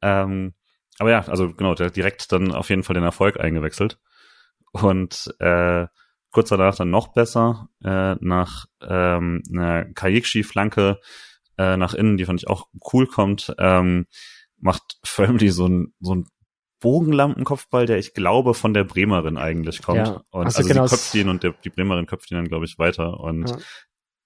[0.01, 0.53] Ähm,
[0.99, 3.99] aber ja, also genau, der hat direkt dann auf jeden Fall den Erfolg eingewechselt.
[4.71, 5.85] Und äh,
[6.31, 10.99] kurz danach dann noch besser, äh, nach ähm, einer Kajikshi-Flanke
[11.57, 14.05] äh, nach innen, die fand ich auch cool kommt, ähm,
[14.57, 16.25] macht Firmly so ein, so ein
[16.79, 19.99] Bogenlampenkopfball, der ich glaube von der Bremerin eigentlich kommt.
[19.99, 22.65] Ja, und also, genau sie köpft ihn und der, die Bremerin köpft ihn dann, glaube
[22.65, 23.21] ich, weiter.
[23.21, 23.57] Und ja.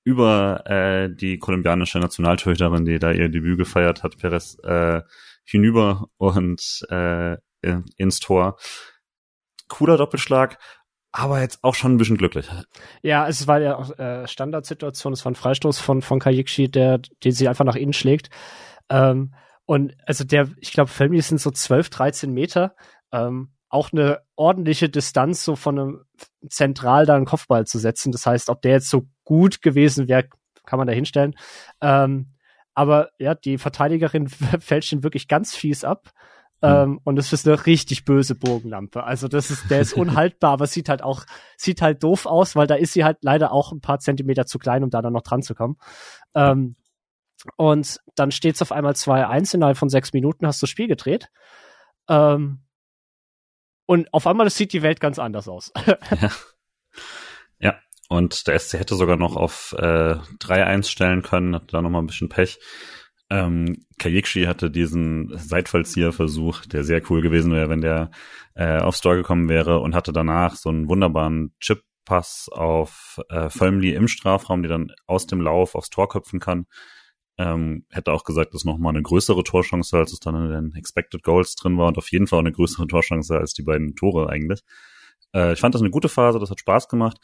[0.03, 5.01] über äh, die kolumbianische Nationaltorhüterin, die da ihr Debüt gefeiert hat, Perez äh,
[5.43, 7.37] hinüber und äh,
[7.97, 8.57] ins Tor.
[9.67, 10.57] Cooler Doppelschlag
[11.11, 12.47] aber jetzt auch schon ein bisschen glücklich.
[13.01, 16.99] Ja, es war ja auch äh, Standardsituation, es war ein Freistoß von, von Kajikshi, der,
[17.23, 18.29] den sie einfach nach innen schlägt.
[18.89, 19.33] Ähm,
[19.65, 22.75] und also der, ich glaube, Felmi sind so 12, 13 Meter.
[23.11, 26.05] Ähm, auch eine ordentliche Distanz, so von einem
[26.49, 28.11] zentral da einen Kopfball zu setzen.
[28.11, 30.29] Das heißt, ob der jetzt so gut gewesen wäre,
[30.65, 31.35] kann man da hinstellen.
[31.81, 32.33] Ähm,
[32.73, 34.27] aber ja, die Verteidigerin
[34.59, 36.11] fälscht ihn wirklich ganz fies ab.
[36.61, 36.69] Hm.
[36.69, 39.03] Ähm, und es ist eine richtig böse Bogenlampe.
[39.03, 41.25] Also das ist, der ist unhaltbar, aber sieht halt auch,
[41.55, 44.57] sieht halt doof aus, weil da ist sie halt leider auch ein paar Zentimeter zu
[44.57, 45.77] klein, um da dann noch dran zu kommen.
[46.33, 46.75] Ähm,
[47.55, 50.87] und dann steht es auf einmal 2-1 innerhalb von sechs Minuten, hast du das Spiel
[50.87, 51.29] gedreht.
[52.09, 52.63] Ähm,
[53.85, 55.71] und auf einmal sieht die Welt ganz anders aus.
[55.85, 56.31] ja.
[57.59, 57.79] ja.
[58.09, 62.07] Und der SC hätte sogar noch auf äh, 3-1 stellen können, hat da nochmal ein
[62.07, 62.59] bisschen Pech.
[63.29, 68.11] Ähm, Kajikshi hatte diesen Seitfallzieher-Versuch, der sehr cool gewesen wäre, wenn der
[68.55, 73.93] äh, aufs Tor gekommen wäre und hatte danach so einen wunderbaren Chip-Pass auf äh, Völmli
[73.93, 76.67] im Strafraum, die dann aus dem Lauf aufs Tor köpfen kann.
[77.37, 81.21] Ähm, hätte auch gesagt, dass nochmal eine größere Torchance, als es dann in den Expected
[81.21, 84.61] Goals drin war und auf jeden Fall eine größere Torchance als die beiden Tore eigentlich.
[85.33, 87.17] Äh, ich fand das eine gute Phase, das hat Spaß gemacht.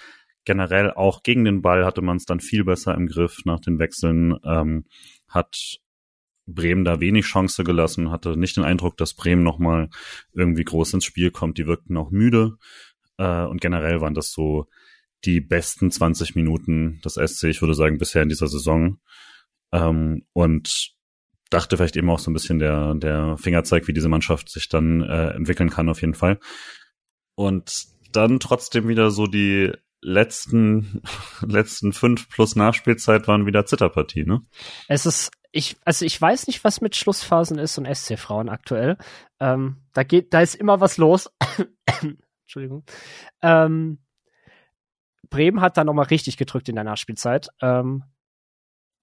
[0.45, 3.79] Generell auch gegen den Ball hatte man es dann viel besser im Griff nach den
[3.79, 4.37] Wechseln.
[4.43, 4.85] Ähm,
[5.29, 5.79] hat
[6.45, 9.89] Bremen da wenig Chance gelassen, hatte nicht den Eindruck, dass Bremen nochmal
[10.33, 11.57] irgendwie groß ins Spiel kommt.
[11.57, 12.57] Die wirkten auch müde.
[13.17, 14.67] Äh, und generell waren das so
[15.25, 18.99] die besten 20 Minuten des SC, ich würde sagen, bisher in dieser Saison.
[19.71, 20.93] Ähm, und
[21.49, 25.01] dachte vielleicht eben auch so ein bisschen der, der Fingerzeig, wie diese Mannschaft sich dann
[25.01, 26.39] äh, entwickeln kann, auf jeden Fall.
[27.35, 29.71] Und dann trotzdem wieder so die
[30.01, 31.01] letzten,
[31.41, 34.41] letzten fünf plus Nachspielzeit waren wieder Zitterpartie, ne?
[34.87, 38.97] Es ist ich, also ich weiß nicht, was mit Schlussphasen ist und SC-Frauen aktuell.
[39.39, 41.31] Ähm, da geht, da ist immer was los.
[42.41, 42.83] Entschuldigung.
[43.41, 43.99] Ähm,
[45.29, 47.49] Bremen hat da nochmal richtig gedrückt in der Nachspielzeit.
[47.61, 48.03] Ähm,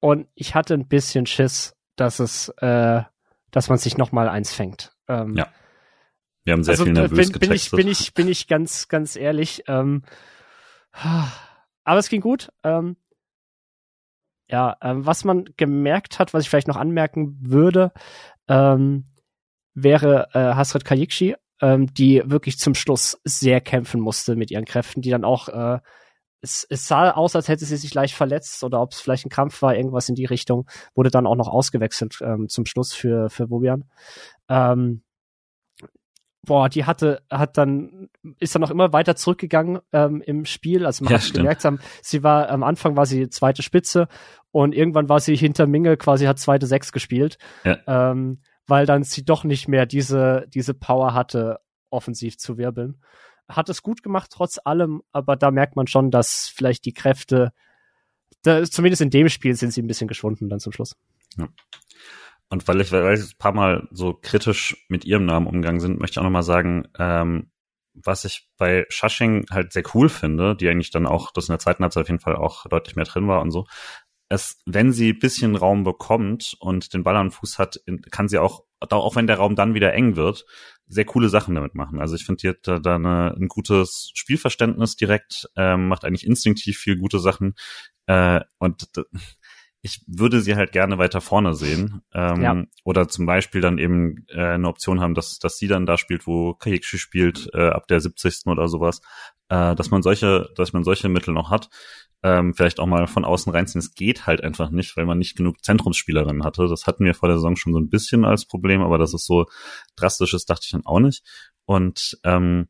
[0.00, 3.02] und ich hatte ein bisschen Schiss, dass es, äh,
[3.52, 4.92] dass man sich nochmal eins fängt.
[5.06, 5.46] Ähm, ja.
[6.42, 9.14] Wir haben sehr also, viel nervös bin, bin ich, bin ich, bin ich ganz, ganz
[9.14, 9.62] ehrlich.
[9.68, 10.02] Ähm,
[11.84, 12.50] aber es ging gut.
[12.64, 12.96] Ähm,
[14.50, 17.92] ja, ähm, was man gemerkt hat, was ich vielleicht noch anmerken würde,
[18.48, 19.06] ähm,
[19.74, 25.02] wäre äh, Hasret Kayikshi, ähm, die wirklich zum Schluss sehr kämpfen musste mit ihren Kräften,
[25.02, 25.78] die dann auch äh,
[26.42, 29.30] es, es sah aus, als hätte sie sich leicht verletzt oder ob es vielleicht ein
[29.30, 33.28] Krampf war, irgendwas in die Richtung, wurde dann auch noch ausgewechselt ähm, zum Schluss für,
[33.30, 33.84] für Bobian.
[34.48, 35.02] Ähm,
[36.42, 38.08] boah, die hatte, hat dann
[38.38, 40.86] ist dann auch immer weiter zurückgegangen ähm, im Spiel.
[40.86, 44.08] Also man Ja, hat gemerkt, haben, sie war am Anfang war sie zweite Spitze
[44.50, 47.78] und irgendwann war sie hinter Minge quasi hat zweite Sechs gespielt, Ja.
[47.86, 51.58] ähm, weil dann sie doch nicht mehr diese diese Power hatte,
[51.90, 53.02] offensiv zu wirbeln.
[53.48, 57.52] Hat es gut gemacht trotz allem, aber da merkt man schon, dass vielleicht die Kräfte,
[58.42, 60.96] da, zumindest in dem Spiel sind sie ein bisschen geschwunden dann zum Schluss.
[62.50, 66.00] Und weil ich, weil ich ein paar Mal so kritisch mit ihrem Namen umgegangen sind,
[66.00, 67.50] möchte ich auch nochmal sagen, ähm,
[67.94, 71.58] was ich bei Shushing halt sehr cool finde, die eigentlich dann auch, das in der
[71.58, 73.66] zweiten Halbzeit auf jeden Fall auch deutlich mehr drin war und so,
[74.28, 78.64] es, wenn sie bisschen Raum bekommt und den Ball am Fuß hat, kann sie auch,
[78.78, 80.46] auch wenn der Raum dann wieder eng wird,
[80.86, 82.00] sehr coole Sachen damit machen.
[82.00, 86.26] Also ich finde, die hat da, da eine, ein gutes Spielverständnis direkt, ähm, macht eigentlich
[86.26, 87.54] instinktiv viel gute Sachen.
[88.06, 88.88] Äh, und
[89.82, 92.02] ich würde sie halt gerne weiter vorne sehen.
[92.12, 92.64] Ähm, Ja.
[92.84, 96.26] Oder zum Beispiel dann eben äh, eine Option haben, dass, dass sie dann da spielt,
[96.26, 98.46] wo Kayekshi spielt, äh, ab der 70.
[98.46, 99.00] oder sowas.
[99.48, 101.70] Äh, dass man solche, dass man solche Mittel noch hat.
[102.22, 103.78] Ähm, vielleicht auch mal von außen reinziehen.
[103.78, 106.68] Es geht halt einfach nicht, weil man nicht genug Zentrumsspielerinnen hatte.
[106.68, 109.24] Das hatten wir vor der Saison schon so ein bisschen als Problem, aber dass es
[109.24, 109.46] so
[109.96, 111.24] drastisch ist, dachte ich dann auch nicht.
[111.64, 112.68] Und ähm,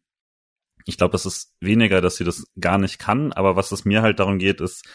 [0.86, 4.02] ich glaube, es ist weniger, dass sie das gar nicht kann, aber was es mir
[4.02, 4.86] halt darum geht, ist,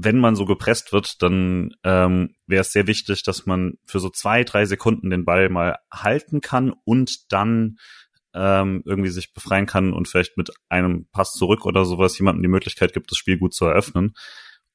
[0.00, 4.10] wenn man so gepresst wird, dann ähm, wäre es sehr wichtig, dass man für so
[4.10, 7.78] zwei, drei Sekunden den Ball mal halten kann und dann
[8.32, 12.48] ähm, irgendwie sich befreien kann und vielleicht mit einem Pass zurück oder sowas jemandem die
[12.48, 14.14] Möglichkeit gibt, das Spiel gut zu eröffnen.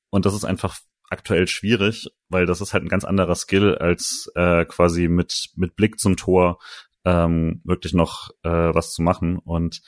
[0.09, 0.77] Und das ist einfach
[1.09, 5.77] aktuell schwierig, weil das ist halt ein ganz anderer Skill als äh, quasi mit mit
[5.77, 6.59] Blick zum Tor
[7.05, 9.37] ähm, wirklich noch äh, was zu machen.
[9.37, 9.81] Und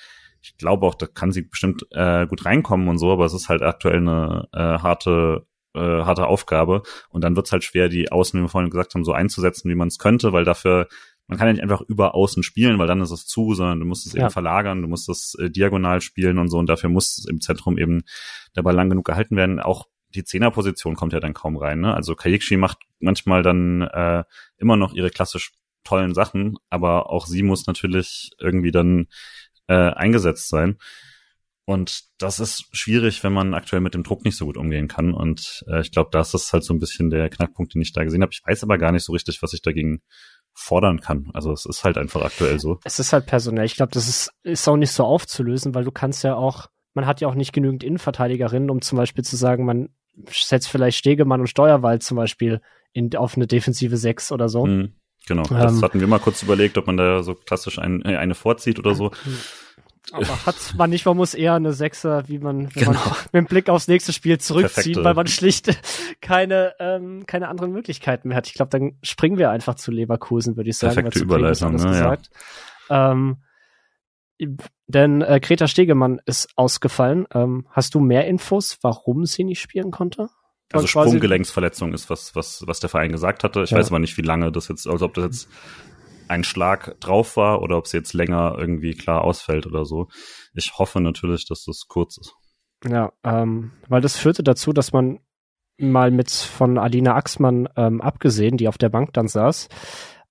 [0.46, 3.50] ich glaube auch, da kann sie bestimmt äh, gut reinkommen und so, aber es ist
[3.50, 8.40] halt aktuell eine äh, harte äh, harte Aufgabe und dann wird's halt schwer, die Außen,
[8.40, 10.88] wie wir vorhin gesagt haben, so einzusetzen, wie man es könnte, weil dafür
[11.28, 13.86] man kann ja nicht einfach über Außen spielen, weil dann ist es zu, sondern du
[13.88, 14.22] musst es Ja.
[14.22, 17.78] eben verlagern, du musst es äh, diagonal spielen und so und dafür muss im Zentrum
[17.80, 18.04] eben
[18.56, 19.60] der Ball lang genug gehalten werden.
[19.60, 21.82] Auch die Zehnerposition kommt ja dann kaum rein.
[21.82, 21.94] Ne?
[21.94, 24.24] Also Kayikshi macht manchmal dann äh,
[24.58, 25.52] immer noch ihre klassisch
[25.84, 29.08] tollen Sachen, aber auch sie muss natürlich irgendwie dann
[29.68, 30.78] äh, eingesetzt sein.
[31.68, 35.14] Und das ist schwierig, wenn man aktuell mit dem Druck nicht so gut umgehen kann.
[35.14, 38.04] Und äh, ich glaube, das ist halt so ein bisschen der Knackpunkt, den ich da
[38.04, 38.32] gesehen habe.
[38.32, 40.02] Ich weiß aber gar nicht so richtig, was ich dagegen
[40.54, 41.32] fordern kann.
[41.34, 42.80] Also es ist halt einfach aktuell so.
[42.84, 43.66] Es ist halt personell.
[43.66, 47.08] Ich glaube, das ist, ist auch nicht so aufzulösen, weil du kannst ja auch, man
[47.08, 49.90] hat ja auch nicht genügend Innenverteidigerinnen, um zum Beispiel zu sagen, man
[50.30, 52.62] setzt vielleicht Stegemann und Steuerwald zum Beispiel
[52.94, 54.68] in, auf eine defensive 6 oder so.
[54.68, 54.94] Mhm,
[55.26, 55.44] genau.
[55.44, 55.82] Das Ähm.
[55.82, 58.96] hatten wir mal kurz überlegt, ob man da so klassisch ein, äh, eine vorzieht oder
[58.96, 59.12] so.
[60.12, 62.92] Aber hat man nicht, man muss eher eine Sechser, wie man, wenn Genau.
[63.00, 65.04] man mit dem Blick aufs nächste Spiel zurückziehen, Perfekte.
[65.04, 65.80] weil man schlicht
[66.22, 68.48] keine, ähm, keine anderen Möglichkeiten mehr hat.
[68.48, 70.94] Ich glaube, dann springen wir einfach zu Leverkusen, würde ich sagen.
[70.94, 72.18] Perfekte Überleitung, ne, ja.
[73.10, 73.38] Ähm,
[74.88, 77.26] denn äh, Greta Stegemann ist ausgefallen.
[77.34, 80.30] Ähm, hast du mehr Infos, warum sie nicht spielen konnte?
[80.74, 83.64] Also Sprunggelenksverletzung ist was, was, was der Verein gesagt hatte.
[83.64, 83.78] Ich Ja.
[83.78, 85.50] weiß aber nicht, wie lange das jetzt, also ob das jetzt
[86.28, 90.08] ein Schlag drauf war oder ob es jetzt länger irgendwie klar ausfällt oder so.
[90.54, 92.34] Ich hoffe natürlich, dass das kurz ist.
[92.88, 95.20] Ja, ähm, weil das führte dazu, dass man
[95.78, 99.70] mal mit von Alina Axmann ähm, abgesehen, die auf der Bank dann saß,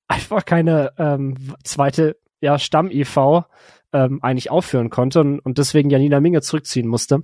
[0.08, 3.44] einfach keine ähm, zweite ja, Stamm-IV
[3.92, 7.22] ähm, eigentlich aufführen konnte und, und deswegen Janina Minge zurückziehen musste.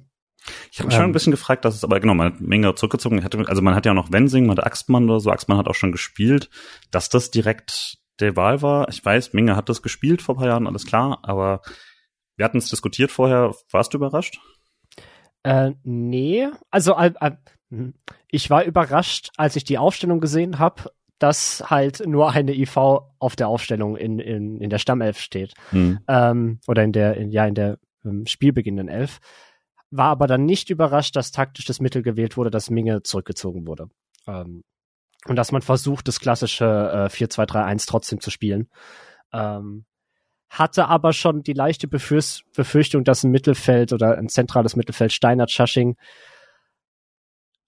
[0.73, 1.11] Ich habe mich schon Ähm.
[1.11, 3.23] ein bisschen gefragt, dass es aber genau, man hat Menge zurückgezogen.
[3.25, 5.31] Hatte, also man hat ja noch Wensing, man hat Axtmann oder so.
[5.31, 6.51] Axtmann hat auch schon gespielt.
[6.91, 10.49] Dass das direkt der Wahl war, ich weiß, Minge hat das gespielt vor ein paar
[10.49, 11.63] Jahren, alles klar, aber
[12.37, 13.55] wir hatten es diskutiert vorher.
[13.71, 14.41] Warst du überrascht?
[15.43, 17.33] Äh, nee, also äh,
[18.29, 22.77] ich war überrascht, als ich die Aufstellung gesehen habe, dass halt nur eine IV
[23.19, 25.55] auf der Aufstellung in, in, in der Stammelf steht.
[25.71, 26.01] Hm.
[26.09, 29.21] ähm, oder in der, in, ja, in der ähm, spielbeginnenden Elf.
[29.91, 33.89] War aber dann nicht überrascht, dass taktisch das Mittel gewählt wurde, dass Minge zurückgezogen wurde.
[34.27, 34.63] Ähm,
[35.27, 38.69] und dass man versucht, das klassische äh, 4-2-3-1 trotzdem zu spielen.
[39.33, 39.85] Ähm,
[40.49, 45.97] hatte aber schon die leichte Befürchtung, dass ein Mittelfeld oder ein zentrales Mittelfeld Steinert Schasching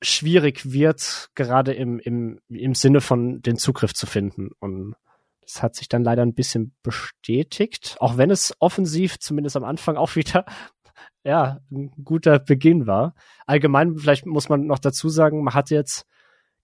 [0.03, 4.51] schwierig wird, gerade im, im, im Sinne von den Zugriff zu finden.
[4.59, 4.97] Und
[5.43, 9.97] das hat sich dann leider ein bisschen bestätigt, auch wenn es offensiv zumindest am Anfang
[9.97, 10.45] auch wieder
[11.25, 13.15] ja, ein guter Beginn war.
[13.47, 16.07] Allgemein, vielleicht muss man noch dazu sagen, man hatte jetzt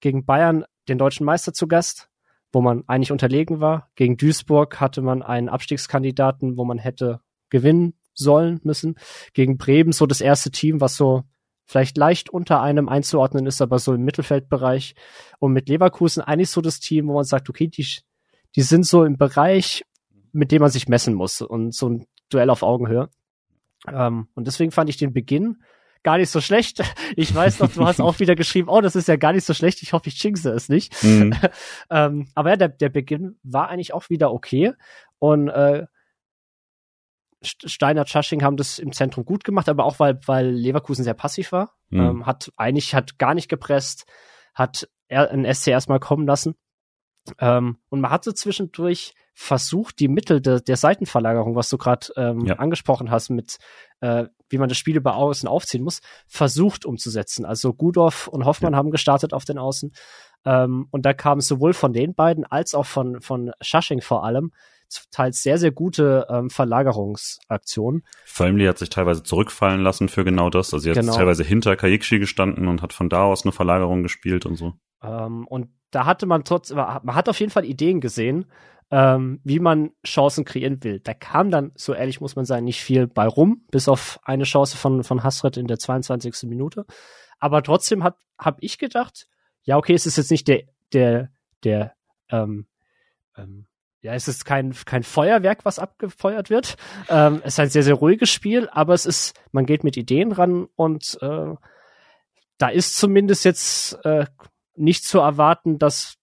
[0.01, 2.09] gegen Bayern den deutschen Meister zu Gast,
[2.53, 3.91] wo man eigentlich unterlegen war.
[3.95, 7.21] Gegen Duisburg hatte man einen Abstiegskandidaten, wo man hätte
[7.51, 8.97] gewinnen sollen müssen.
[9.33, 11.25] Gegen Bremen so das erste Team, was so
[11.67, 14.95] vielleicht leicht unter einem einzuordnen ist, aber so im Mittelfeldbereich.
[15.39, 17.87] Und mit Leverkusen eigentlich so das Team, wo man sagt, okay, die,
[18.57, 19.85] die sind so im Bereich,
[20.33, 23.09] mit dem man sich messen muss und so ein Duell auf Augenhöhe.
[23.95, 25.63] Ähm, und deswegen fand ich den Beginn
[26.03, 26.83] gar nicht so schlecht.
[27.17, 29.55] Ich weiß noch, du hast auch wieder geschrieben, oh, das ist ja gar nicht so
[29.55, 29.83] schlecht.
[29.83, 31.03] Ich hoffe, ich jinxe es nicht.
[31.03, 31.35] Mhm.
[31.91, 34.73] ähm, aber ja, der, der Beginn war eigentlich auch wieder okay.
[35.19, 35.87] Und äh,
[37.43, 41.53] Steiner Chushing haben das im Zentrum gut gemacht, aber auch weil, weil Leverkusen sehr passiv
[41.53, 41.75] war.
[41.91, 42.01] Mhm.
[42.01, 44.07] Ähm, hat eigentlich hat gar nicht gepresst,
[44.55, 46.55] hat er, ein SC erstmal kommen lassen.
[47.39, 52.09] Ähm, und man hat so zwischendurch versucht, die Mittel de, der Seitenverlagerung, was du gerade
[52.17, 52.57] ähm, ja.
[52.57, 53.59] angesprochen hast, mit
[54.01, 57.45] äh, wie man das Spiel über Außen aufziehen muss, versucht umzusetzen.
[57.45, 58.79] Also Gudorf und Hoffmann ja.
[58.79, 59.93] haben gestartet auf den Außen.
[60.45, 64.51] Ähm, und da kam sowohl von den beiden als auch von, von Schasching vor allem
[65.13, 68.03] teils sehr, sehr gute ähm, Verlagerungsaktionen.
[68.25, 70.75] Firmly hat sich teilweise zurückfallen lassen für genau das.
[70.75, 71.15] Also hat genau.
[71.15, 74.73] teilweise hinter Kajikshi gestanden und hat von da aus eine Verlagerung gespielt und so.
[75.03, 78.47] Ähm, und da hatte man trotz, man hat auf jeden Fall Ideen gesehen,
[78.91, 81.01] ähm, wie man Chancen kreieren will.
[81.01, 84.45] Da kam dann, so ehrlich muss man sein, nicht viel bei rum, bis auf eine
[84.45, 86.49] Chance von, von Hasret in der 22.
[86.49, 86.87] Minute.
[87.39, 89.29] Aber trotzdem hat, hab ich gedacht,
[89.63, 90.63] ja, okay, es ist jetzt nicht der,
[90.93, 91.31] der,
[91.65, 91.95] der,
[92.31, 92.67] ähm,
[93.37, 93.67] ähm,
[94.01, 96.77] ja, es ist kein, kein Feuerwerk, was abgefeuert wird.
[97.09, 100.33] Ähm, es ist ein sehr, sehr ruhiges Spiel, aber es ist, man geht mit Ideen
[100.33, 101.55] ran und äh,
[102.59, 104.27] da ist zumindest jetzt äh,
[104.75, 106.18] nicht zu erwarten, dass,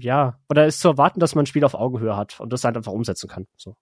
[0.00, 2.76] ja, oder ist zu erwarten, dass man ein Spiel auf Augenhöhe hat und das halt
[2.76, 3.46] einfach umsetzen kann.
[3.56, 3.76] So.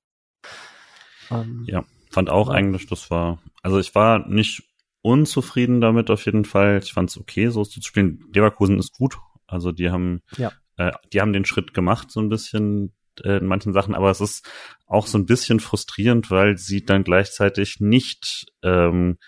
[1.31, 2.55] Ähm, ja, fand auch ja.
[2.55, 4.63] eigentlich, das war, also ich war nicht
[5.03, 6.81] unzufrieden damit auf jeden Fall.
[6.83, 8.25] Ich fand es okay, so zu spielen.
[8.33, 9.19] Leverkusen ist gut.
[9.47, 10.53] Also die haben, ja.
[10.77, 14.21] äh, die haben den Schritt gemacht, so ein bisschen äh, in manchen Sachen, aber es
[14.21, 14.49] ist
[14.87, 19.19] auch so ein bisschen frustrierend, weil sie dann gleichzeitig nicht ähm,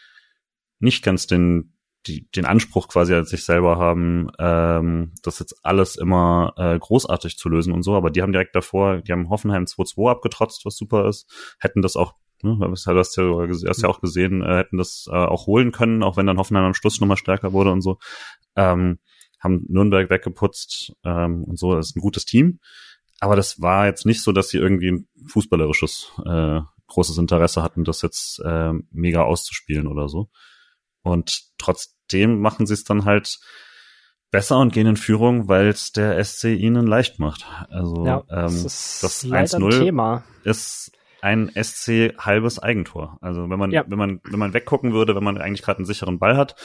[0.79, 1.75] nicht ganz den
[2.07, 7.37] die, den Anspruch quasi an sich selber haben, ähm, das jetzt alles immer äh, großartig
[7.37, 10.77] zu lösen und so, aber die haben direkt davor, die haben Hoffenheim 2-2 abgetrotzt, was
[10.77, 11.31] super ist,
[11.61, 15.47] hätten das auch, ne, das hast du ja, auch gesehen, äh, hätten das äh, auch
[15.47, 17.99] holen können, auch wenn dann Hoffenheim am Schluss nochmal stärker wurde und so,
[18.57, 18.99] ähm,
[19.39, 22.59] haben Nürnberg weggeputzt ähm, und so, das ist ein gutes Team,
[23.21, 27.85] aber das war jetzt nicht so, dass sie irgendwie ein fußballerisches äh, großes Interesse hatten,
[27.85, 30.29] das jetzt äh, mega auszuspielen oder so.
[31.03, 33.39] Und trotzdem machen sie es dann halt
[34.31, 37.47] besser und gehen in Führung, weil es der SC ihnen leicht macht.
[37.69, 43.19] Also ja, ähm, das, das 1-0 ist ein SC halbes Eigentor.
[43.21, 43.85] Also wenn man ja.
[43.87, 46.57] wenn man wenn man weggucken würde, wenn man eigentlich gerade einen sicheren Ball hat,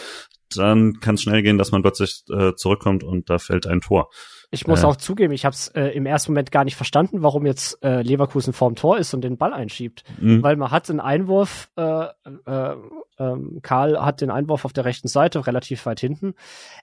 [0.55, 4.09] dann kann es schnell gehen, dass man plötzlich äh, zurückkommt und da fällt ein Tor.
[4.49, 4.85] Ich muss äh.
[4.85, 8.01] auch zugeben, ich habe es äh, im ersten Moment gar nicht verstanden, warum jetzt äh,
[8.01, 10.05] Leverkusen vorm Tor ist und den Ball einschiebt.
[10.21, 10.41] Mhm.
[10.41, 12.05] Weil man hat einen Einwurf, äh,
[12.45, 12.75] äh,
[13.17, 16.33] äh, Karl hat den Einwurf auf der rechten Seite, relativ weit hinten.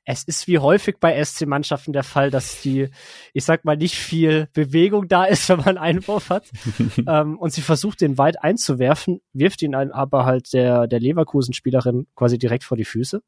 [0.05, 2.91] Es ist wie häufig bei SC-Mannschaften der Fall, dass die,
[3.33, 6.51] ich sag mal, nicht viel Bewegung da ist, wenn man einen Einwurf hat.
[7.07, 12.09] ähm, und sie versucht, den weit einzuwerfen, wirft ihn ein, aber halt der, der Leverkusen-Spielerin
[12.15, 13.23] quasi direkt vor die Füße.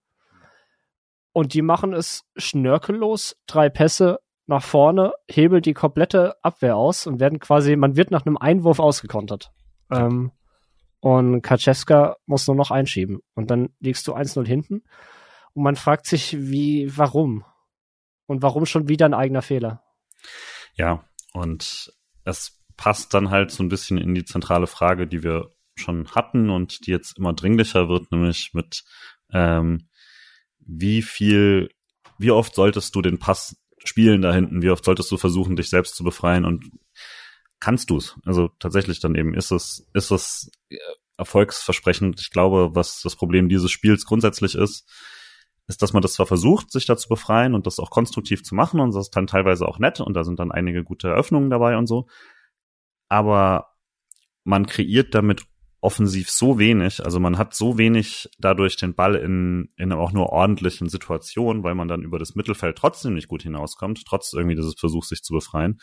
[1.33, 7.21] Und die machen es schnörkellos, drei Pässe nach vorne, hebelt die komplette Abwehr aus und
[7.21, 9.53] werden quasi, man wird nach einem Einwurf ausgekontert.
[9.91, 10.33] Ähm,
[11.01, 13.21] und Kaczewska muss nur noch einschieben.
[13.35, 14.83] Und dann liegst du 1-0 hinten.
[15.53, 17.45] Und man fragt sich, wie, warum?
[18.27, 19.83] Und warum schon wieder ein eigener Fehler?
[20.75, 21.93] Ja, und
[22.25, 26.51] es passt dann halt so ein bisschen in die zentrale Frage, die wir schon hatten
[26.51, 28.85] und die jetzt immer dringlicher wird, nämlich mit
[29.33, 29.89] ähm,
[30.59, 31.71] wie viel,
[32.19, 33.57] wie oft solltest du den Pass
[33.89, 34.63] spielen da hinten?
[34.63, 36.45] Wie oft solltest du versuchen, dich selbst zu befreien?
[36.45, 36.71] Und
[37.61, 38.17] kannst du es?
[38.25, 40.51] Also tatsächlich dann eben ist es, ist es
[41.17, 42.21] erfolgsversprechend.
[42.21, 44.89] Ich glaube, was das Problem dieses Spiels grundsätzlich ist,
[45.69, 48.55] ist, dass man das zwar versucht, sich da zu befreien und das auch konstruktiv zu
[48.55, 51.51] machen und das ist dann teilweise auch nett und da sind dann einige gute Eröffnungen
[51.51, 52.07] dabei und so.
[53.09, 53.75] Aber
[54.45, 55.45] man kreiert damit
[55.81, 60.31] offensiv so wenig, also man hat so wenig dadurch den Ball in, in auch nur
[60.31, 64.75] ordentlichen Situationen, weil man dann über das Mittelfeld trotzdem nicht gut hinauskommt, trotz irgendwie dieses
[64.79, 65.79] Versuchs, sich zu befreien,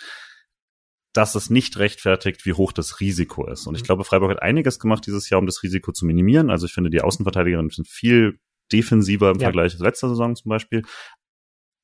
[1.14, 3.68] dass es nicht rechtfertigt, wie hoch das Risiko ist.
[3.68, 3.86] Und ich mhm.
[3.86, 6.50] glaube, Freiburg hat einiges gemacht dieses Jahr, um das Risiko zu minimieren.
[6.50, 8.40] Also ich finde, die Außenverteidigerinnen sind viel
[8.72, 9.46] defensiver im ja.
[9.46, 10.84] Vergleich zu letzter Saison zum Beispiel.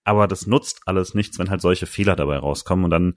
[0.04, 2.86] Aber das nutzt alles nichts, wenn halt solche Fehler dabei rauskommen.
[2.86, 3.14] Und dann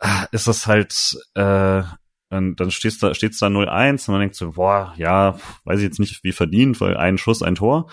[0.00, 0.94] ah, ist es halt
[1.34, 1.82] äh,
[2.28, 5.84] dann, dann steht's da, steht's da 0-1 und man denkt so, boah, ja, weiß ich
[5.84, 7.90] jetzt nicht, wie verdient, weil ein Schuss, ein Tor.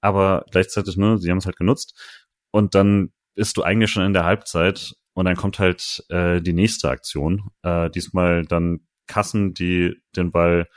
[0.00, 1.98] Aber gleichzeitig, ne, sie haben es halt genutzt.
[2.50, 6.52] Und dann bist du eigentlich schon in der Halbzeit und dann kommt halt äh, die
[6.52, 7.50] nächste Aktion.
[7.62, 10.68] Äh, diesmal dann Kassen, die den Ball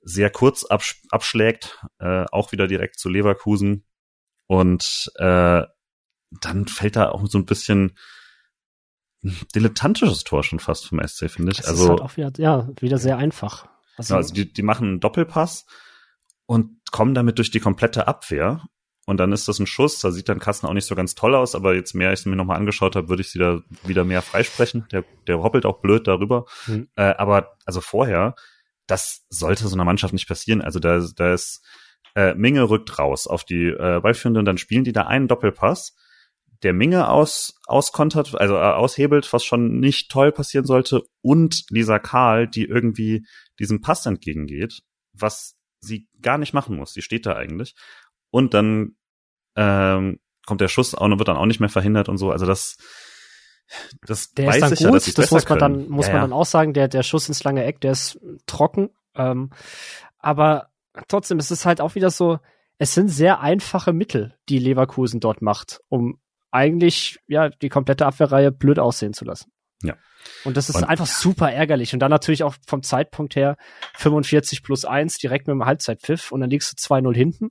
[0.00, 3.84] sehr kurz absch abschlägt, äh, auch wieder direkt zu Leverkusen.
[4.46, 5.62] Und äh,
[6.40, 7.96] dann fällt da auch so ein bisschen
[9.22, 11.58] dilettantisches Tor schon fast vom SC, finde ich.
[11.58, 13.68] Das also ist halt auch wieder, ja, wieder sehr einfach.
[13.96, 15.66] Also, also die, die machen einen Doppelpass
[16.46, 18.62] und kommen damit durch die komplette Abwehr.
[19.04, 21.34] Und dann ist das ein Schuss, da sieht dann Kasten auch nicht so ganz toll
[21.34, 24.04] aus, aber jetzt mehr ich es mir nochmal angeschaut habe, würde ich sie da wieder
[24.04, 24.86] mehr freisprechen.
[24.92, 26.46] Der, der hoppelt auch blöd darüber.
[26.66, 26.88] Mhm.
[26.94, 28.36] Äh, aber also vorher,
[28.86, 30.62] das sollte so einer Mannschaft nicht passieren.
[30.62, 31.64] Also da, da ist
[32.14, 35.96] äh, Minge rückt raus auf die äh, Ballführende und dann spielen die da einen Doppelpass
[36.62, 41.98] der Minge aus, auskontert, also äh, aushebelt, was schon nicht toll passieren sollte, und Lisa
[41.98, 43.26] Karl, die irgendwie
[43.58, 44.80] diesem Pass entgegengeht,
[45.12, 46.92] was sie gar nicht machen muss.
[46.92, 47.74] Die steht da eigentlich.
[48.30, 48.96] Und dann
[49.56, 52.30] ähm, kommt der Schuss auch und wird dann auch nicht mehr verhindert und so.
[52.30, 52.76] Also das,
[54.06, 55.60] das der weiß ist dann ich gut, ja, dass das muss man können.
[55.60, 58.20] dann muss ja, man dann auch sagen, der der Schuss ins lange Eck, der ist
[58.46, 58.90] trocken.
[59.14, 59.50] Ähm,
[60.18, 60.68] aber
[61.08, 62.38] trotzdem, es ist halt auch wieder so,
[62.78, 66.18] es sind sehr einfache Mittel, die Leverkusen dort macht, um
[66.52, 69.50] eigentlich ja die komplette Abwehrreihe blöd aussehen zu lassen.
[69.82, 69.96] Ja.
[70.44, 71.92] Und das ist und, einfach super ärgerlich.
[71.92, 73.56] Und dann natürlich auch vom Zeitpunkt her
[73.94, 77.50] 45 plus 1 direkt mit dem Halbzeitpfiff und dann liegst du 2-0 hinten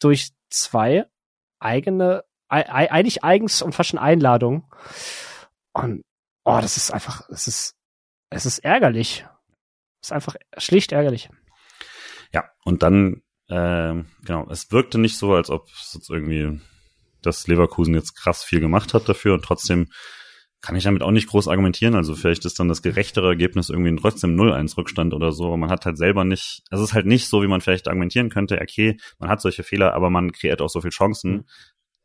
[0.00, 1.06] durch zwei
[1.60, 4.64] eigene, eigentlich eigens und fast schon Einladungen.
[5.72, 6.02] Und
[6.44, 7.76] oh, das ist einfach, es ist,
[8.30, 9.24] es ist ärgerlich.
[10.00, 11.30] Es ist einfach schlicht ärgerlich.
[12.32, 13.94] Ja, und dann, äh,
[14.24, 16.60] genau, es wirkte nicht so, als ob es jetzt irgendwie
[17.22, 19.88] dass Leverkusen jetzt krass viel gemacht hat dafür und trotzdem
[20.62, 21.96] kann ich damit auch nicht groß argumentieren.
[21.96, 25.46] Also vielleicht ist dann das gerechtere Ergebnis irgendwie trotzdem 0-1 Rückstand oder so.
[25.46, 28.30] Aber man hat halt selber nicht, es ist halt nicht so, wie man vielleicht argumentieren
[28.30, 31.32] könnte, okay, man hat solche Fehler, aber man kreiert auch so viele Chancen.
[31.32, 31.44] Mhm.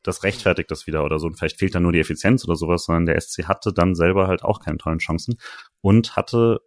[0.01, 1.27] Das rechtfertigt das wieder oder so.
[1.27, 4.27] Und vielleicht fehlt dann nur die Effizienz oder sowas, sondern der SC hatte dann selber
[4.27, 5.35] halt auch keine tollen Chancen
[5.81, 6.59] und hatte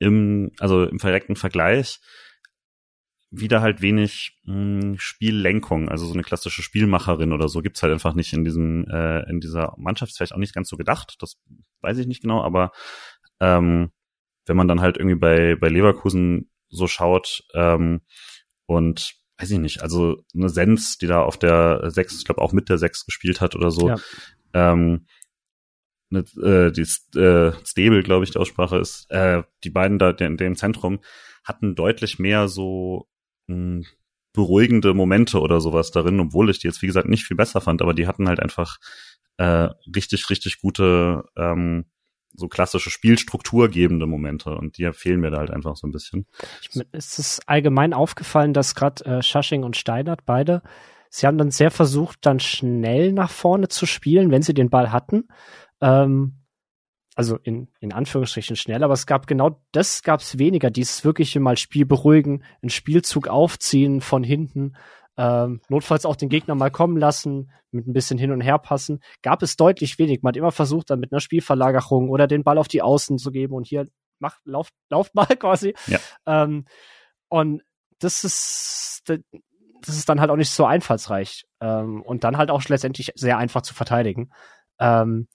[0.00, 2.00] im, also im verreckten Vergleich
[3.30, 7.92] wieder halt wenig mh, hm, Spiellenkung, also so eine klassische Spielmacherin oder so gibt's halt
[7.92, 10.16] einfach nicht in diesem äh, in dieser Mannschaft.
[10.16, 11.36] Vielleicht auch nicht ganz so gedacht, das
[11.82, 12.72] weiß ich nicht genau, aber
[13.40, 13.90] ähm,
[14.46, 18.00] wenn man dann halt irgendwie bei bei Leverkusen so schaut ähm,
[18.66, 22.52] und weiß ich nicht, also eine Sens, die da auf der sechs, ich glaube auch
[22.52, 23.96] mit der sechs gespielt hat oder so, ja.
[24.52, 25.06] ähm,
[26.10, 26.82] eine, äh, die
[27.18, 31.00] äh, Stable, glaube ich, die Aussprache ist, äh, die beiden da in dem Zentrum
[31.44, 33.08] hatten deutlich mehr so
[34.32, 37.82] beruhigende Momente oder sowas darin, obwohl ich die jetzt, wie gesagt, nicht viel besser fand,
[37.82, 38.78] aber die hatten halt einfach
[39.38, 41.86] äh, richtig, richtig gute, ähm,
[42.34, 46.26] so klassische Spielstruktur gebende Momente und die fehlen mir da halt einfach so ein bisschen.
[46.60, 50.62] Ich, ist es allgemein aufgefallen, dass gerade äh, Schasching und Steinert beide,
[51.10, 54.92] sie haben dann sehr versucht, dann schnell nach vorne zu spielen, wenn sie den Ball
[54.92, 55.28] hatten.
[55.80, 56.37] Ähm,
[57.18, 61.40] also in, in Anführungsstrichen schnell, aber es gab genau das gab es weniger, dieses wirkliche
[61.40, 64.76] mal Spiel beruhigen, einen Spielzug aufziehen von hinten,
[65.16, 69.00] ähm, notfalls auch den Gegner mal kommen lassen, mit ein bisschen hin und her passen,
[69.20, 70.22] gab es deutlich wenig.
[70.22, 73.32] Man hat immer versucht, dann mit einer Spielverlagerung oder den Ball auf die Außen zu
[73.32, 73.88] geben und hier
[74.20, 75.74] macht, lauft, lauft mal quasi.
[75.88, 75.98] Ja.
[76.24, 76.66] Ähm,
[77.28, 77.62] und
[77.98, 82.62] das ist, das ist dann halt auch nicht so einfallsreich ähm, und dann halt auch
[82.68, 84.30] letztendlich sehr einfach zu verteidigen.
[84.78, 85.26] Ähm,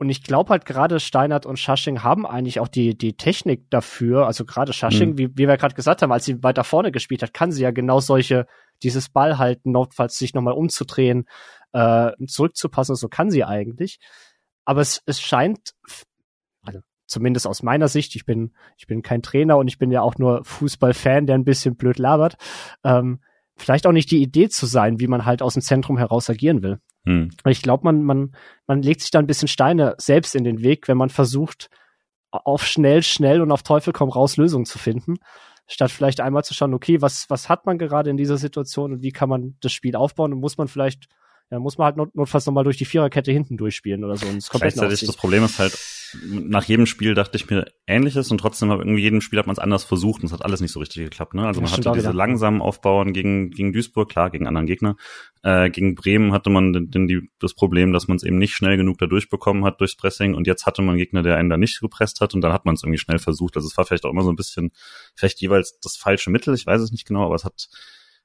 [0.00, 4.26] und ich glaube halt gerade Steinert und Schasching haben eigentlich auch die, die Technik dafür.
[4.26, 5.18] Also gerade Schasching, mhm.
[5.18, 7.70] wie, wie wir gerade gesagt haben, als sie weiter vorne gespielt hat, kann sie ja
[7.70, 8.46] genau solche,
[8.82, 11.26] dieses Ball halten, notfalls sich nochmal umzudrehen,
[11.72, 12.94] äh, zurückzupassen.
[12.94, 13.98] So kann sie eigentlich.
[14.64, 15.74] Aber es, es scheint,
[16.62, 20.00] also zumindest aus meiner Sicht, ich bin, ich bin kein Trainer und ich bin ja
[20.00, 22.36] auch nur Fußballfan, der ein bisschen blöd labert,
[22.84, 23.20] ähm,
[23.54, 26.62] vielleicht auch nicht die Idee zu sein, wie man halt aus dem Zentrum heraus agieren
[26.62, 26.80] will.
[27.06, 27.30] Hm.
[27.46, 28.36] Ich glaube, man, man,
[28.66, 31.70] man legt sich da ein bisschen Steine selbst in den Weg, wenn man versucht,
[32.30, 35.16] auf schnell, schnell und auf Teufel komm raus Lösungen zu finden,
[35.66, 39.02] statt vielleicht einmal zu schauen, okay, was, was hat man gerade in dieser Situation und
[39.02, 41.08] wie kann man das Spiel aufbauen und muss man vielleicht
[41.50, 44.26] ja, muss man halt not notfalls nochmal durch die Viererkette hinten durchspielen oder so.
[44.26, 45.76] Und es Gleichzeitig das Problem ist halt,
[46.22, 49.54] nach jedem Spiel dachte ich mir Ähnliches und trotzdem hat irgendwie jedem Spiel hat man
[49.54, 51.34] es anders versucht und es hat alles nicht so richtig geklappt.
[51.34, 51.44] Ne?
[51.44, 54.96] Also man hatte diese langsamen Aufbauen gegen, gegen Duisburg, klar, gegen anderen Gegner.
[55.42, 58.76] Äh, gegen Bremen hatte man denn die, das Problem, dass man es eben nicht schnell
[58.76, 61.56] genug da durchbekommen hat durchs Pressing und jetzt hatte man einen Gegner, der einen da
[61.56, 63.56] nicht gepresst hat und dann hat man es irgendwie schnell versucht.
[63.56, 64.70] Also es war vielleicht auch immer so ein bisschen,
[65.16, 67.68] vielleicht jeweils das falsche Mittel, ich weiß es nicht genau, aber es hat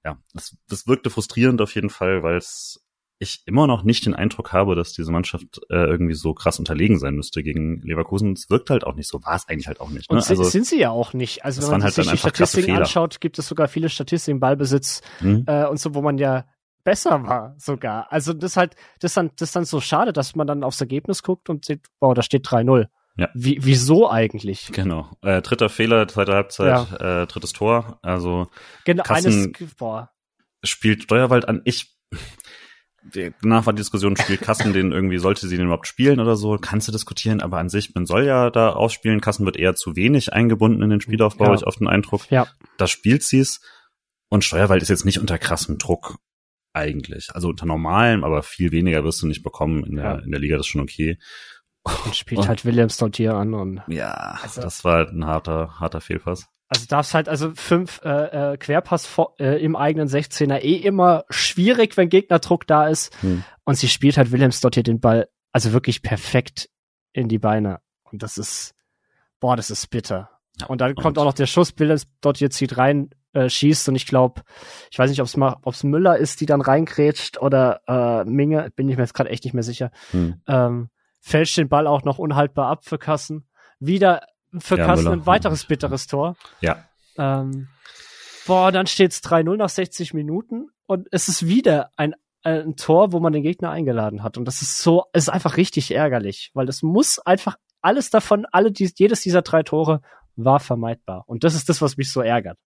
[0.03, 2.85] ja, das, das wirkte frustrierend auf jeden Fall, weil es
[3.17, 6.99] ich immer noch nicht den Eindruck habe, dass diese Mannschaft äh, irgendwie so krass unterlegen
[6.99, 8.33] sein müsste gegen Leverkusen.
[8.33, 10.11] Es wirkt halt auch nicht so, war es eigentlich halt auch nicht.
[10.11, 10.17] Ne?
[10.17, 11.45] Und also, sind sie ja auch nicht.
[11.45, 15.45] Also wenn man halt sich die Statistiken anschaut, gibt es sogar viele Statistiken, Ballbesitz mhm.
[15.47, 16.45] äh, und so, wo man ja
[16.83, 18.11] besser war sogar.
[18.11, 21.49] Also das halt, das dann, das dann so schade, dass man dann aufs Ergebnis guckt
[21.49, 22.87] und sieht, wow, da steht 3-0.
[23.17, 23.29] Ja.
[23.33, 24.71] Wie, wieso eigentlich?
[24.73, 25.09] Genau.
[25.21, 27.21] Äh, dritter Fehler, zweite Halbzeit, ja.
[27.21, 27.97] äh, drittes Tor.
[28.01, 28.47] Also
[28.83, 30.11] genau, Kassen eines, boah.
[30.63, 31.61] spielt Steuerwald an.
[31.63, 31.95] Ich
[33.41, 36.57] danach war die Diskussion, spielt Kassen den irgendwie, sollte sie den überhaupt spielen oder so,
[36.57, 39.95] kannst du diskutieren, aber an sich, man soll ja da ausspielen, Kassen wird eher zu
[39.95, 41.56] wenig eingebunden in den Spielaufbau, ja.
[41.56, 42.30] ich oft den Eindruck.
[42.32, 42.48] Ja.
[42.77, 43.61] Da spielt sie es
[44.30, 46.18] und Steuerwald ist jetzt nicht unter krassem Druck
[46.73, 47.30] eigentlich.
[47.34, 50.15] Also unter normalem, aber viel weniger wirst du nicht bekommen in der, ja.
[50.19, 51.18] in der Liga, das ist schon okay.
[52.06, 53.82] Und spielt und, halt Williams dort hier an und.
[53.88, 56.48] Ja, also, das war halt ein harter, harter Fehlpass.
[56.67, 61.25] Also darfst halt also fünf äh, äh, Querpass vor, äh, im eigenen 16er eh immer
[61.29, 63.15] schwierig, wenn Gegnerdruck da ist.
[63.21, 63.43] Hm.
[63.65, 66.69] Und sie spielt halt Williams dort hier den Ball also wirklich perfekt
[67.13, 67.79] in die Beine.
[68.03, 68.75] Und das ist,
[69.39, 70.29] boah, das ist bitter.
[70.59, 73.49] Ja, und dann und kommt auch noch der Schuss, Williams dort hier zieht rein, äh,
[73.49, 74.41] schießt und ich glaube,
[74.91, 78.25] ich weiß nicht, ob es mal, ob es Müller ist, die dann reingrätscht oder äh,
[78.25, 79.91] Minge, bin ich mir jetzt gerade echt nicht mehr sicher.
[80.11, 80.41] Hm.
[80.45, 80.89] Ähm,
[81.21, 83.47] fälscht den Ball auch noch unhaltbar ab für Kassen.
[83.79, 84.27] Wieder
[84.60, 86.36] für ja, Kassen ein weiteres bitteres Tor.
[86.61, 86.86] Ja.
[87.18, 87.68] Ähm,
[88.45, 93.19] boah, dann steht's 3-0 nach 60 Minuten und es ist wieder ein, ein Tor, wo
[93.19, 94.38] man den Gegner eingeladen hat.
[94.38, 98.72] Und das ist so, ist einfach richtig ärgerlich, weil das muss einfach alles davon, alle,
[98.72, 100.02] die, jedes dieser drei Tore
[100.36, 101.23] war vermeidbar.
[101.27, 102.57] Und das ist das, was mich so ärgert.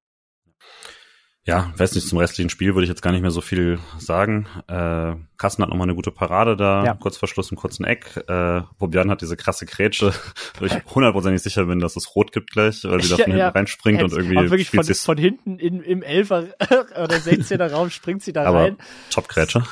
[1.49, 4.47] Ja, weiß nicht, zum restlichen Spiel würde ich jetzt gar nicht mehr so viel sagen.
[4.67, 6.93] Äh, Kassen hat nochmal eine gute Parade da, ja.
[6.93, 8.23] kurz vor Schluss im kurzen Eck.
[8.29, 10.13] Äh, Bobian hat diese krasse Grätsche,
[10.59, 13.45] wo ich hundertprozentig sicher bin, dass es rot gibt gleich, weil sie da von ja,
[13.45, 17.89] hinten reinspringt und irgendwie aber wirklich von, von hinten in, im Elfer oder 16er Raum
[17.89, 18.77] springt sie da aber rein.
[19.09, 19.63] Top-Grätsche.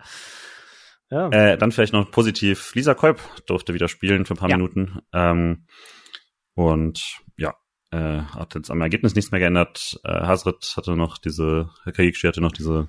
[1.10, 1.30] ja.
[1.30, 4.58] Äh, dann vielleicht noch positiv, Lisa Kolb durfte wieder spielen für ein paar ja.
[4.58, 4.98] Minuten.
[5.14, 5.64] Ähm,
[6.54, 7.25] und ja,
[7.90, 10.00] äh, hat jetzt am Ergebnis nichts mehr geändert.
[10.04, 12.88] Äh, Hasret hatte noch diese, Kajikci hatte noch diese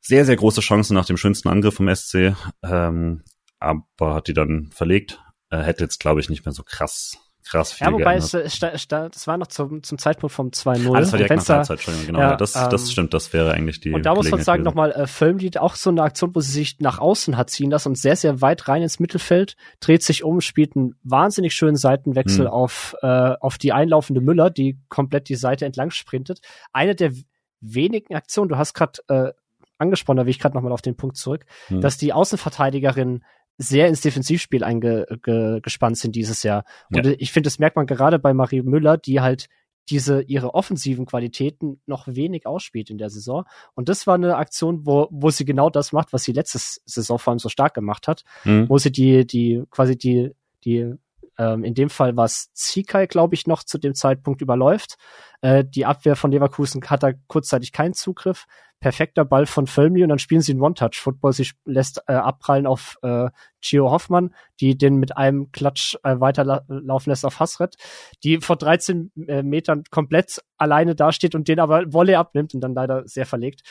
[0.00, 3.22] sehr, sehr große Chance nach dem schönsten Angriff vom SC, ähm,
[3.58, 5.20] aber hat die dann verlegt.
[5.50, 8.62] Äh, hätte jetzt, glaube ich, nicht mehr so krass krass viel Ja, wobei es, es,
[8.62, 10.94] es, das war noch zum, zum Zeitpunkt vom 2-0.
[10.94, 12.20] Ah, das war direkt nach der Zeit, Entschuldigung, genau.
[12.20, 14.92] Ja, das, das ähm, stimmt, das wäre eigentlich die Und da muss man sagen, nochmal,
[14.92, 17.96] äh, Filmlied, auch so eine Aktion, wo sie sich nach außen hat ziehen lassen und
[17.96, 22.52] sehr, sehr weit rein ins Mittelfeld, dreht sich um, spielt einen wahnsinnig schönen Seitenwechsel hm.
[22.52, 26.40] auf, äh, auf die einlaufende Müller, die komplett die Seite entlang sprintet.
[26.72, 27.12] Eine der
[27.60, 29.32] wenigen Aktionen, du hast gerade äh,
[29.78, 31.80] angesprochen, da will ich gerade nochmal auf den Punkt zurück, hm.
[31.80, 33.24] dass die Außenverteidigerin
[33.58, 36.64] sehr ins Defensivspiel eingespannt sind dieses Jahr.
[36.90, 37.12] Und ja.
[37.18, 39.48] ich finde, das merkt man gerade bei Marie Müller, die halt
[39.90, 43.44] diese ihre offensiven Qualitäten noch wenig ausspielt in der Saison.
[43.74, 47.18] Und das war eine Aktion, wo, wo sie genau das macht, was sie letzte Saison
[47.18, 48.68] vor allem so stark gemacht hat, mhm.
[48.68, 50.30] wo sie die, die, quasi die,
[50.64, 50.94] die,
[51.42, 54.96] ähm, in dem Fall war es Zikai, glaube ich, noch zu dem Zeitpunkt überläuft.
[55.40, 58.46] Äh, die Abwehr von Leverkusen hat da kurzzeitig keinen Zugriff
[58.82, 61.32] perfekter Ball von Völmi und dann spielen sie einen One-Touch-Football.
[61.32, 63.30] Sie lässt äh, abprallen auf äh,
[63.62, 67.76] Gio Hoffmann, die den mit einem Klatsch äh, weiterlaufen lässt auf Hasret,
[68.24, 72.74] die vor 13 äh, Metern komplett alleine dasteht und den aber Wolle abnimmt und dann
[72.74, 73.62] leider sehr verlegt.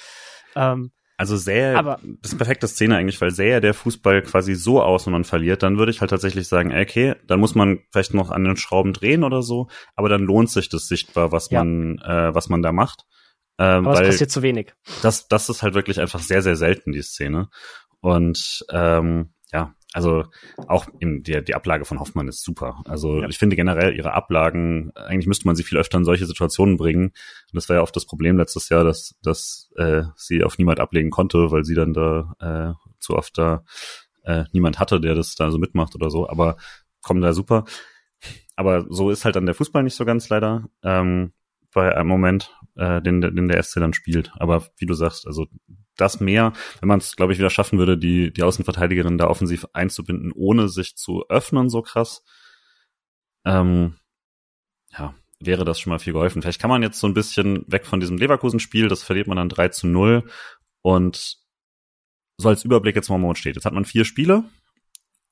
[0.55, 0.91] Ähm,
[1.21, 4.81] also sähe, aber, das ist eine perfekte Szene eigentlich, weil sähe der Fußball quasi so
[4.81, 8.15] aus und man verliert, dann würde ich halt tatsächlich sagen, okay, dann muss man vielleicht
[8.15, 11.63] noch an den Schrauben drehen oder so, aber dann lohnt sich das sichtbar, was ja.
[11.63, 13.03] man, äh, was man da macht.
[13.59, 14.73] Ähm, Aber es passiert zu wenig.
[15.03, 17.49] Das, das ist halt wirklich einfach sehr, sehr selten, die Szene.
[17.99, 20.23] Und ähm, ja, also
[20.67, 22.81] auch in der die Ablage von Hoffmann ist super.
[22.85, 23.27] Also ja.
[23.27, 27.07] ich finde generell ihre Ablagen, eigentlich müsste man sie viel öfter in solche Situationen bringen.
[27.07, 30.79] Und das war ja oft das Problem letztes Jahr, dass, dass äh, sie auf niemand
[30.79, 33.63] ablegen konnte, weil sie dann da äh, zu oft da
[34.23, 36.29] äh, niemand hatte, der das da so mitmacht oder so.
[36.29, 36.55] Aber
[37.01, 37.65] kommen da super.
[38.55, 40.69] Aber so ist halt dann der Fußball nicht so ganz leider.
[40.83, 41.33] Ähm,
[41.73, 44.31] bei einem Moment, äh, den, den der SC dann spielt.
[44.35, 45.47] Aber wie du sagst, also
[45.97, 49.65] das mehr, wenn man es, glaube ich, wieder schaffen würde, die, die Außenverteidigerin da offensiv
[49.73, 52.23] einzubinden, ohne sich zu öffnen, so krass,
[53.45, 53.95] ähm,
[54.97, 56.41] ja, wäre das schon mal viel geholfen.
[56.41, 59.49] Vielleicht kann man jetzt so ein bisschen weg von diesem Leverkusen-Spiel, das verliert man dann
[59.49, 60.23] 3 zu 0
[60.81, 61.37] und
[62.37, 63.55] so als Überblick jetzt mal Moment steht.
[63.55, 64.43] Jetzt hat man vier Spiele,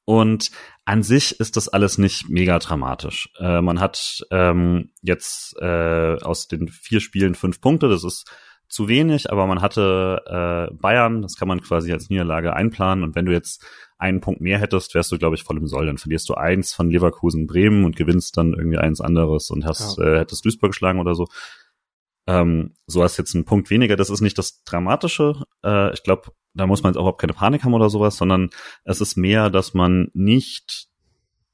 [0.09, 0.49] und
[0.85, 3.29] an sich ist das alles nicht mega dramatisch.
[3.37, 8.27] Äh, man hat ähm, jetzt äh, aus den vier Spielen fünf Punkte, das ist
[8.67, 13.03] zu wenig, aber man hatte äh, Bayern, das kann man quasi als Niederlage einplanen.
[13.03, 13.63] Und wenn du jetzt
[13.99, 15.85] einen Punkt mehr hättest, wärst du, glaube ich, voll im Soll.
[15.85, 19.99] Dann verlierst du eins von Leverkusen Bremen und gewinnst dann irgendwie eins anderes und hast,
[19.99, 20.05] ja.
[20.05, 21.27] äh, hättest Duisburg geschlagen oder so.
[22.29, 23.95] Ähm, so hast jetzt einen Punkt weniger.
[23.95, 25.45] Das ist nicht das Dramatische.
[25.65, 28.51] Äh, ich glaube, da muss man jetzt auch überhaupt keine Panik haben oder sowas, sondern
[28.83, 30.89] es ist mehr, dass man nicht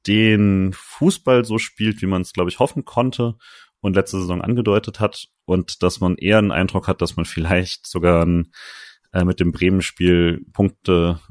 [0.05, 3.37] den Fußball so spielt, wie man es, glaube ich, hoffen konnte
[3.79, 7.87] und letzte Saison angedeutet hat und dass man eher einen Eindruck hat, dass man vielleicht
[7.87, 8.51] sogar ein,
[9.13, 11.21] äh, mit dem Bremen-Spiel Punkte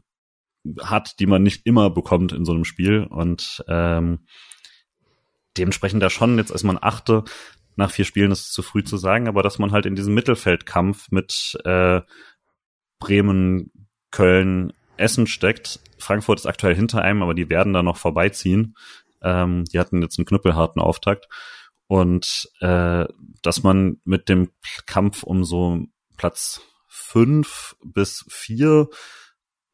[0.80, 4.26] hat, die man nicht immer bekommt in so einem Spiel und ähm,
[5.58, 7.24] dementsprechend da schon jetzt als man achte,
[7.76, 10.14] nach vier Spielen ist es zu früh zu sagen, aber dass man halt in diesem
[10.14, 12.00] Mittelfeldkampf mit äh,
[12.98, 13.70] Bremen,
[14.10, 15.80] Köln Essen steckt.
[15.98, 18.76] Frankfurt ist aktuell hinter einem, aber die werden da noch vorbeiziehen.
[19.22, 21.26] Ähm, die hatten jetzt einen knüppelharten Auftakt.
[21.86, 23.04] Und äh,
[23.42, 24.50] dass man mit dem
[24.86, 25.84] Kampf um so
[26.16, 28.88] Platz fünf bis vier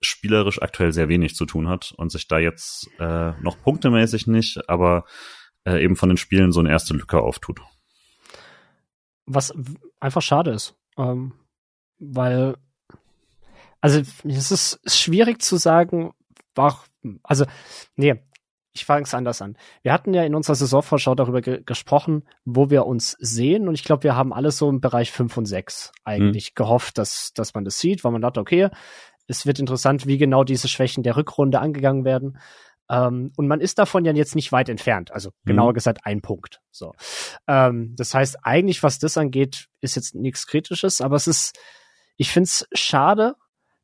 [0.01, 4.69] spielerisch aktuell sehr wenig zu tun hat und sich da jetzt äh, noch punktemäßig nicht,
[4.69, 5.05] aber
[5.65, 7.61] äh, eben von den Spielen so eine erste Lücke auftut.
[9.33, 9.55] Was
[10.01, 11.35] einfach schade ist, ähm,
[11.99, 12.57] weil
[13.81, 16.13] also es ist schwierig zu sagen,
[16.55, 16.85] war,
[17.23, 17.47] also
[17.97, 18.23] nee,
[18.73, 19.57] ich fange es anders an.
[19.83, 23.67] Wir hatten ja in unserer Saisonvorschau darüber ge gesprochen, wo wir uns sehen.
[23.69, 26.55] Und ich glaube, wir haben alles so im Bereich 5 und 6 eigentlich mhm.
[26.55, 28.69] gehofft, dass, dass man das sieht, weil man dachte, okay,
[29.27, 32.39] es wird interessant, wie genau diese Schwächen der Rückrunde angegangen werden.
[32.91, 35.13] Ähm, und man ist davon ja jetzt nicht weit entfernt.
[35.13, 35.75] Also genauer mhm.
[35.75, 36.61] gesagt ein Punkt.
[36.73, 36.93] So.
[37.47, 41.57] Ähm, das heißt, eigentlich, was das angeht, ist jetzt nichts Kritisches, aber es ist,
[42.17, 43.37] ich finde es schade,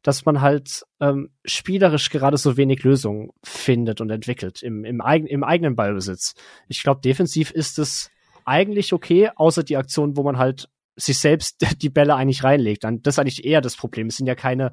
[0.02, 5.26] dass man halt ähm, spielerisch gerade so wenig Lösungen findet und entwickelt im, im, eigen,
[5.26, 6.34] im eigenen Ballbesitz.
[6.68, 8.10] Ich glaube, defensiv ist es
[8.44, 12.84] eigentlich okay, außer die Aktion, wo man halt sich selbst die Bälle eigentlich reinlegt.
[12.84, 14.08] Das ist eigentlich eher das Problem.
[14.08, 14.72] Es sind ja keine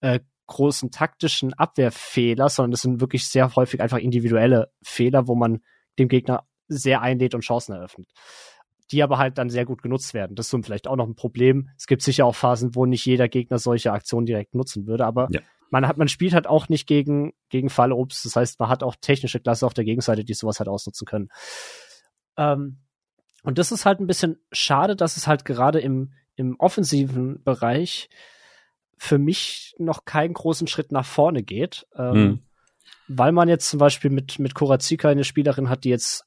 [0.00, 0.20] äh,
[0.52, 5.60] großen taktischen Abwehrfehler, sondern es sind wirklich sehr häufig einfach individuelle Fehler, wo man
[5.98, 8.08] dem Gegner sehr einlädt und Chancen eröffnet
[8.92, 10.36] die aber halt dann sehr gut genutzt werden.
[10.36, 11.70] Das ist so vielleicht auch noch ein Problem.
[11.76, 15.28] Es gibt sicher auch Phasen, wo nicht jeder Gegner solche Aktionen direkt nutzen würde, aber
[15.30, 15.40] ja.
[15.70, 18.24] man hat, man spielt halt auch nicht gegen, gegen Fallobst.
[18.26, 21.28] Das heißt, man hat auch technische Klasse auf der Gegenseite, die sowas halt ausnutzen können.
[22.36, 22.80] Ähm,
[23.42, 28.10] und das ist halt ein bisschen schade, dass es halt gerade im, im offensiven Bereich
[29.02, 31.88] für mich noch keinen großen Schritt nach vorne geht.
[31.96, 32.38] Ähm, hm.
[33.08, 36.24] Weil man jetzt zum Beispiel mit, mit Korazika eine Spielerin hat, die jetzt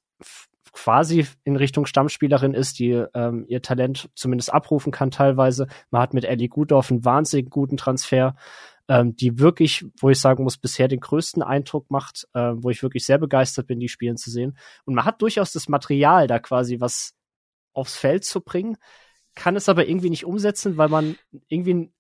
[0.74, 5.68] quasi in Richtung Stammspielerin ist, die ähm, ihr Talent zumindest abrufen kann teilweise.
[5.90, 8.36] Man hat mit Ellie Gudorf einen wahnsinnig guten Transfer,
[8.90, 12.84] ähm, die wirklich, wo ich sagen muss, bisher den größten Eindruck macht, äh, wo ich
[12.84, 14.58] wirklich sehr begeistert bin, die Spielen zu sehen.
[14.84, 17.14] Und man hat durchaus das Material, da quasi was
[17.72, 18.76] aufs Feld zu bringen,
[19.34, 21.16] kann es aber irgendwie nicht umsetzen, weil man
[21.48, 21.94] irgendwie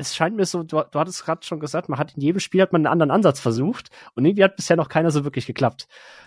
[0.00, 2.62] es scheint mir so, du, du hattest gerade schon gesagt, man hat in jedem Spiel
[2.62, 5.86] hat man einen anderen Ansatz versucht und irgendwie hat bisher noch keiner so wirklich geklappt.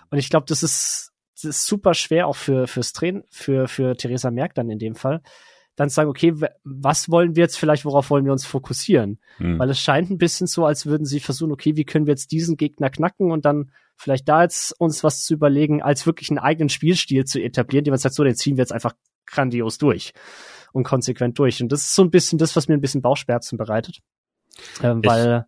[0.10, 3.98] Und ich glaube, das ist es ist super schwer auch für fürs Trainen, für für
[3.98, 5.22] Theresa Merck dann in dem Fall,
[5.76, 6.34] dann zu sagen, okay,
[6.64, 9.20] was wollen wir jetzt vielleicht, worauf wollen wir uns fokussieren?
[9.38, 9.58] Hm.
[9.58, 12.32] Weil es scheint ein bisschen so, als würden sie versuchen, okay, wie können wir jetzt
[12.32, 16.40] diesen Gegner knacken und dann vielleicht da jetzt uns was zu überlegen, als wirklich einen
[16.40, 18.94] eigenen Spielstil zu etablieren, die man sagt, so, den ziehen wir jetzt einfach
[19.26, 20.14] grandios durch
[20.74, 21.62] und konsequent durch.
[21.62, 24.00] Und das ist so ein bisschen das, was mir ein bisschen Bauchschmerzen bereitet.
[24.82, 25.46] Ähm, weil,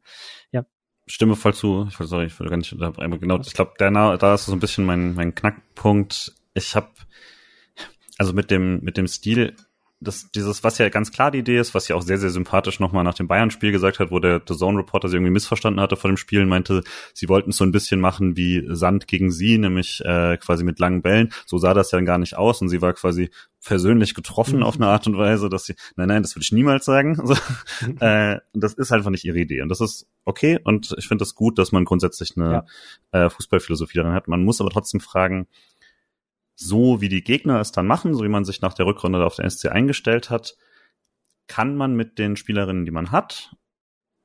[0.51, 0.65] ja
[1.07, 1.87] stimme voll zu.
[1.89, 3.39] Ich, sorry, ich will gar nicht einmal genau.
[3.39, 6.33] Ich glaube, da, da ist so ein bisschen mein, mein Knackpunkt.
[6.53, 6.89] Ich habe
[8.17, 9.55] also mit dem mit dem Stil
[10.05, 12.79] das, dieses, was ja ganz klar die Idee ist, was ja auch sehr, sehr sympathisch
[12.79, 15.95] nochmal nach dem Bayern-Spiel gesagt hat, wo der The Zone Reporter sie irgendwie missverstanden hatte
[15.97, 16.83] vor dem Spiel und meinte,
[17.13, 20.79] sie wollten es so ein bisschen machen wie Sand gegen sie, nämlich äh, quasi mit
[20.79, 21.33] langen Bällen.
[21.45, 23.29] So sah das ja gar nicht aus und sie war quasi
[23.65, 24.63] persönlich getroffen mhm.
[24.63, 27.15] auf eine Art und Weise, dass sie, nein, nein, das würde ich niemals sagen.
[27.25, 27.33] So,
[27.87, 27.97] mhm.
[28.01, 31.33] äh, das ist einfach nicht ihre Idee und das ist okay und ich finde das
[31.33, 32.65] gut, dass man grundsätzlich eine
[33.11, 33.25] ja.
[33.25, 34.27] äh, Fußballphilosophie daran hat.
[34.27, 35.47] Man muss aber trotzdem fragen,
[36.55, 39.35] so wie die Gegner es dann machen, so wie man sich nach der Rückrunde auf
[39.35, 40.55] der SC eingestellt hat,
[41.47, 43.55] kann man mit den Spielerinnen, die man hat,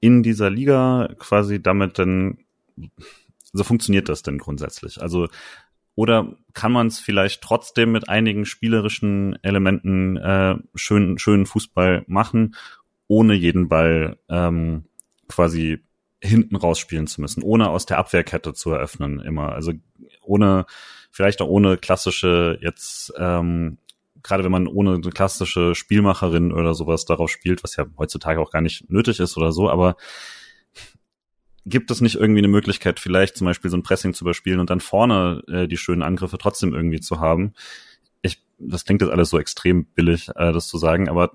[0.01, 2.39] in dieser Liga quasi damit dann,
[3.52, 5.02] so funktioniert das denn grundsätzlich?
[5.02, 5.28] Also,
[5.94, 12.55] oder kann man es vielleicht trotzdem mit einigen spielerischen Elementen äh, schön, schönen Fußball machen,
[13.09, 14.85] ohne jeden Ball ähm,
[15.28, 15.81] quasi
[16.23, 19.52] hinten rausspielen zu müssen, ohne aus der Abwehrkette zu eröffnen immer.
[19.52, 19.73] Also
[20.23, 20.66] ohne
[21.11, 23.78] vielleicht auch ohne klassische jetzt ähm,
[24.23, 28.51] gerade wenn man ohne eine klassische Spielmacherin oder sowas darauf spielt, was ja heutzutage auch
[28.51, 29.97] gar nicht nötig ist oder so, aber
[31.66, 34.70] gibt es nicht irgendwie eine Möglichkeit, vielleicht zum Beispiel so ein Pressing zu überspielen und
[34.70, 37.53] dann vorne äh, die schönen Angriffe trotzdem irgendwie zu haben?
[38.23, 41.32] Ich, das klingt jetzt alles so extrem billig, äh, das zu sagen, aber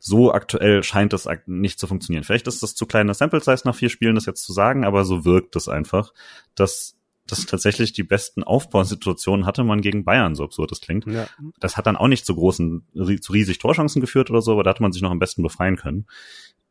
[0.00, 2.24] so aktuell scheint das nicht zu funktionieren.
[2.24, 5.04] Vielleicht ist das zu kleine Sample Size nach vier Spielen, das jetzt zu sagen, aber
[5.04, 6.12] so wirkt es einfach,
[6.56, 6.97] dass
[7.28, 11.06] dass tatsächlich die besten Aufbausituationen hatte man gegen Bayern, so absurd das klingt.
[11.06, 11.26] Ja.
[11.60, 12.86] Das hat dann auch nicht zu großen,
[13.20, 15.76] zu riesig Torchancen geführt oder so, aber da hatte man sich noch am besten befreien
[15.76, 16.06] können.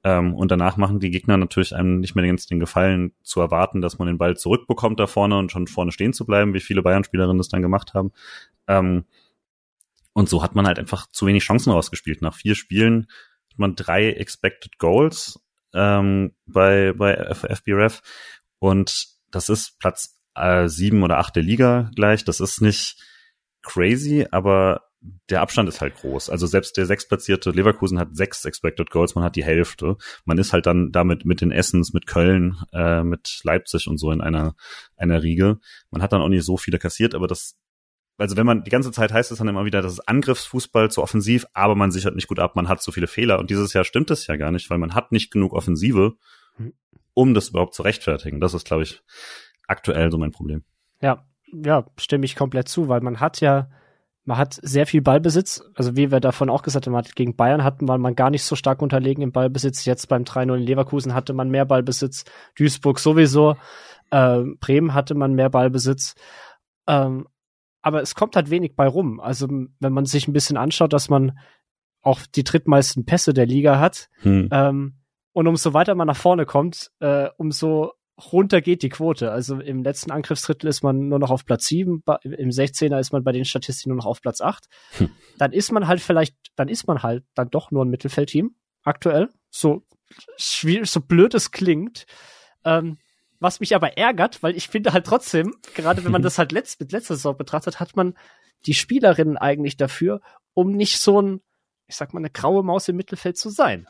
[0.03, 3.81] Ähm, und danach machen die Gegner natürlich einem nicht mehr ganz den Gefallen zu erwarten,
[3.81, 6.81] dass man den Ball zurückbekommt da vorne und schon vorne stehen zu bleiben, wie viele
[6.81, 8.11] Bayern-Spielerinnen das dann gemacht haben.
[8.67, 9.05] Ähm,
[10.13, 12.23] und so hat man halt einfach zu wenig Chancen rausgespielt.
[12.23, 13.07] Nach vier Spielen
[13.51, 15.39] hat man drei Expected Goals
[15.73, 18.01] ähm, bei, bei FBRF
[18.57, 22.23] und das ist Platz äh, sieben oder acht der Liga gleich.
[22.23, 22.97] Das ist nicht
[23.61, 24.81] crazy, aber
[25.30, 26.30] der Abstand ist halt groß.
[26.30, 29.97] Also selbst der sechstplatzierte Leverkusen hat sechs Expected Goals, man hat die Hälfte.
[30.26, 34.11] Man ist halt dann damit mit den Essens, mit Köln, äh, mit Leipzig und so
[34.11, 34.55] in einer,
[34.95, 35.59] einer Riege.
[35.91, 37.57] Man hat dann auch nicht so viele kassiert, aber das,
[38.18, 41.03] also wenn man die ganze Zeit heißt es dann immer wieder, das ist Angriffsfußball zu
[41.03, 43.39] offensiv, aber man sichert nicht gut ab, man hat so viele Fehler.
[43.39, 46.15] Und dieses Jahr stimmt es ja gar nicht, weil man hat nicht genug Offensive,
[46.55, 46.73] hm.
[47.14, 48.39] um das überhaupt zu rechtfertigen.
[48.39, 49.01] Das ist, glaube ich,
[49.68, 50.64] aktuell so mein Problem.
[51.02, 53.69] Ja, ja, stimme ich komplett zu, weil man hat ja
[54.27, 55.64] man hat sehr viel Ballbesitz.
[55.73, 58.57] Also wie wir davon auch gesagt haben, gegen Bayern hatten man, man gar nicht so
[58.57, 59.85] stark unterlegen im Ballbesitz.
[59.85, 62.26] Jetzt beim 3-0 in Leverkusen hatte man mehr Ballbesitz.
[62.57, 63.56] Duisburg sowieso.
[64.11, 66.15] Ähm, Bremen hatte man mehr Ballbesitz.
[66.88, 67.26] Ähm,
[67.81, 69.22] aber es kommt halt wenig bei rum.
[69.22, 71.39] Also wenn man sich ein bisschen anschaut, dass man
[72.02, 74.10] auch die drittmeisten Pässe der Liga hat.
[74.23, 74.49] Hm.
[74.52, 74.95] Ähm,
[75.31, 77.94] und umso weiter man nach vorne kommt, äh, umso
[78.31, 79.31] runter geht die Quote.
[79.31, 83.23] Also im letzten Angriffsdrittel ist man nur noch auf Platz 7, im 16er ist man
[83.23, 84.65] bei den Statistiken nur noch auf Platz 8.
[84.98, 85.10] Hm.
[85.38, 89.30] Dann ist man halt vielleicht, dann ist man halt dann doch nur ein Mittelfeldteam aktuell.
[89.49, 89.84] So
[90.38, 92.06] schwierig, so blöd es klingt.
[92.64, 92.98] Ähm,
[93.39, 96.80] was mich aber ärgert, weil ich finde halt trotzdem, gerade wenn man das halt letzt,
[96.80, 98.15] mit letzter Saison betrachtet, hat man
[98.65, 100.22] die Spielerinnen eigentlich dafür,
[100.53, 101.41] um nicht so ein,
[101.85, 103.88] ich sag mal, eine graue Maus im Mittelfeld zu sein.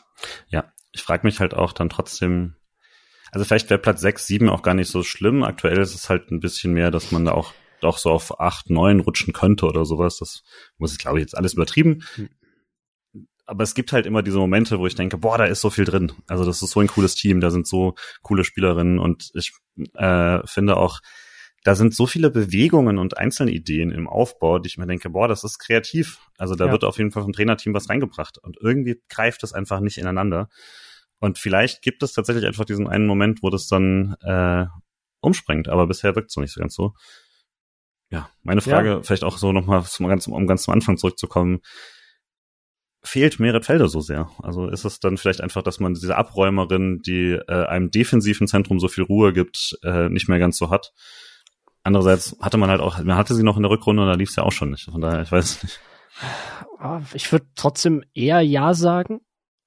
[0.49, 2.56] Ja, ich frage mich halt auch dann trotzdem,
[3.31, 5.43] also vielleicht wäre Platz 6, 7 auch gar nicht so schlimm.
[5.43, 8.69] Aktuell ist es halt ein bisschen mehr, dass man da auch doch so auf 8,
[8.69, 10.17] 9 rutschen könnte oder sowas.
[10.17, 10.43] Das
[10.77, 12.03] muss ich, glaube ich, jetzt alles übertrieben.
[13.45, 15.85] Aber es gibt halt immer diese Momente, wo ich denke, boah, da ist so viel
[15.85, 16.11] drin.
[16.27, 19.53] Also das ist so ein cooles Team, da sind so coole Spielerinnen und ich
[19.93, 20.99] äh, finde auch,
[21.63, 25.27] da sind so viele Bewegungen und einzelne Ideen im Aufbau, die ich mir denke, boah,
[25.27, 26.19] das ist kreativ.
[26.37, 26.71] Also da ja.
[26.71, 28.37] wird auf jeden Fall vom Trainerteam was reingebracht.
[28.37, 30.49] Und irgendwie greift es einfach nicht ineinander.
[31.19, 34.65] Und vielleicht gibt es tatsächlich einfach diesen einen Moment, wo das dann äh,
[35.19, 36.93] umspringt, aber bisher wirkt es noch nicht so ganz so.
[38.09, 39.01] Ja, meine Frage, ja.
[39.03, 41.59] vielleicht auch so nochmal zum ganz, um ganz zum Anfang zurückzukommen.
[43.03, 44.29] Fehlt Merit Felder so sehr?
[44.41, 48.79] Also ist es dann vielleicht einfach, dass man diese Abräumerin, die äh, einem defensiven Zentrum
[48.79, 50.93] so viel Ruhe gibt, äh, nicht mehr ganz so hat?
[51.83, 54.29] Andererseits hatte man halt auch, man hatte sie noch in der Rückrunde und da lief
[54.29, 54.85] es ja auch schon nicht.
[54.85, 55.79] Von daher, ich weiß nicht.
[57.13, 59.21] Ich würde trotzdem eher Ja sagen.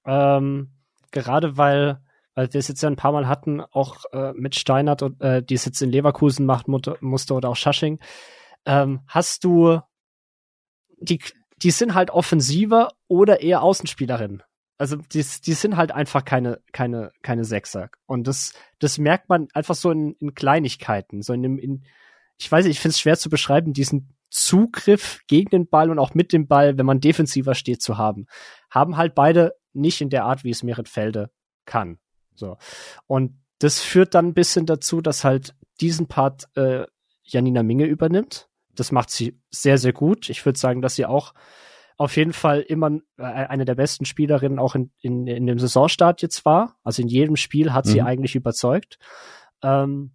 [0.04, 0.79] Ähm,
[1.10, 2.00] gerade weil,
[2.34, 5.42] weil wir es jetzt ja ein paar Mal hatten, auch äh, mit Steinert, und, äh,
[5.42, 7.98] die es jetzt in Leverkusen macht musste oder auch Schasching,
[8.66, 9.80] ähm, hast du
[11.00, 11.20] die,
[11.62, 14.42] die sind halt offensiver oder eher Außenspielerinnen.
[14.78, 17.90] Also die, die sind halt einfach keine, keine, keine Sechser.
[18.06, 21.20] Und das, das merkt man einfach so in, in Kleinigkeiten.
[21.20, 21.84] So in dem, in,
[22.38, 25.98] ich weiß nicht, ich finde es schwer zu beschreiben, diesen Zugriff gegen den Ball und
[25.98, 28.26] auch mit dem Ball, wenn man defensiver steht, zu haben.
[28.70, 31.30] Haben halt beide nicht in der Art, wie es Meritfelde
[31.64, 31.98] kann.
[32.34, 32.56] So.
[33.06, 36.86] Und das führt dann ein bisschen dazu, dass halt diesen Part äh,
[37.22, 38.48] Janina Minge übernimmt.
[38.74, 40.30] Das macht sie sehr, sehr gut.
[40.30, 41.34] Ich würde sagen, dass sie auch
[41.96, 46.22] auf jeden Fall immer äh, eine der besten Spielerinnen auch in, in, in dem Saisonstart
[46.22, 46.76] jetzt war.
[46.82, 47.90] Also in jedem Spiel hat mhm.
[47.90, 48.98] sie eigentlich überzeugt.
[49.62, 50.12] Ähm,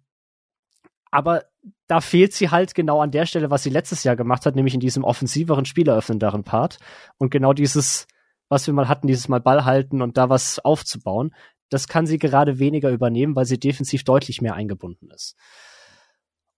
[1.12, 1.44] aber
[1.86, 4.74] da fehlt sie halt genau an der Stelle, was sie letztes Jahr gemacht hat, nämlich
[4.74, 6.78] in diesem offensiveren, spieleröffnenderen Part.
[7.18, 8.08] Und genau dieses
[8.48, 11.34] was wir mal hatten, dieses Mal Ball halten und da was aufzubauen.
[11.68, 15.36] Das kann sie gerade weniger übernehmen, weil sie defensiv deutlich mehr eingebunden ist.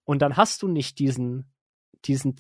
[0.04, 1.52] Und dann hast du nicht diesen,
[2.04, 2.36] diesen,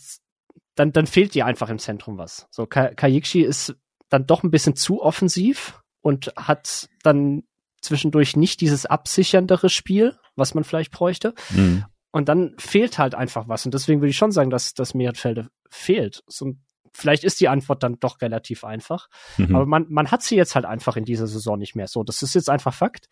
[0.74, 2.46] dann, dann fehlt dir einfach im Zentrum was.
[2.50, 3.76] So, Ka Kayikshi ist
[4.08, 7.44] dann doch ein bisschen zu offensiv und hat dann
[7.80, 11.34] zwischendurch nicht dieses absicherndere Spiel, was man vielleicht bräuchte.
[11.50, 11.84] Mhm.
[12.10, 13.64] Und dann fehlt halt einfach was.
[13.64, 16.22] Und deswegen würde ich schon sagen, dass das Mehrfelde fehlt.
[16.26, 16.54] So
[16.94, 19.08] vielleicht ist die Antwort dann doch relativ einfach.
[19.36, 19.54] Mhm.
[19.54, 21.86] Aber man, man hat sie jetzt halt einfach in dieser Saison nicht mehr.
[21.86, 23.08] So, das ist jetzt einfach Fakt.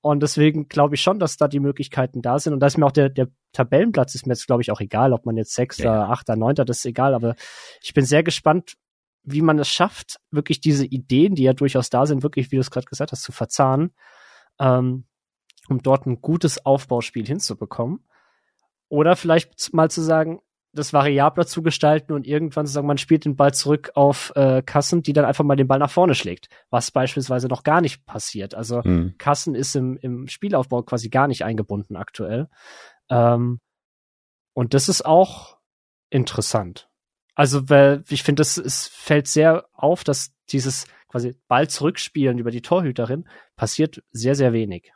[0.00, 2.52] Und deswegen glaube ich schon, dass da die Möglichkeiten da sind.
[2.52, 5.14] Und da ist mir auch der, der Tabellenplatz ist mir jetzt, glaube ich, auch egal,
[5.14, 6.08] ob man jetzt Sechster, ja.
[6.08, 7.14] Achter, Neunter, das ist egal.
[7.14, 7.36] Aber
[7.80, 8.74] ich bin sehr gespannt,
[9.22, 12.60] wie man es schafft, wirklich diese Ideen, die ja durchaus da sind, wirklich, wie du
[12.60, 13.94] es gerade gesagt hast, zu verzahnen,
[14.58, 15.06] ähm,
[15.68, 18.06] um dort ein gutes Aufbauspiel hinzubekommen.
[18.88, 20.40] Oder vielleicht mal zu sagen,
[20.74, 24.62] das variabler zu gestalten und irgendwann zu sagen, man spielt den Ball zurück auf äh,
[24.62, 28.04] Kassen, die dann einfach mal den Ball nach vorne schlägt, was beispielsweise noch gar nicht
[28.06, 28.54] passiert.
[28.54, 29.14] Also mhm.
[29.18, 32.48] Kassen ist im, im Spielaufbau quasi gar nicht eingebunden aktuell.
[33.08, 33.60] Ähm,
[34.52, 35.58] und das ist auch
[36.10, 36.88] interessant.
[37.34, 42.62] Also, weil ich finde, es fällt sehr auf, dass dieses quasi Ball zurückspielen über die
[42.62, 44.92] Torhüterin passiert sehr, sehr wenig.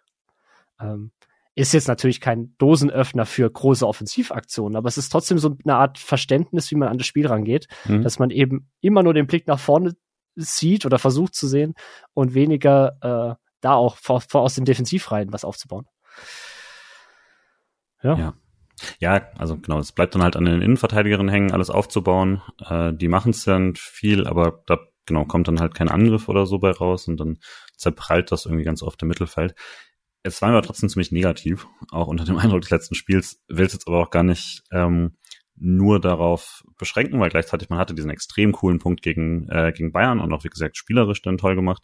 [0.80, 1.10] Ähm,
[1.58, 5.98] ist jetzt natürlich kein Dosenöffner für große Offensivaktionen, aber es ist trotzdem so eine Art
[5.98, 8.02] Verständnis, wie man an das Spiel rangeht, mhm.
[8.02, 9.96] dass man eben immer nur den Blick nach vorne
[10.36, 11.74] sieht oder versucht zu sehen
[12.14, 15.86] und weniger äh, da auch vor, vor aus den Defensivreihen was aufzubauen.
[18.02, 18.16] Ja.
[18.16, 18.34] ja.
[19.00, 22.40] Ja, also genau, es bleibt dann halt an den Innenverteidigerinnen hängen, alles aufzubauen.
[22.60, 26.46] Äh, die machen es dann viel, aber da genau kommt dann halt kein Angriff oder
[26.46, 27.38] so bei raus und dann
[27.76, 29.56] zerprallt das irgendwie ganz oft im Mittelfeld.
[30.28, 33.72] Jetzt waren wir trotzdem ziemlich negativ, auch unter dem Eindruck des letzten Spiels, will es
[33.72, 35.16] jetzt aber auch gar nicht ähm,
[35.56, 40.20] nur darauf beschränken, weil gleichzeitig man hatte diesen extrem coolen Punkt gegen, äh, gegen Bayern
[40.20, 41.82] und auch, wie gesagt, spielerisch dann toll gemacht.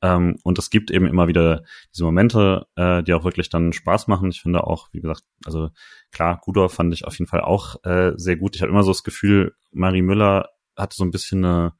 [0.00, 4.08] Ähm, und es gibt eben immer wieder diese Momente, äh, die auch wirklich dann Spaß
[4.08, 4.30] machen.
[4.30, 5.68] Ich finde auch, wie gesagt, also
[6.12, 8.56] klar, Gudor fand ich auf jeden Fall auch äh, sehr gut.
[8.56, 11.74] Ich habe immer so das Gefühl, Marie Müller hatte so ein bisschen eine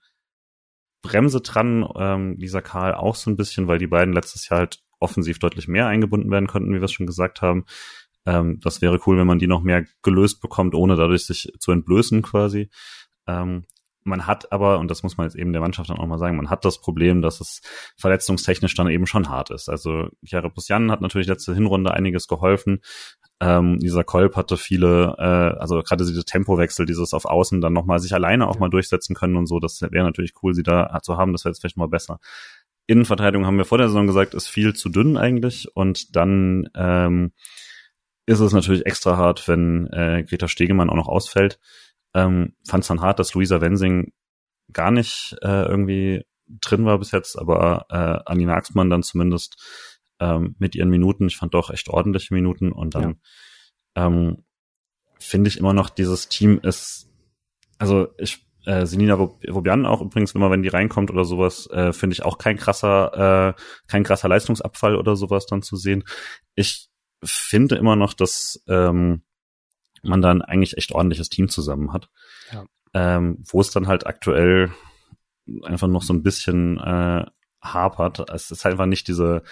[1.00, 4.82] Bremse dran, ähm, Lisa Karl auch so ein bisschen, weil die beiden letztes Jahr halt
[4.98, 7.64] offensiv deutlich mehr eingebunden werden konnten, wie wir es schon gesagt haben.
[8.26, 11.72] Ähm, das wäre cool, wenn man die noch mehr gelöst bekommt, ohne dadurch sich zu
[11.72, 12.70] entblößen quasi.
[13.26, 13.64] Ähm,
[14.06, 16.36] man hat aber, und das muss man jetzt eben der Mannschaft dann auch mal sagen,
[16.36, 17.60] man hat das Problem, dass es
[17.98, 19.68] verletzungstechnisch dann eben schon hart ist.
[19.68, 22.80] Also Chiara Pusian hat natürlich letzte Hinrunde einiges geholfen.
[23.40, 27.98] Ähm, dieser Kolb hatte viele, äh, also gerade diese Tempowechsel, dieses auf Außen dann nochmal
[27.98, 31.18] sich alleine auch mal durchsetzen können und so, das wäre natürlich cool, sie da zu
[31.18, 32.18] haben, das wäre jetzt vielleicht mal besser.
[32.86, 37.32] Innenverteidigung haben wir vor der Saison gesagt, ist viel zu dünn eigentlich und dann ähm,
[38.26, 41.58] ist es natürlich extra hart, wenn äh, Greta Stegemann auch noch ausfällt.
[42.14, 44.12] Ähm, Fand es dann hart, dass Luisa Wensing
[44.72, 49.56] gar nicht äh, irgendwie drin war bis jetzt, aber äh, Anina Axmann dann zumindest
[50.20, 53.20] ähm, mit ihren Minuten, ich fand doch echt ordentliche Minuten und dann
[53.96, 54.06] ja.
[54.06, 54.44] ähm,
[55.18, 57.08] finde ich immer noch, dieses Team ist,
[57.78, 62.14] also ich, äh, Senina Vobian auch übrigens, immer wenn die reinkommt oder sowas, äh, finde
[62.14, 66.04] ich auch kein krasser, äh, kein krasser Leistungsabfall oder sowas dann zu sehen.
[66.54, 66.88] Ich
[67.24, 69.22] finde immer noch, dass ähm,
[70.02, 72.10] man dann eigentlich echt ordentliches Team zusammen hat.
[72.52, 72.64] Ja.
[72.92, 74.72] Ähm, wo es dann halt aktuell
[75.62, 77.24] einfach noch so ein bisschen äh,
[77.62, 78.30] hapert.
[78.30, 79.42] Es ist halt einfach nicht diese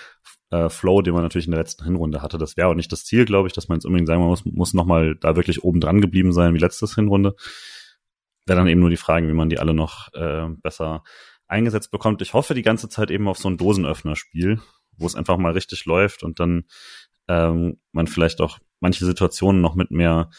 [0.51, 2.39] äh, Flow, den man natürlich in der letzten Hinrunde hatte.
[2.39, 4.75] Das wäre auch nicht das Ziel, glaube ich, dass man jetzt unbedingt sagen muss, muss
[4.75, 7.37] nochmal da wirklich oben dran geblieben sein wie letztes Hinrunde.
[8.47, 11.03] Wäre dann eben nur die Frage, wie man die alle noch äh, besser
[11.47, 12.23] eingesetzt bekommt.
[12.23, 14.61] Ich hoffe die ganze Zeit eben auf so ein Dosenöffner-Spiel,
[14.97, 16.65] wo es einfach mal richtig läuft und dann
[17.29, 20.31] ähm, man vielleicht auch manche Situationen noch mit mehr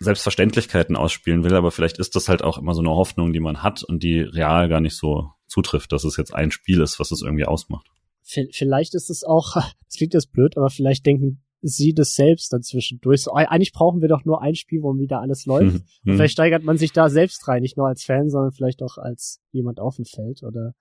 [0.00, 3.62] Selbstverständlichkeiten ausspielen will, aber vielleicht ist das halt auch immer so eine Hoffnung, die man
[3.62, 7.10] hat und die real gar nicht so zutrifft, dass es jetzt ein Spiel ist, was
[7.10, 7.86] es irgendwie ausmacht.
[8.22, 12.62] Vielleicht ist es auch, das klingt jetzt blöd, aber vielleicht denken sie das selbst dann
[12.62, 13.22] zwischendurch.
[13.22, 15.74] So, eigentlich brauchen wir doch nur ein Spiel, wo wieder alles läuft.
[15.74, 16.10] Mhm.
[16.10, 18.98] Und vielleicht steigert man sich da selbst rein, nicht nur als Fan, sondern vielleicht auch
[18.98, 20.74] als jemand auf dem Feld oder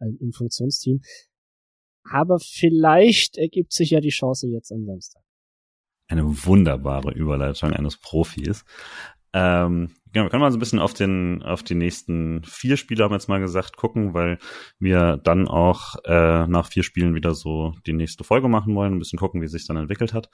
[0.00, 1.00] im Funktionsteam.
[2.04, 5.22] Aber vielleicht ergibt sich ja die Chance jetzt am Samstag.
[6.08, 8.64] Eine wunderbare Überleitung eines Profis.
[9.32, 13.04] Ähm, genau, wir können mal so ein bisschen auf den, auf die nächsten vier Spiele,
[13.04, 14.38] haben wir jetzt mal gesagt, gucken, weil
[14.78, 18.98] wir dann auch äh, nach vier Spielen wieder so die nächste Folge machen wollen, ein
[18.98, 20.30] bisschen gucken, wie es sich dann entwickelt hat.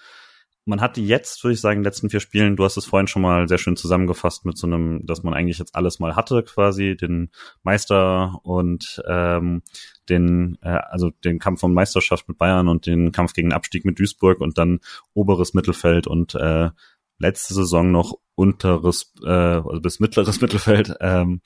[0.68, 3.06] Man hat jetzt, würde ich sagen, in den letzten vier Spielen, du hast es vorhin
[3.06, 6.42] schon mal sehr schön zusammengefasst mit so einem, dass man eigentlich jetzt alles mal hatte,
[6.42, 7.30] quasi, den
[7.62, 9.62] Meister und ähm,
[10.08, 14.00] den, äh, also den Kampf um Meisterschaft mit Bayern und den Kampf gegen Abstieg mit
[14.00, 14.80] Duisburg und dann
[15.14, 16.70] oberes Mittelfeld und äh,
[17.18, 21.40] letzte Saison noch unteres, äh, also bis mittleres Mittelfeld ähm,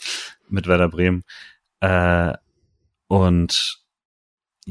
[0.48, 1.24] mit Werder Bremen.
[1.80, 2.34] Äh,
[3.08, 3.80] und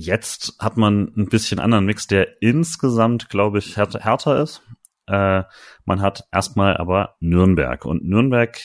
[0.01, 4.61] Jetzt hat man ein bisschen anderen Mix, der insgesamt, glaube ich, härter, härter ist.
[5.07, 5.43] Äh,
[5.83, 7.83] man hat erstmal aber Nürnberg.
[7.83, 8.57] Und Nürnberg,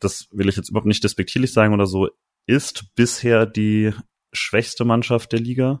[0.00, 2.08] das will ich jetzt überhaupt nicht despektierlich sagen oder so,
[2.46, 3.92] ist bisher die
[4.32, 5.80] schwächste Mannschaft der Liga.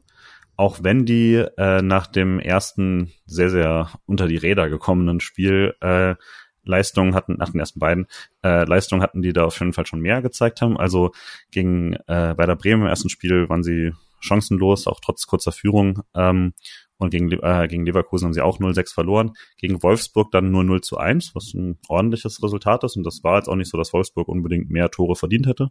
[0.58, 6.16] Auch wenn die äh, nach dem ersten sehr, sehr unter die Räder gekommenen Spiel äh,
[6.64, 8.08] Leistungen hatten, nach den ersten beiden
[8.42, 10.76] äh, Leistungen hatten, die da auf jeden Fall schon mehr gezeigt haben.
[10.76, 11.12] Also
[11.52, 16.02] gegen äh, bei der Bremen im ersten Spiel waren sie chancenlos, auch trotz kurzer Führung.
[16.16, 16.54] Ähm,
[16.96, 19.34] und gegen, äh, gegen Leverkusen haben sie auch 0-6 verloren.
[19.58, 22.96] Gegen Wolfsburg dann nur 0 zu 1, was ein ordentliches Resultat ist.
[22.96, 25.68] Und das war jetzt auch nicht so, dass Wolfsburg unbedingt mehr Tore verdient hätte.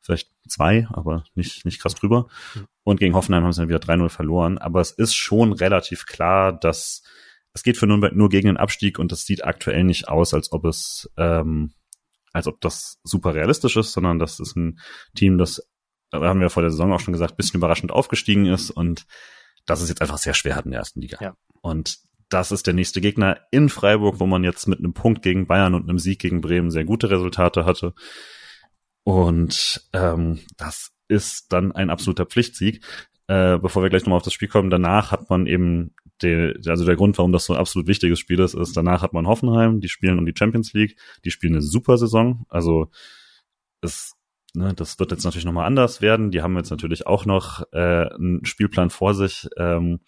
[0.00, 2.28] Vielleicht zwei, aber nicht, nicht krass drüber.
[2.84, 4.58] Und gegen Hoffenheim haben sie dann wieder 3-0 verloren.
[4.58, 7.02] Aber es ist schon relativ klar, dass
[7.52, 10.52] es geht für Nürnberg nur gegen den Abstieg und es sieht aktuell nicht aus, als
[10.52, 11.72] ob es, ähm,
[12.32, 14.78] als ob das super realistisch ist, sondern das ist ein
[15.14, 15.62] Team, das
[16.10, 19.06] da haben wir vor der Saison auch schon gesagt, bisschen überraschend aufgestiegen ist und
[19.64, 21.18] das ist jetzt einfach sehr schwer hat in der ersten Liga.
[21.20, 21.34] Ja.
[21.60, 21.98] Und
[22.28, 25.74] das ist der nächste Gegner in Freiburg, wo man jetzt mit einem Punkt gegen Bayern
[25.74, 27.94] und einem Sieg gegen Bremen sehr gute Resultate hatte.
[29.06, 32.84] Und ähm, das ist dann ein absoluter Pflichtsieg.
[33.28, 36.84] Äh, bevor wir gleich nochmal auf das Spiel kommen, danach hat man eben der, also
[36.84, 39.80] der Grund, warum das so ein absolut wichtiges Spiel ist, ist, danach hat man Hoffenheim,
[39.80, 42.46] die spielen um die Champions League, die spielen eine super Saison.
[42.48, 42.90] Also
[43.80, 44.16] es
[44.56, 46.30] Ne, das wird jetzt natürlich nochmal anders werden.
[46.30, 50.00] Die haben jetzt natürlich auch noch äh, einen Spielplan vor sich, ähm,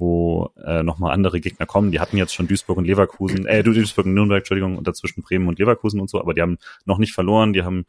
[0.00, 1.92] wo äh, nochmal andere Gegner kommen.
[1.92, 5.46] Die hatten jetzt schon Duisburg und Leverkusen, äh, Duisburg und Nürnberg, Entschuldigung, und dazwischen Bremen
[5.46, 7.84] und Leverkusen und so, aber die haben noch nicht verloren, die haben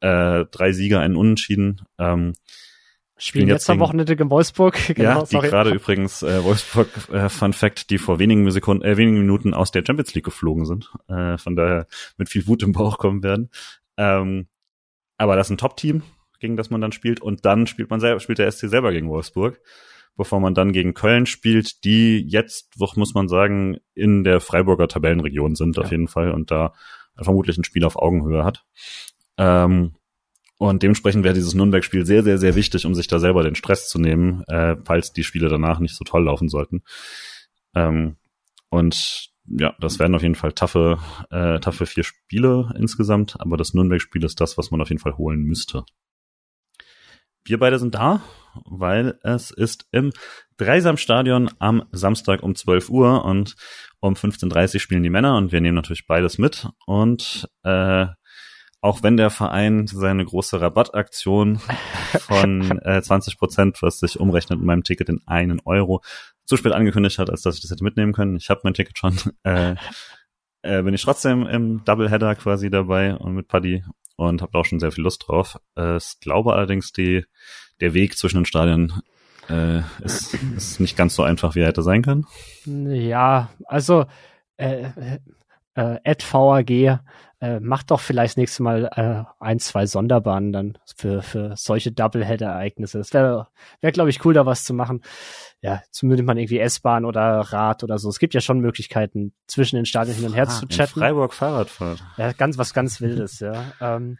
[0.00, 1.82] äh, drei Sieger, einen Unentschieden.
[1.98, 2.32] Ähm,
[3.22, 4.78] Spielen jetzt am Wochenende gegen Wolfsburg.
[4.94, 8.96] Genau, ja, die gerade übrigens äh, Wolfsburg, äh, Fun Fact, die vor wenigen Sekunden, äh,
[8.96, 10.90] wenigen Minuten aus der Champions League geflogen sind.
[11.06, 13.50] Äh, von daher mit viel Wut im Bauch kommen werden.
[13.98, 14.46] Ähm,
[15.18, 16.02] aber das ist ein Top-Team,
[16.38, 17.20] gegen das man dann spielt.
[17.20, 19.60] Und dann spielt man selber, spielt der SC selber gegen Wolfsburg,
[20.16, 24.88] bevor man dann gegen Köln spielt, die jetzt, wo muss man sagen, in der Freiburger
[24.88, 25.82] Tabellenregion sind ja.
[25.82, 26.74] auf jeden Fall und da
[27.16, 28.64] vermutlich ein Spiel auf Augenhöhe hat.
[29.36, 29.94] Ähm,
[30.58, 33.88] und dementsprechend wäre dieses Nürnberg-Spiel sehr, sehr, sehr wichtig, um sich da selber den Stress
[33.88, 36.82] zu nehmen, äh, falls die Spiele danach nicht so toll laufen sollten.
[37.74, 38.16] Ähm,
[38.68, 40.98] und ja, das werden auf jeden Fall taffe,
[41.30, 45.16] äh, taffe vier Spiele insgesamt, aber das Nürnberg-Spiel ist das, was man auf jeden Fall
[45.16, 45.84] holen müsste.
[47.44, 48.22] Wir beide sind da,
[48.64, 50.12] weil es ist im
[50.56, 53.56] Dreisamstadion am Samstag um 12 Uhr und
[54.00, 58.06] um 15.30 Uhr spielen die Männer und wir nehmen natürlich beides mit und äh,
[58.82, 61.60] auch wenn der Verein seine große Rabattaktion
[62.20, 66.02] von äh, 20 Prozent, was sich umrechnet in meinem Ticket in einen Euro,
[66.46, 68.36] zu spät angekündigt hat, als dass ich das hätte mitnehmen können.
[68.36, 69.16] Ich habe mein Ticket schon.
[69.42, 69.76] Äh,
[70.62, 73.82] äh, bin ich trotzdem im Doubleheader quasi dabei und mit Paddy
[74.16, 75.58] und habe auch schon sehr viel Lust drauf.
[75.76, 77.24] Äh, ich glaube allerdings, die,
[77.80, 78.92] der Weg zwischen den Stadien
[79.48, 82.26] äh, ist, ist nicht ganz so einfach, wie er hätte sein können.
[82.64, 84.06] Ja, also
[84.56, 84.90] äh,
[85.74, 87.00] äh, Ed VAG
[87.40, 91.90] äh, macht doch vielleicht das nächste Mal äh, ein, zwei Sonderbahnen dann für, für solche
[91.90, 92.98] Doublehead-Ereignisse.
[92.98, 93.48] Das wäre,
[93.80, 95.00] wär, glaube ich, cool, da was zu machen.
[95.62, 98.10] Ja, zumindest mal irgendwie S-Bahn oder Rad oder so.
[98.10, 101.00] Es gibt ja schon Möglichkeiten, zwischen den Stadien hin und her ah, zu chatten.
[101.00, 102.02] Freiburg Fahrradfahrt.
[102.18, 103.72] Ja, ganz was ganz Wildes, ja.
[103.80, 104.18] Ähm,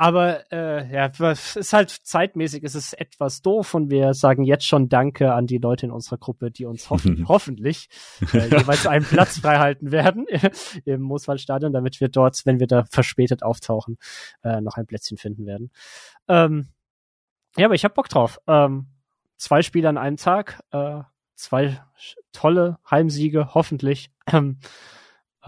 [0.00, 4.64] aber äh, ja, es ist halt zeitmäßig, es ist etwas doof und wir sagen jetzt
[4.64, 7.88] schon Danke an die Leute in unserer Gruppe, die uns hoffen, hoffentlich
[8.32, 10.26] äh, jeweils einen Platz frei halten werden
[10.84, 13.98] im Mooswaldstadion, damit wir dort, wenn wir da verspätet auftauchen,
[14.44, 15.72] äh, noch ein Plätzchen finden werden.
[16.28, 16.68] Ähm,
[17.56, 18.38] ja, aber ich hab Bock drauf.
[18.46, 18.86] Ähm,
[19.36, 21.00] zwei Spiele an einem Tag, äh,
[21.34, 21.76] zwei
[22.30, 24.12] tolle Heimsiege, hoffentlich.
[24.32, 24.60] Ähm,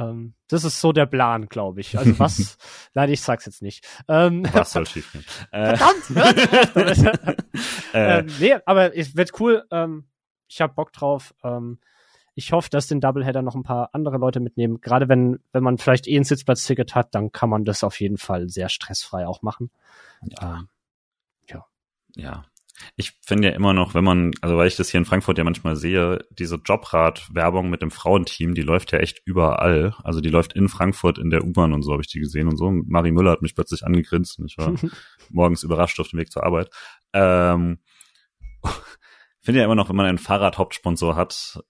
[0.01, 1.99] ähm, das ist so der Plan, glaube ich.
[1.99, 2.57] Also was?
[2.95, 3.87] Nein, ich sag's jetzt nicht.
[4.09, 5.25] Ähm, was soll schiefgehen?
[5.51, 6.11] Verdammt!
[7.93, 8.19] äh.
[8.21, 9.65] ähm, nee, aber es wird cool.
[9.71, 10.07] Ähm,
[10.49, 11.35] ich habe Bock drauf.
[11.45, 11.79] Ähm,
[12.35, 14.81] ich hoffe, dass den Doubleheader noch ein paar andere Leute mitnehmen.
[14.81, 18.17] Gerade wenn, wenn man vielleicht eh ein Sitzplatzticket hat, dann kann man das auf jeden
[18.17, 19.71] Fall sehr stressfrei auch machen.
[20.23, 20.59] Ja.
[20.59, 20.69] Ähm,
[21.47, 21.67] ja.
[22.17, 22.45] Ja.
[22.97, 25.45] Ich finde ja immer noch, wenn man, also weil ich das hier in Frankfurt ja
[25.45, 29.95] manchmal sehe, diese Jobrad-Werbung mit dem Frauenteam, die läuft ja echt überall.
[30.03, 32.57] Also die läuft in Frankfurt in der U-Bahn und so habe ich die gesehen und
[32.57, 32.71] so.
[32.71, 34.75] Marie Müller hat mich plötzlich angegrinst und ich war
[35.31, 36.71] morgens überrascht auf dem Weg zur Arbeit.
[37.13, 37.79] Ähm,
[39.41, 41.61] finde ja immer noch, wenn man einen Fahrrad-Hauptsponsor hat,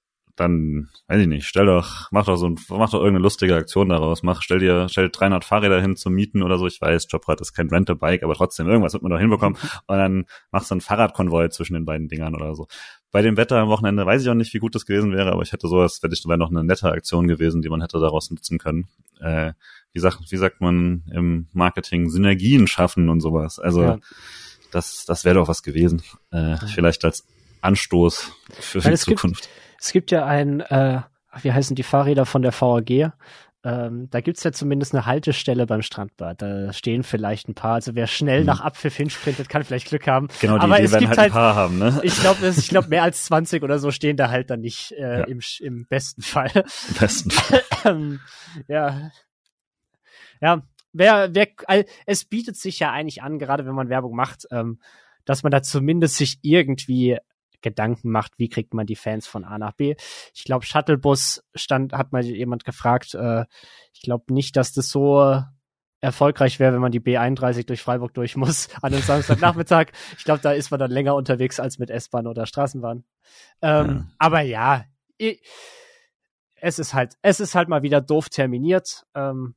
[0.41, 3.91] dann, weiß ich nicht, stell doch, mach doch so ein, mach doch irgendeine lustige Aktion
[3.91, 4.23] daraus.
[4.23, 6.67] Mach, stell dir, stell 300 Fahrräder hin zum Mieten oder so.
[6.67, 9.59] Ich weiß, Jobrad ist kein Rent-a-Bike, aber trotzdem, irgendwas wird man doch hinbekommen.
[9.87, 12.67] Und dann machst du einen Fahrradkonvoi zwischen den beiden Dingern oder so.
[13.13, 15.43] Bei dem Wetter am Wochenende weiß ich auch nicht, wie gut das gewesen wäre, aber
[15.43, 18.31] ich hätte sowas, wäre ich wäre noch eine nette Aktion gewesen, die man hätte daraus
[18.31, 18.89] nutzen können.
[19.21, 19.53] Äh,
[19.93, 23.59] wie sagt, wie sagt man im Marketing, Synergien schaffen und sowas.
[23.59, 23.99] Also, ja.
[24.71, 26.03] das, das wäre doch was gewesen.
[26.31, 27.27] Äh, vielleicht als
[27.61, 29.43] Anstoß für die Zukunft.
[29.43, 31.01] Gibt, es gibt ja ein, äh,
[31.41, 33.13] wie heißen die Fahrräder von der VAG?
[33.63, 36.41] Ähm, da gibt's ja zumindest eine Haltestelle beim Strandbad.
[36.41, 37.75] Da stehen vielleicht ein paar.
[37.75, 38.47] Also wer schnell mhm.
[38.47, 40.29] nach Abpfiff hinsprintet, kann vielleicht Glück haben.
[40.41, 42.01] Genau, die, Aber die es werden gibt halt ein paar haben, ne?
[42.03, 45.21] Ich glaube, ich glaube mehr als 20 oder so stehen da halt dann nicht äh,
[45.21, 45.25] ja.
[45.25, 46.51] im, im besten Fall.
[46.55, 47.63] Im besten Fall.
[47.85, 48.21] Ähm,
[48.67, 49.11] ja.
[50.41, 50.63] Ja,
[50.93, 51.49] wer, wer,
[52.07, 54.81] es bietet sich ja eigentlich an, gerade wenn man Werbung macht, ähm,
[55.27, 57.19] dass man da zumindest sich irgendwie
[57.63, 59.95] Gedanken macht, wie kriegt man die Fans von A nach B.
[60.35, 63.45] Ich glaube, Shuttlebus stand, hat mal jemand gefragt, äh,
[63.93, 65.43] ich glaube nicht, dass das so
[66.01, 69.89] erfolgreich wäre, wenn man die B31 durch Freiburg durch muss an einem Samstagnachmittag.
[70.17, 73.05] ich glaube, da ist man dann länger unterwegs als mit S-Bahn oder Straßenbahn.
[73.63, 74.07] Ähm, ja.
[74.19, 74.85] Aber ja,
[76.57, 79.05] es ist halt, es ist halt mal wieder doof terminiert.
[79.15, 79.55] Ähm,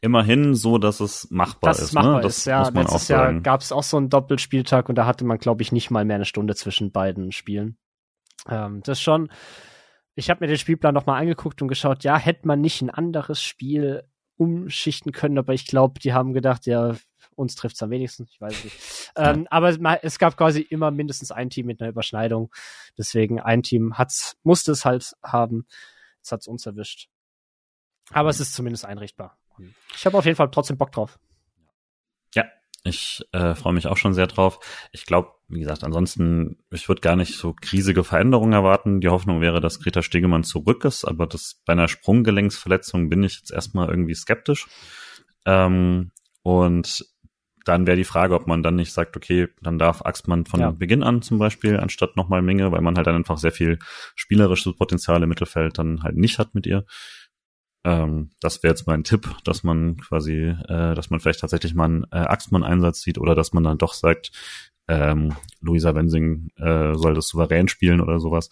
[0.00, 1.84] immerhin so, dass es machbar dass ist.
[1.86, 2.22] Es machbar ne?
[2.22, 2.60] Das ist, ja.
[2.60, 5.38] Muss man Letztes auch Jahr gab es auch so einen Doppelspieltag und da hatte man,
[5.38, 7.76] glaube ich, nicht mal mehr eine Stunde zwischen beiden Spielen.
[8.48, 9.30] Ähm, das schon.
[10.14, 13.42] Ich habe mir den Spielplan nochmal angeguckt und geschaut, ja, hätte man nicht ein anderes
[13.42, 14.02] Spiel
[14.36, 16.96] umschichten können, aber ich glaube, die haben gedacht, ja,
[17.34, 19.12] uns trifft es am wenigsten, ich weiß nicht.
[19.16, 22.52] ähm, aber es gab quasi immer mindestens ein Team mit einer Überschneidung.
[22.98, 25.66] Deswegen ein Team hat's, musste es halt haben.
[26.18, 27.08] Jetzt hat's uns erwischt.
[28.10, 29.38] Aber es ist zumindest einrichtbar.
[29.94, 31.18] Ich habe auf jeden Fall trotzdem Bock drauf.
[32.34, 32.44] Ja,
[32.84, 34.58] Ich äh, freue mich auch schon sehr drauf.
[34.92, 39.00] Ich glaube, wie gesagt, ansonsten, ich würde gar nicht so riesige Veränderungen erwarten.
[39.00, 43.36] Die Hoffnung wäre, dass Greta Stegemann zurück ist, aber das bei einer Sprunggelenksverletzung bin ich
[43.36, 44.66] jetzt erstmal irgendwie skeptisch.
[45.44, 46.10] Ähm,
[46.42, 47.04] und
[47.64, 50.70] dann wäre die Frage, ob man dann nicht sagt, okay, dann darf Axtmann von ja.
[50.70, 53.78] Beginn an zum Beispiel, anstatt nochmal Menge, weil man halt dann einfach sehr viel
[54.16, 56.84] spielerisches Potenzial im Mittelfeld dann halt nicht hat mit ihr.
[57.84, 61.86] Ähm, das wäre jetzt mein Tipp, dass man quasi, äh, dass man vielleicht tatsächlich mal
[61.86, 64.30] einen äh, Axtmann-Einsatz sieht oder dass man dann doch sagt,
[64.88, 68.50] ähm, Luisa Wensing äh, soll das souverän spielen oder sowas.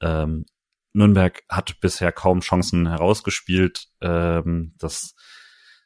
[0.00, 0.46] Ähm,
[0.92, 3.88] Nürnberg hat bisher kaum Chancen herausgespielt.
[4.00, 5.14] Ähm, das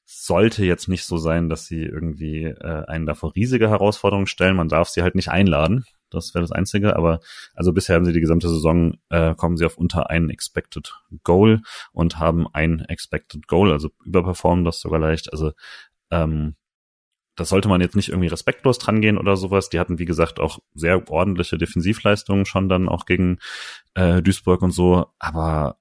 [0.04, 4.56] sollte jetzt nicht so sein, dass sie irgendwie äh, einen davor riesige Herausforderungen stellen.
[4.56, 5.84] Man darf sie halt nicht einladen.
[6.10, 6.96] Das wäre das Einzige.
[6.96, 7.20] Aber
[7.54, 11.62] also bisher haben sie die gesamte Saison, äh, kommen sie auf unter einen Expected Goal
[11.92, 15.32] und haben ein Expected Goal, also überperformen das sogar leicht.
[15.32, 15.52] Also
[16.10, 16.56] ähm,
[17.36, 19.68] das sollte man jetzt nicht irgendwie respektlos dran gehen oder sowas.
[19.68, 23.38] Die hatten, wie gesagt, auch sehr ordentliche Defensivleistungen schon dann auch gegen
[23.94, 25.06] äh, Duisburg und so.
[25.18, 25.78] Aber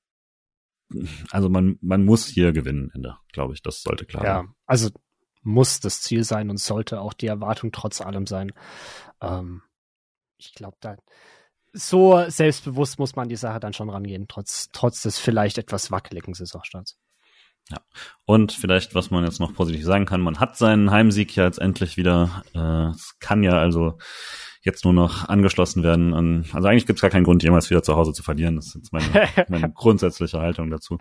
[1.31, 3.61] also man, man muss hier gewinnen, Ende, glaube ich.
[3.61, 4.45] Das sollte klar sein.
[4.45, 4.89] Ja, also
[5.43, 8.53] muss das Ziel sein und sollte auch die Erwartung trotz allem sein.
[9.21, 9.61] Ähm,
[10.45, 10.95] ich glaube, da
[11.73, 16.33] so selbstbewusst muss man die Sache dann schon rangehen, trotz, trotz des vielleicht etwas wackeligen
[16.33, 16.97] Saisonstarts.
[17.69, 17.77] Ja.
[18.25, 21.59] Und vielleicht, was man jetzt noch positiv sagen kann, man hat seinen Heimsieg ja jetzt
[21.59, 22.43] endlich wieder.
[22.53, 23.97] Äh, es kann ja also
[24.61, 27.83] jetzt nur noch angeschlossen werden an, also eigentlich gibt es gar keinen Grund, jemals wieder
[27.83, 28.55] zu Hause zu verlieren.
[28.55, 29.05] Das ist jetzt meine,
[29.49, 30.99] meine grundsätzliche Haltung dazu.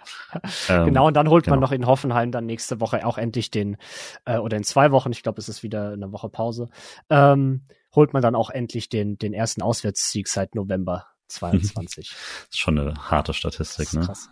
[0.69, 1.57] Ähm, genau, und dann holt genau.
[1.57, 3.77] man noch in Hoffenheim dann nächste Woche auch endlich den,
[4.25, 6.71] äh, oder in zwei Wochen, ich glaube, es ist wieder eine Woche Pause,
[7.09, 7.63] ähm,
[7.95, 12.09] holt man dann auch endlich den, den ersten Auswärtssieg seit November 22.
[12.09, 14.01] das ist schon eine harte Statistik, ne?
[14.01, 14.29] Krass.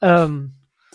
[0.00, 0.54] Ähm,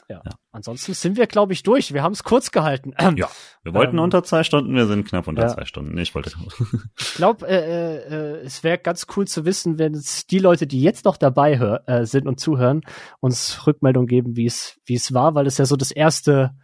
[0.09, 0.23] ja.
[0.25, 0.31] ja.
[0.51, 1.93] Ansonsten sind wir, glaube ich, durch.
[1.93, 2.93] Wir haben es kurz gehalten.
[3.15, 3.29] Ja,
[3.63, 5.47] wir wollten ähm, unter zwei Stunden, wir sind knapp unter ja.
[5.49, 5.97] zwei Stunden.
[5.97, 6.31] Ich wollte.
[6.97, 10.81] ich glaube, äh, äh, es wäre ganz cool zu wissen, wenn es die Leute, die
[10.81, 12.81] jetzt noch dabei hör, äh, sind und zuhören,
[13.19, 16.55] uns Rückmeldung geben, wie es wie es war, weil es ja so das erste,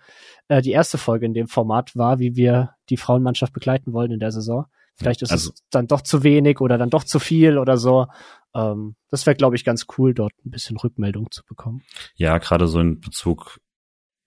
[0.47, 4.19] äh, die erste Folge in dem Format war, wie wir die Frauenmannschaft begleiten wollen in
[4.19, 4.65] der Saison.
[4.97, 8.07] Vielleicht ist also, es dann doch zu wenig oder dann doch zu viel oder so.
[8.53, 11.83] Ähm, das wäre, glaube ich, ganz cool, dort ein bisschen Rückmeldung zu bekommen.
[12.15, 13.59] Ja, gerade so in Bezug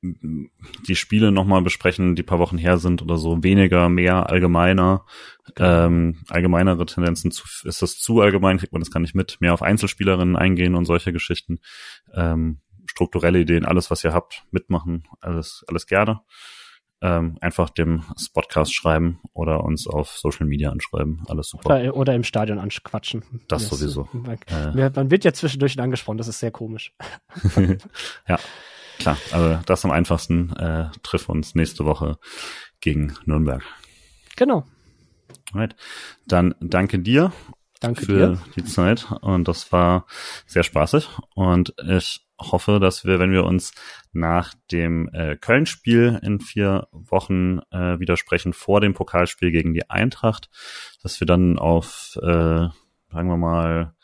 [0.01, 5.05] die Spiele nochmal besprechen, die paar Wochen her sind oder so, weniger, mehr, allgemeiner,
[5.57, 9.55] ähm, allgemeinere Tendenzen, zu, ist das zu allgemein, kriegt man das gar nicht mit, mehr
[9.55, 11.59] auf Einzelspielerinnen eingehen und solche Geschichten,
[12.15, 16.21] ähm, strukturelle Ideen, alles, was ihr habt, mitmachen, alles, alles gerne
[17.01, 21.23] ähm, einfach dem Spotcast schreiben oder uns auf Social Media anschreiben.
[21.29, 21.81] Alles super.
[21.81, 23.23] Oder, oder im Stadion anquatschen.
[23.49, 24.09] Das, das sowieso.
[24.13, 24.91] Man, äh.
[24.91, 26.93] man, wird ja zwischendurch angesprochen, das ist sehr komisch.
[28.29, 28.39] ja,
[28.99, 29.17] klar.
[29.33, 30.55] Also das am einfachsten.
[30.57, 32.19] Äh, triff uns nächste Woche
[32.81, 33.63] gegen Nürnberg.
[34.37, 34.65] Genau.
[35.53, 35.77] Alright.
[36.27, 37.33] Dann danke dir
[37.81, 38.39] Danke für dir.
[38.57, 40.07] die Zeit und das war
[40.47, 43.73] sehr spaßig und ich hoffe, dass wir, wenn wir uns
[44.13, 50.49] nach dem äh, Köln-Spiel in vier Wochen äh, widersprechen vor dem Pokalspiel gegen die Eintracht,
[51.03, 53.95] dass wir dann auf, äh, sagen wir mal,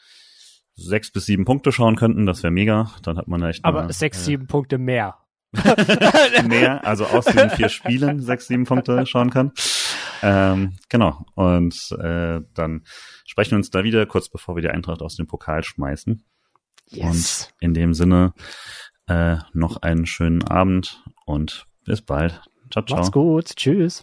[0.75, 2.27] sechs bis sieben Punkte schauen könnten.
[2.27, 2.91] Das wäre mega.
[3.03, 3.65] Dann hat man echt.
[3.65, 5.19] Aber eine, sechs, äh, sieben Punkte mehr.
[6.49, 9.53] mehr, also aus den vier Spielen sechs, sieben Punkte schauen kann.
[10.27, 11.27] Ähm, genau.
[11.35, 12.83] Und äh, dann
[13.27, 16.25] sprechen wir uns da wieder, kurz bevor wir die Eintracht aus dem Pokal schmeißen.
[16.89, 17.53] Yes.
[17.53, 18.33] Und in dem Sinne
[19.07, 22.41] äh, noch einen schönen Abend und bis bald.
[22.71, 22.99] Ciao, ciao.
[22.99, 23.57] Macht's gut.
[23.57, 24.03] Tschüss.